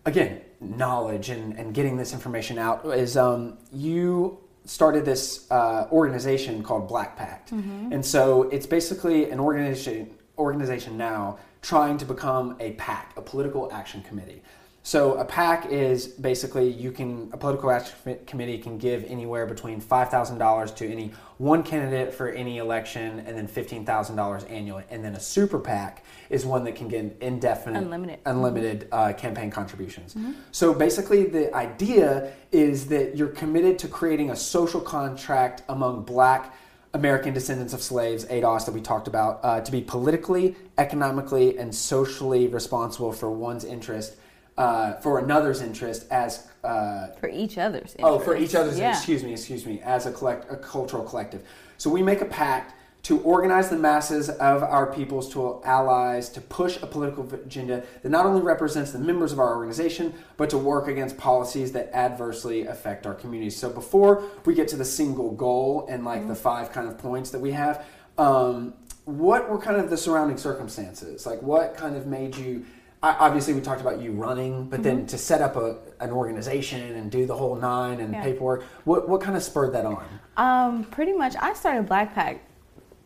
[0.05, 6.65] again knowledge and, and getting this information out, is um, you started this uh, organization
[6.65, 7.93] called Black Pact, mm-hmm.
[7.93, 13.70] and so it's basically an organization organization now trying to become a PAC, a political
[13.73, 14.43] action committee.
[14.82, 19.78] So a PAC is basically you can a political action committee can give anywhere between
[19.78, 24.45] five thousand dollars to any one candidate for any election, and then fifteen thousand dollars
[24.45, 24.85] annually.
[24.91, 29.51] And then a super PAC is one that can get indefinite, unlimited, unlimited uh, campaign
[29.51, 30.15] contributions.
[30.15, 30.32] Mm-hmm.
[30.51, 36.55] So basically, the idea is that you're committed to creating a social contract among Black
[36.93, 41.75] American descendants of slaves, ADOS, that we talked about, uh, to be politically, economically, and
[41.75, 44.17] socially responsible for one's interest,
[44.59, 46.49] uh, for another's interest as.
[46.65, 48.03] Uh, for each other's interest.
[48.03, 48.91] Oh, for each other's, yeah.
[48.91, 51.43] excuse me, excuse me, as a, collect, a cultural collective.
[51.79, 56.41] So we make a pact to organize the masses of our peoples to allies to
[56.41, 60.59] push a political agenda that not only represents the members of our organization but to
[60.59, 65.33] work against policies that adversely affect our communities so before we get to the single
[65.33, 66.29] goal and like mm-hmm.
[66.29, 67.85] the five kind of points that we have
[68.19, 68.75] um,
[69.05, 72.65] what were kind of the surrounding circumstances like what kind of made you
[73.03, 74.99] obviously we talked about you running but mm-hmm.
[74.99, 78.23] then to set up a, an organization and do the whole nine and yeah.
[78.23, 80.05] paperwork what, what kind of spurred that on
[80.37, 82.47] um, pretty much i started black pact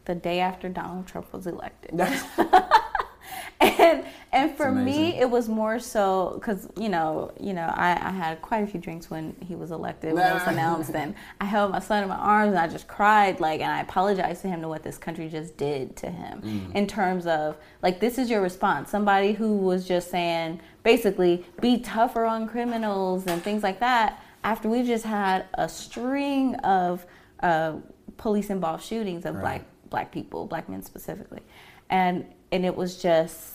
[0.05, 2.01] the day after Donald Trump was elected.
[3.61, 8.11] and and for me, it was more so because you know, you know, I, I,
[8.11, 11.45] had quite a few drinks when he was elected when it was announced, and I
[11.45, 14.49] held my son in my arms and I just cried, like, and I apologized to
[14.49, 16.75] him to what this country just did to him mm.
[16.75, 18.91] in terms of like, this is your response.
[18.91, 24.21] Somebody who was just saying, basically, be tougher on criminals and things like that.
[24.43, 27.07] After we've just had a string of
[27.41, 27.77] uh,
[28.17, 29.43] police-involved shootings of right.
[29.43, 31.43] black black people, black men specifically,
[31.91, 33.55] and and it was just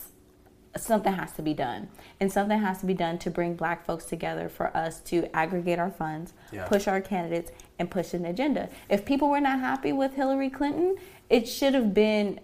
[0.76, 1.88] something has to be done
[2.20, 5.78] and something has to be done to bring black folks together for us to aggregate
[5.78, 6.64] our funds yeah.
[6.66, 10.96] push our candidates and push an agenda if people were not happy with hillary clinton
[11.28, 12.38] it should have been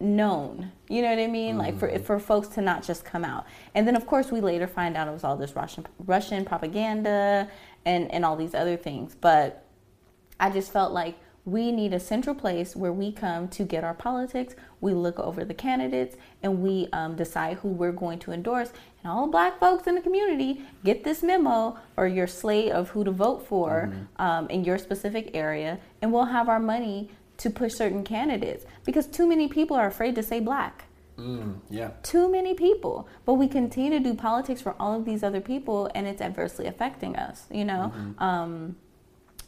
[0.00, 1.58] known you know what i mean mm-hmm.
[1.58, 2.02] like for, mm-hmm.
[2.02, 5.06] for folks to not just come out and then of course we later find out
[5.06, 7.48] it was all this russian russian propaganda
[7.84, 9.64] and and all these other things but
[10.40, 13.94] i just felt like we need a central place where we come to get our
[13.94, 14.54] politics.
[14.80, 18.72] We look over the candidates and we um, decide who we're going to endorse.
[19.02, 23.04] And all black folks in the community get this memo or your slate of who
[23.04, 24.22] to vote for mm-hmm.
[24.22, 29.06] um, in your specific area, and we'll have our money to push certain candidates because
[29.06, 30.84] too many people are afraid to say black.
[31.16, 31.90] Mm, yeah.
[32.02, 33.08] Too many people.
[33.24, 36.66] But we continue to do politics for all of these other people, and it's adversely
[36.66, 37.92] affecting us, you know?
[37.94, 38.22] Mm-hmm.
[38.22, 38.76] Um,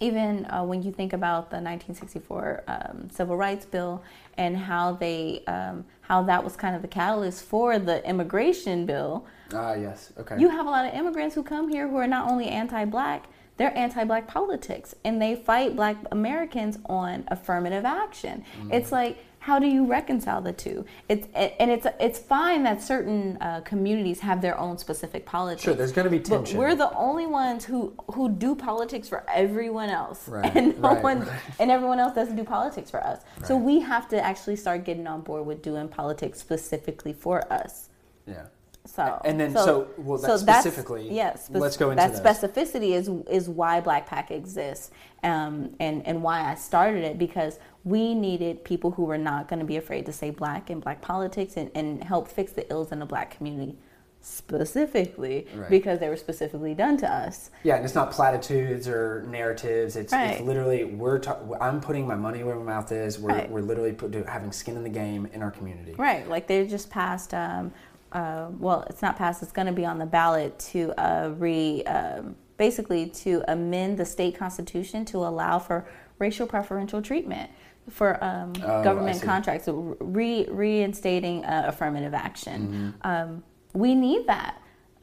[0.03, 4.03] even uh, when you think about the 1964 um, Civil Rights Bill
[4.37, 9.25] and how they um, how that was kind of the catalyst for the immigration bill.
[9.55, 10.13] Ah, yes.
[10.19, 10.39] Okay.
[10.39, 13.77] You have a lot of immigrants who come here who are not only anti-black, they're
[13.77, 18.45] anti-black politics, and they fight Black Americans on affirmative action.
[18.61, 18.75] Mm.
[18.75, 20.85] It's like how do you reconcile the two?
[21.09, 25.65] It's and it's it's fine that certain uh, communities have their own specific politics.
[25.65, 26.57] Sure, there's going to be tension.
[26.57, 30.91] But we're the only ones who who do politics for everyone else, right, and no
[30.91, 31.41] right, one right.
[31.59, 33.23] and everyone else doesn't do politics for us.
[33.45, 37.89] So we have to actually start getting on board with doing politics specifically for us.
[38.29, 38.45] Yeah.
[38.85, 42.21] So and then so, so well that so specifically yes yeah, let's go into that
[42.21, 44.91] That specificity is is why Black Pact exists
[45.23, 49.59] um, and and why I started it because we needed people who were not going
[49.59, 52.93] to be afraid to say black and black politics and, and help fix the ills
[52.93, 53.77] in the black community
[54.23, 55.69] specifically right.
[55.69, 57.51] because they were specifically done to us.
[57.65, 59.97] Yeah, and it's not platitudes or narratives.
[59.97, 60.35] It's, right.
[60.35, 63.19] it's literally we're ta- I'm putting my money where my mouth is.
[63.19, 63.51] We're, right.
[63.51, 65.95] we're literally put, having skin in the game in our community.
[65.99, 67.35] Right, like they just passed.
[67.35, 67.73] Um,
[68.13, 69.43] uh, well, it's not passed.
[69.43, 71.83] It's going to be on the ballot to uh, re.
[71.85, 75.85] Um, basically to amend the state constitution to allow for
[76.21, 77.51] racial preferential treatment
[77.91, 82.95] for um, oh, government contracts, re- reinstating uh, affirmative action.
[83.03, 83.09] Mm-hmm.
[83.09, 83.43] Um,
[83.75, 84.63] we need that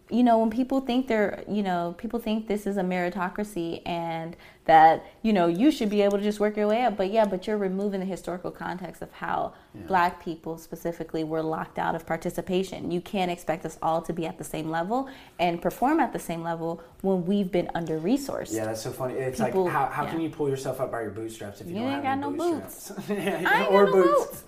[0.10, 4.36] you know, when people think they're, you know, people think this is a meritocracy and
[4.70, 6.96] that, you know, you should be able to just work your way up.
[6.96, 9.82] But yeah, but you're removing the historical context of how yeah.
[9.88, 12.92] black people specifically were locked out of participation.
[12.92, 15.10] You can't expect us all to be at the same level
[15.40, 18.54] and perform at the same level when we've been under resourced.
[18.54, 19.16] Yeah, that's so funny.
[19.16, 20.12] It's people, like, how, how yeah.
[20.12, 22.30] can you pull yourself up by your bootstraps if you, you don't ain't have got
[22.30, 22.92] no boots?
[23.10, 24.28] yeah, I ain't or got no boots.
[24.28, 24.44] boots.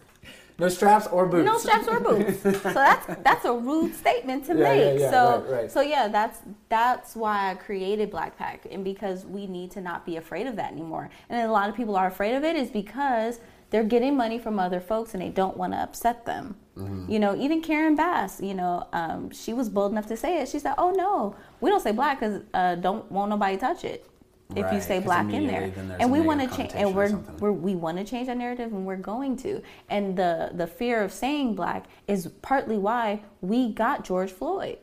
[0.62, 1.46] No straps or boots.
[1.46, 2.42] No straps or boots.
[2.44, 4.80] so that's that's a rude statement to yeah, make.
[4.80, 5.72] Yeah, yeah, so right, right.
[5.72, 6.40] so yeah, that's
[6.70, 10.56] that's why I created Black Pact, and because we need to not be afraid of
[10.58, 11.10] that anymore.
[11.30, 13.40] And a lot of people are afraid of it is because
[13.72, 16.56] they're getting money from other folks and they don't want to upset them.
[16.78, 17.12] Mm-hmm.
[17.12, 20.48] You know, even Karen Bass, you know, um, she was bold enough to say it.
[20.48, 24.11] She said, "Oh no, we don't say black because uh, don't want nobody touch it."
[24.56, 27.52] If right, you say black in there and we want to change and we're, we're
[27.52, 31.12] we want to change that narrative and we're going to and the the fear of
[31.12, 34.78] saying black is partly why we got george floyd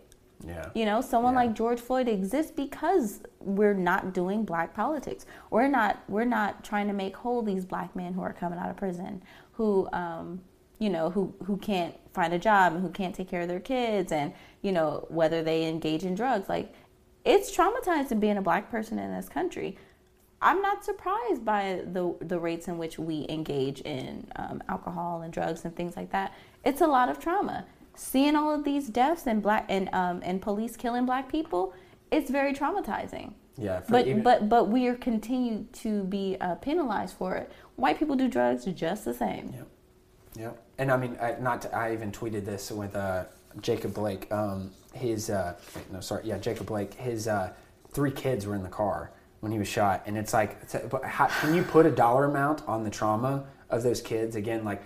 [0.47, 0.70] yeah.
[0.74, 1.40] You know, someone yeah.
[1.40, 5.27] like George Floyd exists because we're not doing black politics.
[5.51, 8.70] We're not we're not trying to make whole these black men who are coming out
[8.70, 9.23] of prison
[9.53, 10.40] who um
[10.78, 13.61] you know, who who can't find a job and who can't take care of their
[13.61, 14.32] kids and,
[14.62, 16.49] you know, whether they engage in drugs.
[16.49, 16.73] Like
[17.24, 19.77] it's traumatizing being a black person in this country.
[20.40, 25.32] I'm not surprised by the the rates in which we engage in um, alcohol and
[25.32, 26.32] drugs and things like that.
[26.65, 27.66] It's a lot of trauma.
[27.95, 31.74] Seeing all of these deaths and black and um, and police killing black people,
[32.12, 33.32] it's very traumatizing.
[33.57, 34.23] Yeah, but even...
[34.23, 37.51] but but we are continued to be uh, penalized for it.
[37.74, 39.53] White people do drugs just the same.
[39.53, 39.69] Yep.
[40.36, 40.62] Yep.
[40.78, 43.24] And I mean, I, not to, I even tweeted this with uh,
[43.61, 44.31] Jacob Blake.
[44.32, 45.55] Um, his uh,
[45.93, 46.95] no, sorry, yeah, Jacob Blake.
[46.95, 47.53] His uh,
[47.91, 49.11] three kids were in the car
[49.41, 52.25] when he was shot, and it's like, it's, but how, can you put a dollar
[52.27, 54.37] amount on the trauma of those kids?
[54.37, 54.83] Again, like.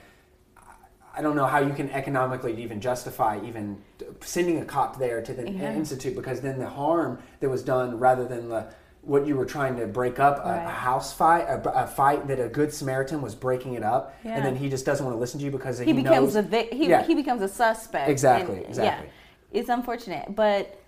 [1.14, 3.76] I don't know how you can economically even justify even
[4.22, 5.74] sending a cop there to the yeah.
[5.74, 8.66] institute because then the harm that was done rather than the
[9.02, 10.64] what you were trying to break up a, Right.
[10.64, 14.36] a house fight, a, a fight that a good Samaritan was breaking it up, Yeah.
[14.36, 16.36] and then he just doesn't want to listen to you because he, he becomes knows.
[16.36, 17.02] a vic- he, Yeah.
[17.02, 18.08] he becomes a suspect.
[18.08, 19.06] Exactly, and- exactly.
[19.08, 19.12] Yeah,
[19.52, 20.78] it's unfortunate, but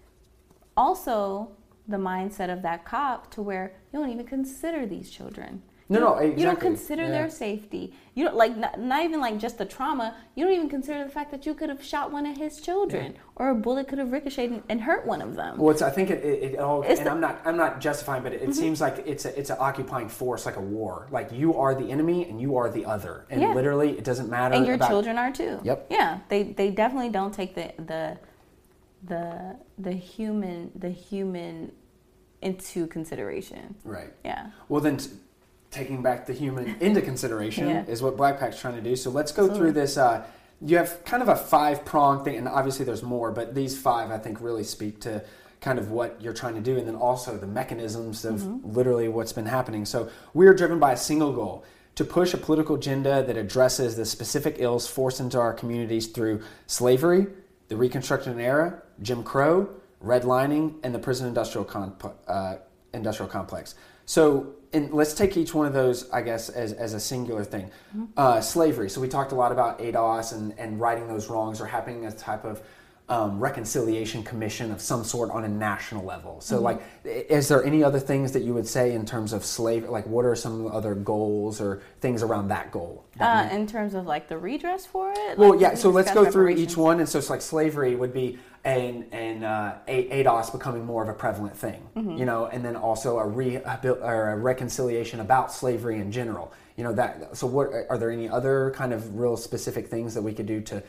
[0.76, 1.50] also
[1.86, 5.62] the mindset of that cop to where you don't even consider these children.
[5.90, 7.10] No, You no, don't- You don't consider Yeah.
[7.10, 7.92] their safety.
[8.14, 10.14] You don't like not, not even like just the trauma.
[10.34, 13.16] You don't even consider the fact that you could have shot one of his children,
[13.36, 15.58] or a bullet could have ricocheted and hurt one of them.
[15.58, 17.80] Well, it's, I think it, it, it all, It's and the- I'm not, I'm not
[17.82, 18.52] justifying, but it, Mm-hmm.
[18.52, 21.06] seems like it's a, it's an occupying force, like a war.
[21.10, 23.52] Like you are the enemy and you are the other, and Yeah.
[23.52, 24.54] literally, it doesn't matter.
[24.54, 25.60] and your about, children are too.
[25.64, 25.88] Yep.
[25.90, 28.16] Yeah, they they definitely don't take the the
[29.06, 31.72] the the human the human
[32.42, 33.74] into consideration.
[33.84, 34.12] Right.
[34.24, 34.50] Yeah.
[34.68, 35.10] Well, then, t-
[35.70, 37.84] taking back the human into consideration Yeah.
[37.86, 38.96] is what Black Pact's trying to do.
[38.96, 39.58] So let's go Absolutely.
[39.72, 39.96] through this.
[39.96, 40.24] Uh,
[40.60, 44.10] you have kind of a five prong thing, and obviously there's more, but these five
[44.10, 45.22] I think really speak to
[45.60, 48.70] kind of what you're trying to do, and then also the mechanisms of Mm-hmm.
[48.72, 49.84] literally what's been happening.
[49.86, 51.64] So we are driven by a single goal.
[51.96, 56.42] To push a political agenda that addresses the specific ills forced into our communities through
[56.66, 57.28] slavery,
[57.68, 59.68] the Reconstruction era, Jim Crow,
[60.04, 62.56] redlining, and the prison industrial comp- uh,
[62.92, 63.74] industrial complex.
[64.06, 67.70] So, and let's take each one of those, I guess, as, as a singular thing.
[68.16, 68.90] Uh, slavery.
[68.90, 72.12] So we talked a lot about ADOS and, and righting those wrongs or having a
[72.12, 72.62] type of
[73.08, 76.40] um, reconciliation commission of some sort on a national level.
[76.40, 79.86] So, like, is there any other things that you would say in terms of slave?
[79.88, 83.04] Like, what are some other goals or things around that goal?
[83.20, 85.36] Uh, in terms of like the redress for it.
[85.36, 85.74] Well, Like, yeah.
[85.74, 89.44] So let's go through each one, and so it's like slavery would be and and
[89.44, 92.16] uh, ADOS becoming more of a prevalent thing, Mm-hmm.
[92.16, 96.84] you know, and then also a re or a reconciliation about slavery in general, you
[96.84, 97.36] know that.
[97.36, 100.62] So what are there any other kind of real specific things that we could do
[100.62, 100.82] to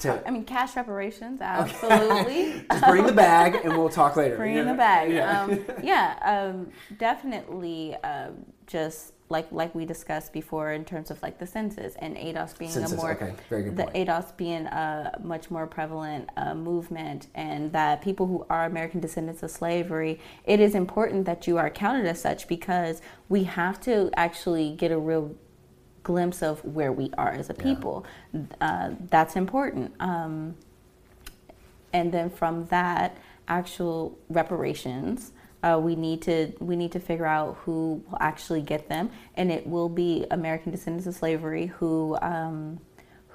[0.00, 2.64] to I mean, cash reparations, absolutely.
[2.70, 4.36] just bring the bag, and we'll talk later.
[4.36, 5.12] Bring you in the bag.
[5.12, 5.42] Yeah.
[5.42, 7.94] Um, yeah, um, definitely.
[7.96, 12.58] Um, just like like we discussed before in terms of like the census and ADOS
[12.58, 14.08] being Census, a more okay, very good the point.
[14.08, 19.42] ADOS being a much more prevalent uh, movement, and that people who are American descendants
[19.42, 24.10] of slavery, it is important that you are counted as such because we have to
[24.16, 25.34] actually get a real
[26.04, 28.06] glimpse of where we are as a people.
[28.60, 29.92] Uh, that's important.
[29.98, 30.54] Um,
[31.92, 33.16] and then from that
[33.48, 35.32] actual reparations
[35.62, 39.50] uh, we need to we need to figure out who will actually get them and
[39.50, 42.78] it will be american descendants of slavery who um,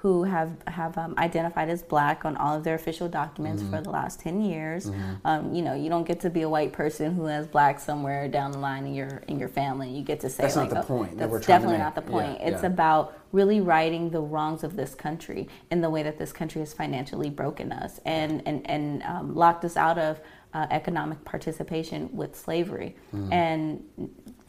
[0.02, 3.76] who have have um, identified as black on all of their official documents Mm-hmm.
[3.76, 4.90] for the last 10 years.
[5.26, 8.28] Um, you know you don't get to be a white person who has black somewhere
[8.30, 9.90] down the line in your in your family.
[9.90, 12.02] You get to say That's not the oh, point that that's to definitely not the
[12.04, 12.38] Yeah, point.
[12.42, 12.68] it's yeah.
[12.68, 16.74] about really righting the wrongs of this country and the way that this country has
[16.74, 20.22] financially broken us and and and um, locked us out of
[20.54, 22.96] uh, economic participation with slavery.
[23.14, 23.34] Mm-hmm.
[23.34, 23.84] and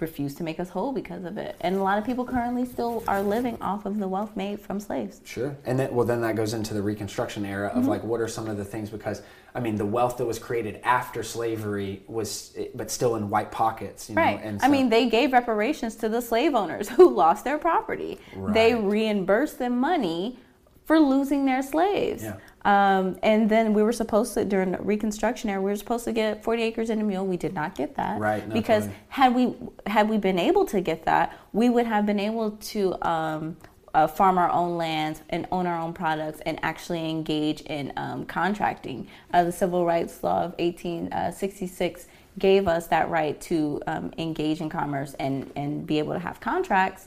[0.01, 1.57] refused to make us whole because of it.
[1.61, 4.81] And a lot of people currently still are living off of the wealth made from
[4.81, 5.21] slaves.
[5.25, 5.57] Sure.
[5.65, 7.89] And then, well, then that goes into the Reconstruction era of Mm-hmm.
[7.89, 8.91] like, what are some of the things?
[8.91, 9.23] Because
[9.55, 14.09] I mean, the wealth that was created after slavery was, but still in white pockets,
[14.09, 14.23] you know.
[14.23, 14.41] Right.
[14.43, 18.19] And I mean, they gave reparations to the slave owners who lost their property.
[18.37, 18.55] right.
[18.55, 20.39] They reimbursed them money
[20.85, 22.23] for losing their slaves.
[22.23, 22.37] Yeah.
[22.65, 26.13] Um, and then we were supposed to, during the Reconstruction era, we were supposed to
[26.13, 27.27] get 40 acres and a mule.
[27.27, 28.21] We did not get that.
[28.21, 29.55] Right, no, because had we
[29.87, 33.57] had we been able to get that, we would have been able to um,
[33.95, 38.25] uh, farm our own lands and own our own products and actually engage in um,
[38.25, 39.09] contracting.
[39.33, 42.07] Uh, the Civil Rights Law of 1866
[42.39, 46.41] gave us that right to um, engage in commerce and, and be able to have
[46.41, 47.07] contracts.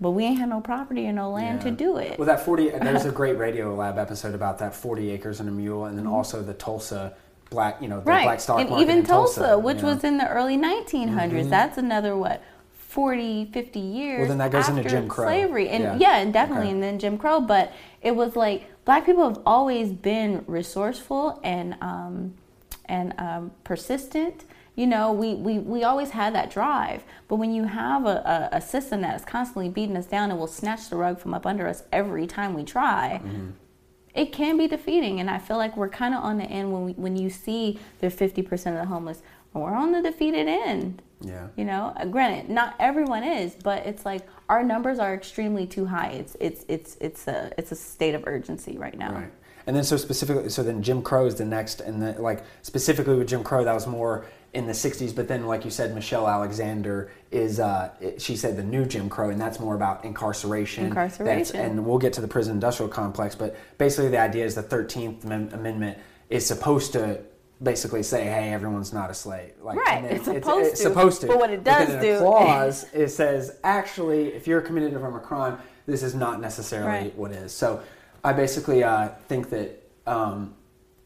[0.00, 1.76] But we ain't had no property or no land to Mm-hmm.
[1.76, 2.18] Do it.
[2.18, 5.84] Well, that 40, there's a great Radiolab episode about that 40 acres and a mule,
[5.84, 7.14] and then also the Tulsa
[7.50, 8.08] black, you know, the Mm-hmm.
[8.10, 8.24] right.
[8.24, 9.94] black stock and market even in Tulsa, which you know.
[9.94, 11.50] was in the early 1900s.
[11.50, 12.42] That's another, what,
[12.88, 15.26] 40, 50 years then that goes into after Jim Crow.
[15.26, 15.68] slavery.
[15.68, 15.96] And Yeah.
[15.98, 16.74] yeah, and definitely, Okay.
[16.74, 17.40] and then Jim Crow.
[17.40, 17.72] But
[18.02, 22.34] it was like black people have always been resourceful and um,
[22.86, 24.44] and um, persistent.
[24.80, 27.04] You know, we, we, we always had that drive.
[27.28, 30.38] But when you have a, a, a system that is constantly beating us down and
[30.40, 33.50] will snatch the rug from up under us every time we try, Mm-hmm.
[34.14, 35.20] it can be defeating.
[35.20, 37.78] And I feel like we're kind of on the end when, we, when you see
[37.98, 39.20] there's 50% of the homeless,
[39.52, 41.02] we're on the defeated end.
[41.20, 41.48] Yeah.
[41.58, 45.84] You know, Uh, granted, not everyone is, but it's like our numbers are extremely too
[45.84, 46.12] high.
[46.12, 49.12] It's it's it's it's a it's a state of urgency right now.
[49.12, 49.32] Right.
[49.66, 53.16] And then so specifically, so then Jim Crow is the next, and the, like specifically
[53.16, 55.14] with Jim Crow, that was more in the '60s.
[55.14, 59.30] But then, like you said, Michelle Alexander is, uh, she said the new Jim Crow,
[59.30, 60.90] and that's more about incarceration.
[60.90, 61.60] That's- Incarceration.
[61.60, 63.34] and we'll get to the prison industrial complex.
[63.34, 65.98] But basically, the idea is the 13th Amem- Amendment
[66.30, 67.20] is supposed to
[67.62, 71.26] basically say, "Hey, everyone's not a slave." Like, Right, it's supposed it's to, supposed to.
[71.28, 75.20] but what it does do- a clause, it says, "Actually, if you're committed from a
[75.20, 77.16] crime, this is not necessarily Right.
[77.18, 77.80] what is." So,
[78.24, 79.76] I basically uh, think that.
[80.06, 80.54] Um,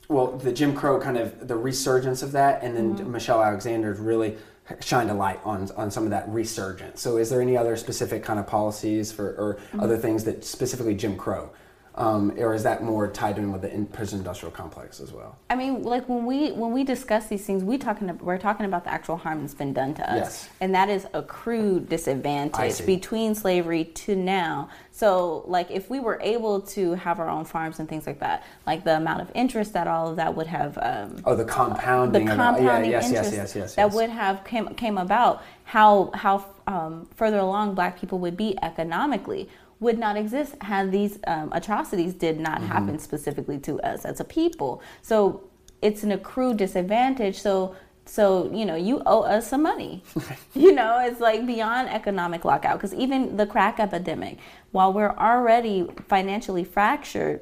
[0.08, 3.12] well, the Jim Crow kind of the resurgence of that, and then Mm-hmm.
[3.12, 4.36] Michelle Alexander's really
[4.80, 7.00] shined a light on on some of that resurgence.
[7.00, 9.80] So, is there any other specific kind of policies for or Mm-hmm.
[9.80, 11.50] other things that specifically Jim Crow,
[11.96, 15.38] um, or is that more tied in with the in- prison industrial complex as well?
[15.48, 18.82] I mean, like when we when we discuss these things, we talking we're talking about
[18.84, 20.48] the actual harm that's been done to us, Yes.
[20.60, 24.68] and that is accrued I disadvantage between slavery to now.
[24.90, 28.44] So, like, if we were able to have our own farms and things like that,
[28.66, 31.50] like the amount of interest that all of that would have um, Oh, the the
[31.50, 32.22] compounding.
[32.28, 36.10] of compounding yeah, yes, interest yes, yes, yes, that would have came came about, how
[36.14, 39.48] how um, further along Black people would be economically
[39.84, 42.72] would not exist had these um, atrocities did not Mm-hmm.
[42.76, 44.70] happen specifically to us as a people.
[45.02, 45.16] So
[45.86, 47.36] it's an accrued disadvantage.
[47.48, 47.54] So
[48.06, 48.24] so
[48.58, 49.92] you know you owe us some money.
[50.64, 54.34] you know it's like beyond economic lockout because even the crack epidemic,
[54.72, 57.40] while we're already financially fractured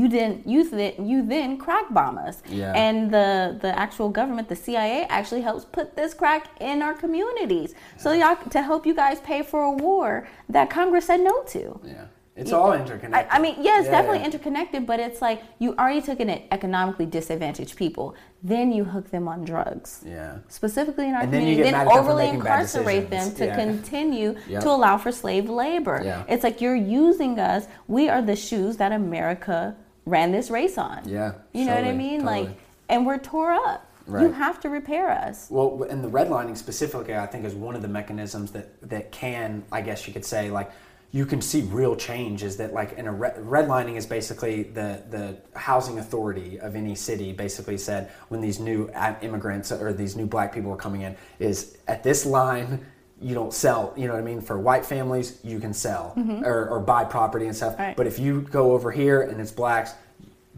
[0.00, 2.72] you didn't you then you then crack bomb us Yeah.
[2.84, 7.70] and the the actual government the cia actually helps put this crack in our communities
[8.02, 10.08] so y'all to help you guys pay for a war
[10.56, 12.06] that congress said no to Yeah,
[12.40, 13.30] it's all interconnected.
[13.32, 14.30] I, I mean, yeah, it's Yeah, definitely yeah.
[14.30, 18.06] interconnected, but it's like you already took in economically disadvantaged people,
[18.52, 19.90] then you hook them on drugs.
[20.04, 20.38] Yeah.
[20.48, 23.06] Specifically in our And then you community, get then mad at them for overly incarcerate
[23.16, 24.60] them to continue Yep.
[24.64, 25.98] to allow for slave labor.
[26.04, 26.24] Yeah.
[26.32, 27.62] It's like you're using us.
[27.96, 31.08] We are the shoes that America ran this race on.
[31.08, 32.20] Yeah, You know what I mean?
[32.20, 32.46] totally.
[32.46, 32.56] Like,
[32.88, 33.90] and we're tore up.
[34.06, 35.48] You have to repair us.
[35.50, 39.64] Well, and the redlining specifically, I think, is one of the mechanisms that that can,
[39.72, 40.70] I guess you could say, like
[41.10, 42.42] you can see real change.
[42.42, 46.94] Is that like in a re- redlining is basically the the housing authority of any
[46.94, 51.00] city basically said when these new uh, immigrants or these new black people are coming
[51.00, 52.84] in is at this line.
[53.24, 54.42] You don't sell, you know what I mean?
[54.42, 56.44] For white families, you can sell mm-hmm.
[56.44, 57.78] or, or buy property and stuff.
[57.78, 57.96] Right.
[57.96, 59.94] But if you go over here and it's blacks,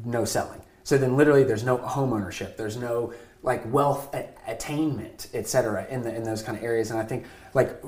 [0.04, 0.60] no selling.
[0.82, 2.56] So then literally there's no home ownership.
[2.56, 3.14] There's no
[3.44, 6.90] like wealth a- attainment, et cetera, in the, in those kind of areas.
[6.90, 7.80] And I think like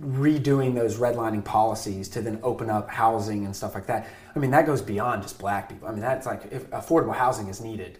[0.00, 4.08] redoing those redlining policies to then open up housing and stuff like that.
[4.36, 5.86] I mean, that goes beyond just black people.
[5.86, 7.98] I mean, that's like if affordable housing is needed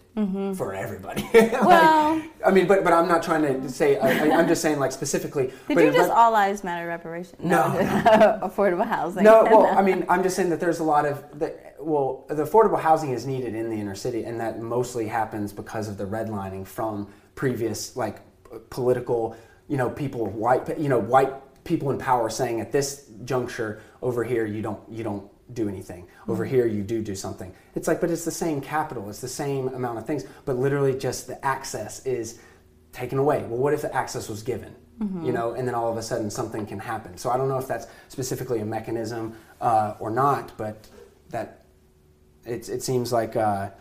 [0.55, 1.21] for everybody.
[1.33, 1.65] Like, Mm-hmm.
[1.65, 3.97] Well- I mean, but but I'm not trying to say.
[3.97, 5.47] I, I- I'm just saying like specifically.
[5.67, 7.37] Did but you just all lives matter reparation?
[7.39, 7.63] No.
[8.43, 9.23] affordable housing.
[9.23, 12.43] no, well, I mean, I'm just saying that there's a lot of the, well, the
[12.45, 16.05] affordable housing is needed in the inner city, and that mostly happens because of the
[16.05, 18.17] redlining from previous like
[18.69, 19.35] political,
[19.67, 21.33] you know, people white, you know, white
[21.63, 26.07] people in power saying at this juncture over here you don't you don't do anything
[26.27, 29.27] over here you do do something it's like but it's the same capital it's the
[29.27, 32.39] same amount of things but literally just the access is
[32.95, 33.43] taken away.
[33.43, 34.73] Well, what if the access was given?
[35.25, 37.17] You know, and then all of a sudden something can happen.
[37.17, 40.87] So I don't know if that's specifically a mechanism uh, or not, but
[41.31, 41.65] that
[42.45, 43.71] it, it seems like uh,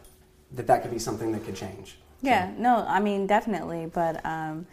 [0.55, 1.99] that that could be something that could change.
[2.21, 4.67] Yeah, no, I mean definitely, but um,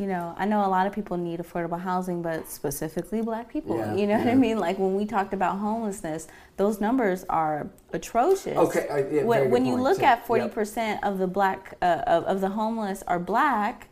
[0.00, 3.76] you know, I know a lot of people need affordable housing, but specifically Black people.
[3.76, 4.28] Yeah, you know what.
[4.28, 4.58] I mean?
[4.58, 8.56] Like when we talked about homelessness, those numbers are atrocious.
[8.56, 10.06] Okay, uh, yeah, when, when you look too.
[10.06, 13.88] at forty percent of the black uh, of, of the homeless are Black,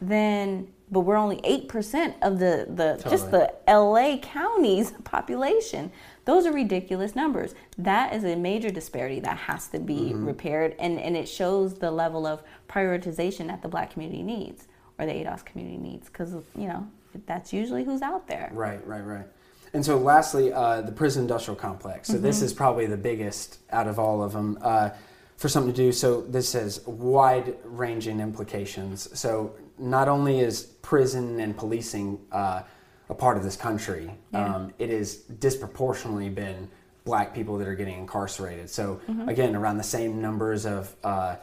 [0.00, 5.92] then but we're only eight percent of the the just the LA county's population.
[6.24, 7.54] Those are ridiculous numbers.
[7.76, 10.24] That is a major disparity that has to be Mm-hmm.
[10.24, 14.66] repaired, and, and it shows the level of prioritization that the black community needs
[14.98, 16.86] or the ADOS community needs because, you know,
[17.26, 18.50] that's usually who's out there.
[18.52, 19.26] Right, right, right.
[19.72, 22.08] And so, lastly, uh, the prison industrial complex.
[22.08, 24.90] So, this is probably the biggest out of all of them uh,
[25.36, 25.92] for something to do.
[25.92, 29.18] So, this has wide ranging implications.
[29.18, 32.62] So, not only is prison and policing uh,
[33.08, 36.70] a part of this country, um, it has disproportionately been
[37.04, 38.70] black people that are getting incarcerated.
[38.70, 41.36] So, again, around the same numbers of uh,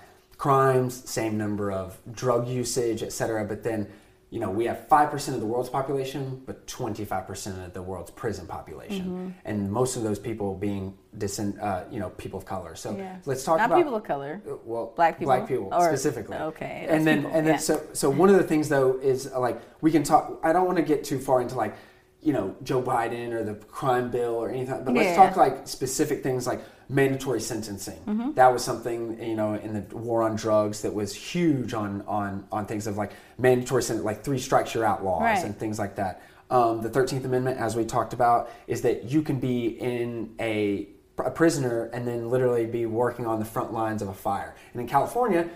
[0.43, 3.45] crimes, same number of drug usage, et cetera.
[3.45, 3.87] But then,
[4.29, 8.45] you know, we have 5% of the world's population, but 25% of the world's prison
[8.45, 9.05] population.
[9.05, 9.29] Mm-hmm.
[9.45, 12.75] And most of those people being, disen, uh, you know, people of color.
[12.75, 13.15] So Yeah.
[13.25, 13.77] let's talk Not about.
[13.77, 14.41] people of color.
[14.45, 15.33] Uh, Well, Black people?
[15.33, 16.35] Black people Or- specifically.
[16.35, 17.59] okay, And then, people, and then, yeah.
[17.69, 20.65] so, so one of the things though is uh, like, we can talk, I don't
[20.65, 21.73] want to get too far into like,
[22.19, 26.21] you know, Joe Biden or the crime bill or anything, but let's talk like specific
[26.21, 26.61] things like
[26.93, 27.99] mandatory sentencing.
[28.07, 28.31] Mm-hmm.
[28.33, 32.45] That was something you know in the war on drugs that was huge on on
[32.51, 35.43] on things of like mandatory sentence, like three strikes you're out laws Right.
[35.43, 36.21] and things like that.
[36.49, 40.87] Um, the Thirteenth Amendment, as we talked about, is that you can be in a
[41.19, 44.55] a prisoner and then literally be working on the front lines of a fire.
[44.73, 45.47] And in California,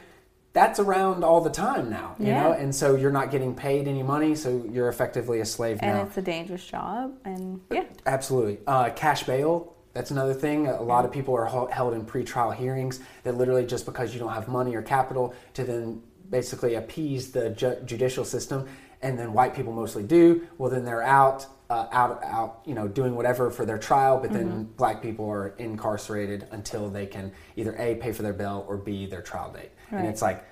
[0.53, 2.43] that's around all the time now, you Yeah.
[2.43, 5.91] know, and so you're not getting paid any money, so you're effectively a slave and
[5.93, 5.99] now.
[6.01, 7.15] And it's a dangerous job.
[7.25, 8.59] And yeah, Absolutely.
[8.67, 10.67] Uh, cash bail, that's another thing.
[10.67, 14.31] A lot of people are held in pretrial hearings that literally just because you don't
[14.31, 18.67] have money or capital to then basically appease the ju- judicial system,
[19.01, 21.47] and then white people mostly do, well, then they're out.
[21.69, 25.49] Uh, out, out, you know, doing whatever for their trial, but then black people are
[25.57, 29.71] incarcerated until they can either a pay for their bail or b their trial date,
[29.91, 30.45] and it's like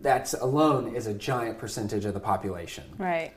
[0.00, 3.34] that's alone is a giant percentage of the population right.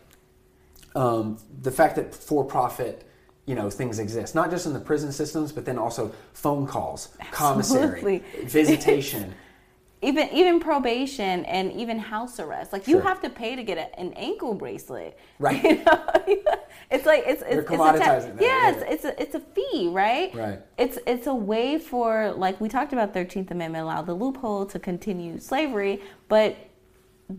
[0.95, 3.07] um, the fact that for-profit
[3.45, 7.09] you know things exist not just in the prison systems but then also phone calls
[7.31, 9.33] commissary visitation
[10.03, 13.01] even even probation and even house arrest like you Sure.
[13.03, 15.63] have to pay to get a, an ankle bracelet Right.
[15.63, 16.13] you know?
[16.91, 20.33] it's like it's it's, it's a commoditizing that, yeah, it's a it's a fee right
[20.35, 20.59] Right.
[20.77, 24.79] it's it's a way for like we talked about 13th amendment allow the loophole to
[24.79, 25.99] continue slavery
[26.29, 26.55] but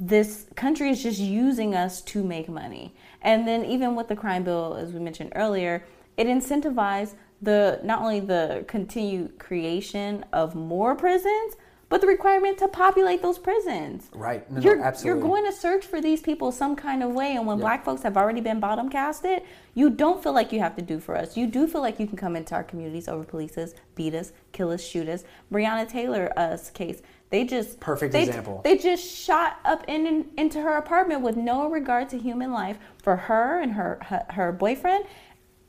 [0.01, 2.95] this country is just using us to make money.
[3.21, 5.85] And then even with the crime bill, as we mentioned earlier,
[6.17, 11.57] it incentivized the not only the continued creation of more prisons,
[11.93, 14.09] but the requirement to populate those prisons.
[14.15, 14.51] Right.
[14.51, 15.21] No, no, you're, absolutely.
[15.21, 17.37] you're going to search for these people some kind of way.
[17.37, 19.43] And when black folks have already been bottom casted,
[19.75, 21.37] you don't feel like you have to do for us.
[21.37, 24.33] You do feel like you can come into our communities, over police us, beat us,
[24.53, 25.25] kill us, shoot us.
[25.53, 27.03] Breonna Taylor's uh, case,
[27.33, 28.61] they just Perfect they, example.
[28.63, 32.79] They just shot up in, in- into her apartment with no regard to human life
[33.03, 35.05] for her and her her, her boyfriend,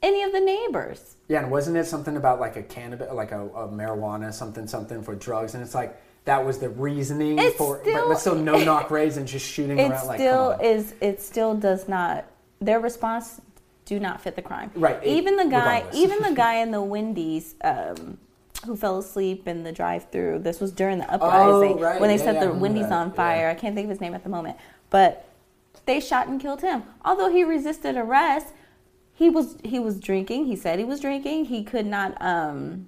[0.03, 1.15] any of the neighbors.
[1.29, 5.01] yeah and wasn't it something about like a cannabis like a, a marijuana something something
[5.01, 8.35] for drugs and it's like that was the reasoning It's for but, still- but still
[8.35, 10.93] no knock raids and just shooting It around like still is.
[11.01, 12.25] It still does not.
[12.61, 13.41] Their response
[13.85, 14.71] do not fit the crime.
[14.75, 15.79] Right, Even the guy.
[15.79, 15.95] regardless.
[16.03, 17.55] Even the guy in the Wendy's.
[17.61, 18.17] Um,
[18.65, 20.39] who fell asleep in the drive-through?
[20.39, 21.99] This was during the uprising Oh, right.
[21.99, 22.93] when they Yeah, set yeah, the Wendy's that.
[22.93, 23.49] on fire.
[23.49, 24.57] I can't think of his name at the moment,
[24.89, 25.25] but
[25.85, 26.83] they shot and killed him.
[27.03, 28.47] Although he resisted arrest,
[29.13, 30.45] he was he was drinking.
[30.45, 31.45] He said he was drinking.
[31.45, 32.19] He could not.
[32.21, 32.87] Um,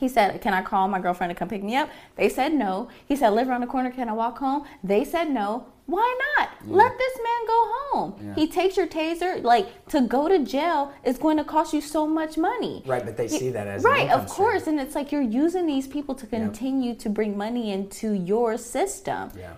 [0.00, 2.88] he said, "Can I call my girlfriend to come pick me up?" They said no.
[3.06, 3.90] He said, "Live around the corner.
[3.90, 5.66] Can I walk home?" They said no.
[5.88, 6.50] Why not?
[6.66, 8.20] Let this man go home.
[8.22, 8.34] Yeah.
[8.34, 9.42] He takes your taser.
[9.42, 12.82] Like to go to jail is going to cost you so much money.
[12.84, 14.78] Right, but they see that as right, of course, stream.
[14.78, 19.30] and it's like you're using these people to continue to bring money into your system
[19.34, 19.54] yeah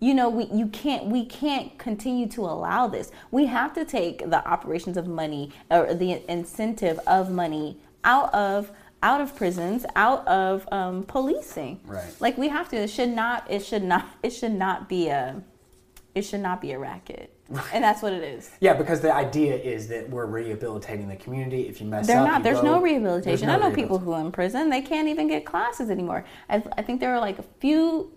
[0.00, 4.18] you know we you can't we can't continue to allow this we have to take
[4.30, 8.70] the operations of money or the incentive of money out of
[9.02, 12.12] out of prisons out of um, policing Right.
[12.20, 15.40] like we have to it should not it should not it should not be a
[16.14, 17.32] it should not be a racket
[17.72, 21.66] and that's what it is Yeah, because the idea is that we're rehabilitating the community.
[21.66, 22.42] If you mess They're up, not.
[22.42, 23.48] There's go- no there's rehabilitation.
[23.48, 24.68] I know people who are in prison.
[24.68, 26.26] They can't even get classes anymore.
[26.50, 28.12] I, I think there are like a few.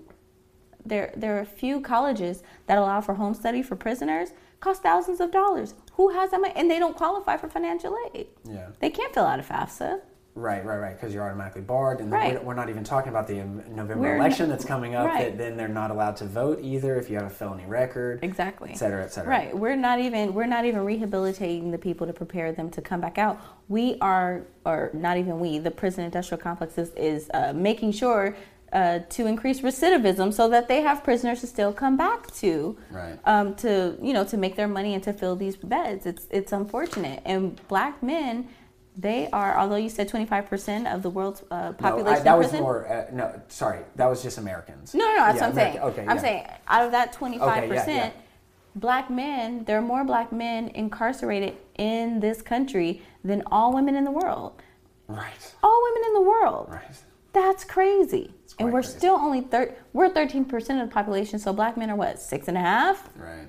[0.85, 4.29] There, there are a few colleges that allow for home study for prisoners.
[4.59, 5.75] Cost thousands of dollars.
[5.93, 6.53] Who has that money?
[6.57, 8.27] And they don't qualify for financial aid.
[8.43, 8.67] Yeah.
[8.81, 10.01] They can't fill out a FAFSA.
[10.33, 10.93] Right, right, right.
[10.99, 12.35] Because you're automatically barred, and Right.
[12.39, 15.05] we're, we're not even talking about the um, November We're election that's coming up.
[15.07, 15.25] right.
[15.25, 18.71] That then they're not allowed to vote either if you have a felony record, Exactly.
[18.71, 19.29] et cetera, et cetera.
[19.29, 19.57] Right.
[19.57, 23.17] We're not even we're not even rehabilitating the people to prepare them to come back
[23.17, 23.41] out.
[23.67, 25.59] We are, or not even we.
[25.59, 28.35] The prison industrial complex is, is uh, making sure
[28.71, 32.77] uh, to increase recidivism so that they have prisoners to still come back to.
[32.89, 33.19] Right.
[33.25, 36.05] Um, to you know to make their money and to fill these beds.
[36.05, 37.21] It's it's unfortunate.
[37.25, 38.47] And black men.
[38.97, 42.51] They are, although you said 25% of the world's uh, No, population I, that was
[42.53, 42.87] more.
[42.87, 44.93] Uh, no, sorry, that was just Americans.
[44.93, 45.17] No, no, no.
[45.17, 45.79] That's Yeah, what I'm saying.
[45.79, 46.21] Okay, I'm yeah.
[46.21, 47.67] saying out of that 25 yeah, yeah.
[47.79, 48.13] percent,
[48.75, 54.03] black men, there are more black men incarcerated in this country than all women in
[54.03, 54.61] the world.
[55.07, 56.67] Right, All women in the world.
[56.69, 56.97] right.
[57.33, 58.33] That's crazy.
[58.59, 58.97] And we're crazy.
[58.97, 61.39] still only thir- we're 13 percent of the population.
[61.39, 63.09] So black men are what six and a half.
[63.15, 63.47] Right.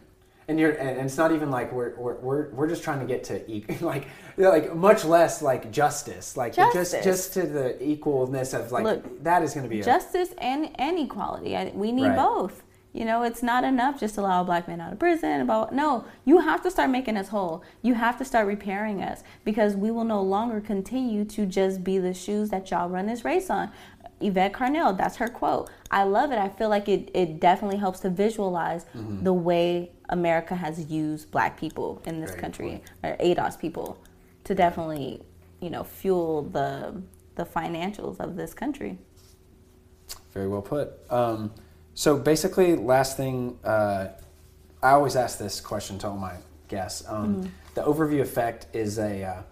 [0.49, 3.25] And you're and it's not even like we're we're we're, we're just trying to get
[3.25, 6.93] to e- like like much less like justice like Justice.
[6.93, 10.31] just just to the equalness of like Look, that is going to be a, Justice
[10.39, 11.57] and and equality.
[11.57, 12.17] I, we need Right.
[12.17, 12.63] both.
[12.95, 15.41] You know, it's not enough just to allow a black man out of prison.
[15.41, 17.63] About no, you have to start making us whole.
[17.81, 21.97] You have to start repairing us because we will no longer continue to just be
[21.99, 23.71] the shoes that y'all run this race on.
[24.23, 25.71] Yvette Carnell, that's her quote.
[25.91, 26.39] I love it.
[26.39, 29.25] I feel like it, it definitely helps to visualize Mm-hmm.
[29.25, 33.99] the way America has used black people in this Very country, or ADOS people,
[34.45, 35.23] to definitely,
[35.61, 37.03] you know, fuel the
[37.35, 38.99] the financials of this country.
[40.33, 40.93] Very well put.
[41.11, 41.51] Um,
[41.95, 44.09] so basically, last thing, uh,
[44.83, 46.35] I always ask this question to all my
[46.69, 47.05] guests.
[47.09, 49.43] Um, The overview effect is a uh,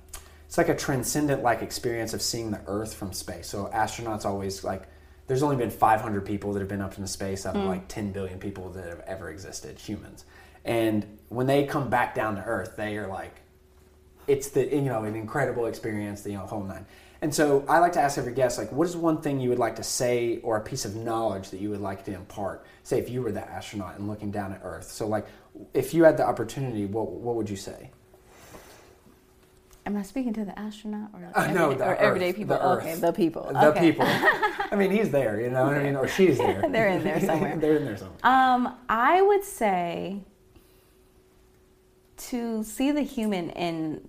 [0.50, 3.46] it's like a transcendent like experience of seeing the Earth from space.
[3.46, 4.82] So astronauts always like.
[5.28, 7.68] There's only been 500 people that have been up into space out of hmm.
[7.68, 10.24] like 10 billion people that have ever existed, humans.
[10.64, 13.36] And when they come back down to Earth, they are like,
[14.26, 16.84] it's the you know an incredible experience, the you know, whole nine.
[17.22, 19.60] And so I like to ask every guest, like, what is one thing you would
[19.60, 22.66] like to say or a piece of knowledge that you would like to impart?
[22.82, 24.90] Say, if you were the astronaut and looking down at Earth.
[24.90, 25.28] So, like,
[25.74, 27.92] if you had the opportunity, what what would you say?
[29.86, 32.56] Am I speaking to the astronaut or, Uh, no, everyday, the or everyday people?
[32.58, 33.00] the okay, Earth.
[33.00, 33.48] the people.
[33.52, 33.80] The okay.
[33.80, 34.06] people.
[34.06, 36.62] I mean, he's there, you know what I mean, or she's there.
[36.70, 37.56] They're in there somewhere.
[37.60, 38.18] They're in there somewhere.
[38.22, 40.20] Um, I would say
[42.16, 44.06] to see the human in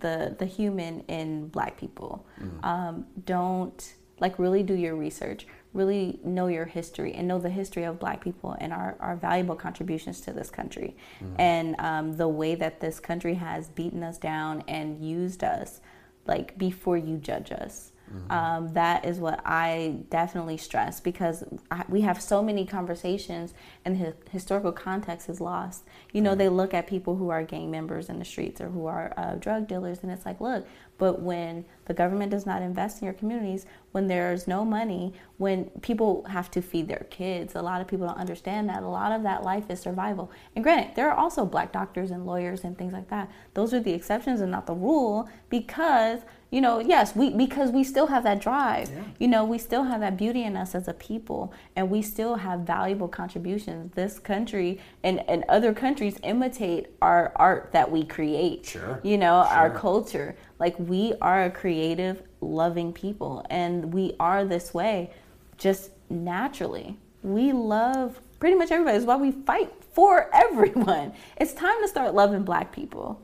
[0.00, 2.26] the the human in Black people.
[2.62, 5.46] Um, don't like really do your research.
[5.74, 9.56] Really know your history and know the history of Black people and our, our valuable
[9.56, 10.96] contributions to this country,
[11.38, 15.80] and um, the way that this country has beaten us down and used us,
[16.26, 17.90] like before you judge us.
[18.30, 23.98] Um, that is what I definitely stress because I, we have so many conversations and
[24.00, 25.84] the historical context is lost.
[26.12, 28.86] You know, they look at people who are gang members in the streets or who
[28.86, 30.66] are uh, drug dealers, and it's like, look,
[30.98, 35.66] but when the government does not invest in your communities, when there's no money, when
[35.82, 38.82] people have to feed their kids, a lot of people don't understand that.
[38.82, 40.30] A lot of that life is survival.
[40.54, 43.30] And granted, there are also black doctors and lawyers and things like that.
[43.54, 46.20] Those are the exceptions and not the rule because
[46.54, 48.88] you know, yes, we because we still have that drive.
[49.18, 52.36] You know, we still have that beauty in us as a people, and we still
[52.36, 53.92] have valuable contributions.
[53.96, 58.66] This country and, and other countries imitate our art that we create.
[58.66, 59.00] Sure.
[59.02, 60.36] You know, our culture.
[60.58, 65.10] Like we are a creative, loving people, and we are this way
[65.58, 66.98] just naturally.
[67.22, 68.96] We love pretty much everybody.
[68.96, 71.12] It's why we fight for everyone.
[71.36, 73.20] It's time to start loving black people.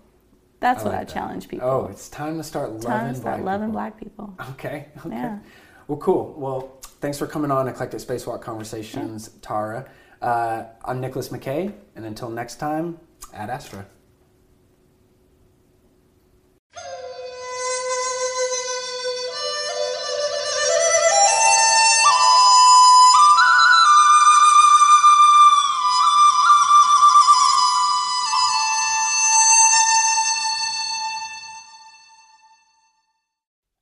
[0.61, 1.13] That's what like I that.
[1.15, 1.69] challenge people.
[1.69, 3.73] Oh, it's time to start loving time to start black loving people.
[3.81, 4.35] black people.
[4.51, 4.89] Okay.
[5.07, 5.17] Okay.
[5.17, 5.39] Yeah.
[5.89, 6.35] Well, cool.
[6.37, 9.89] Well, thanks for coming on Eclectic Spacewalk Conversations, Tara.
[10.21, 12.99] Uh, I'm Nicholas McKay, and until next time,
[13.33, 13.87] at Astra.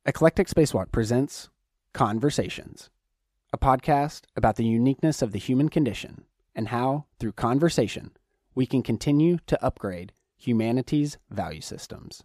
[0.09, 1.49] Eclectic Spacewalk presents
[1.93, 2.89] Conversations,
[3.53, 6.23] a podcast about the uniqueness of the human condition
[6.55, 8.09] and how, through conversation,
[8.55, 12.23] we can continue to upgrade humanity's value systems.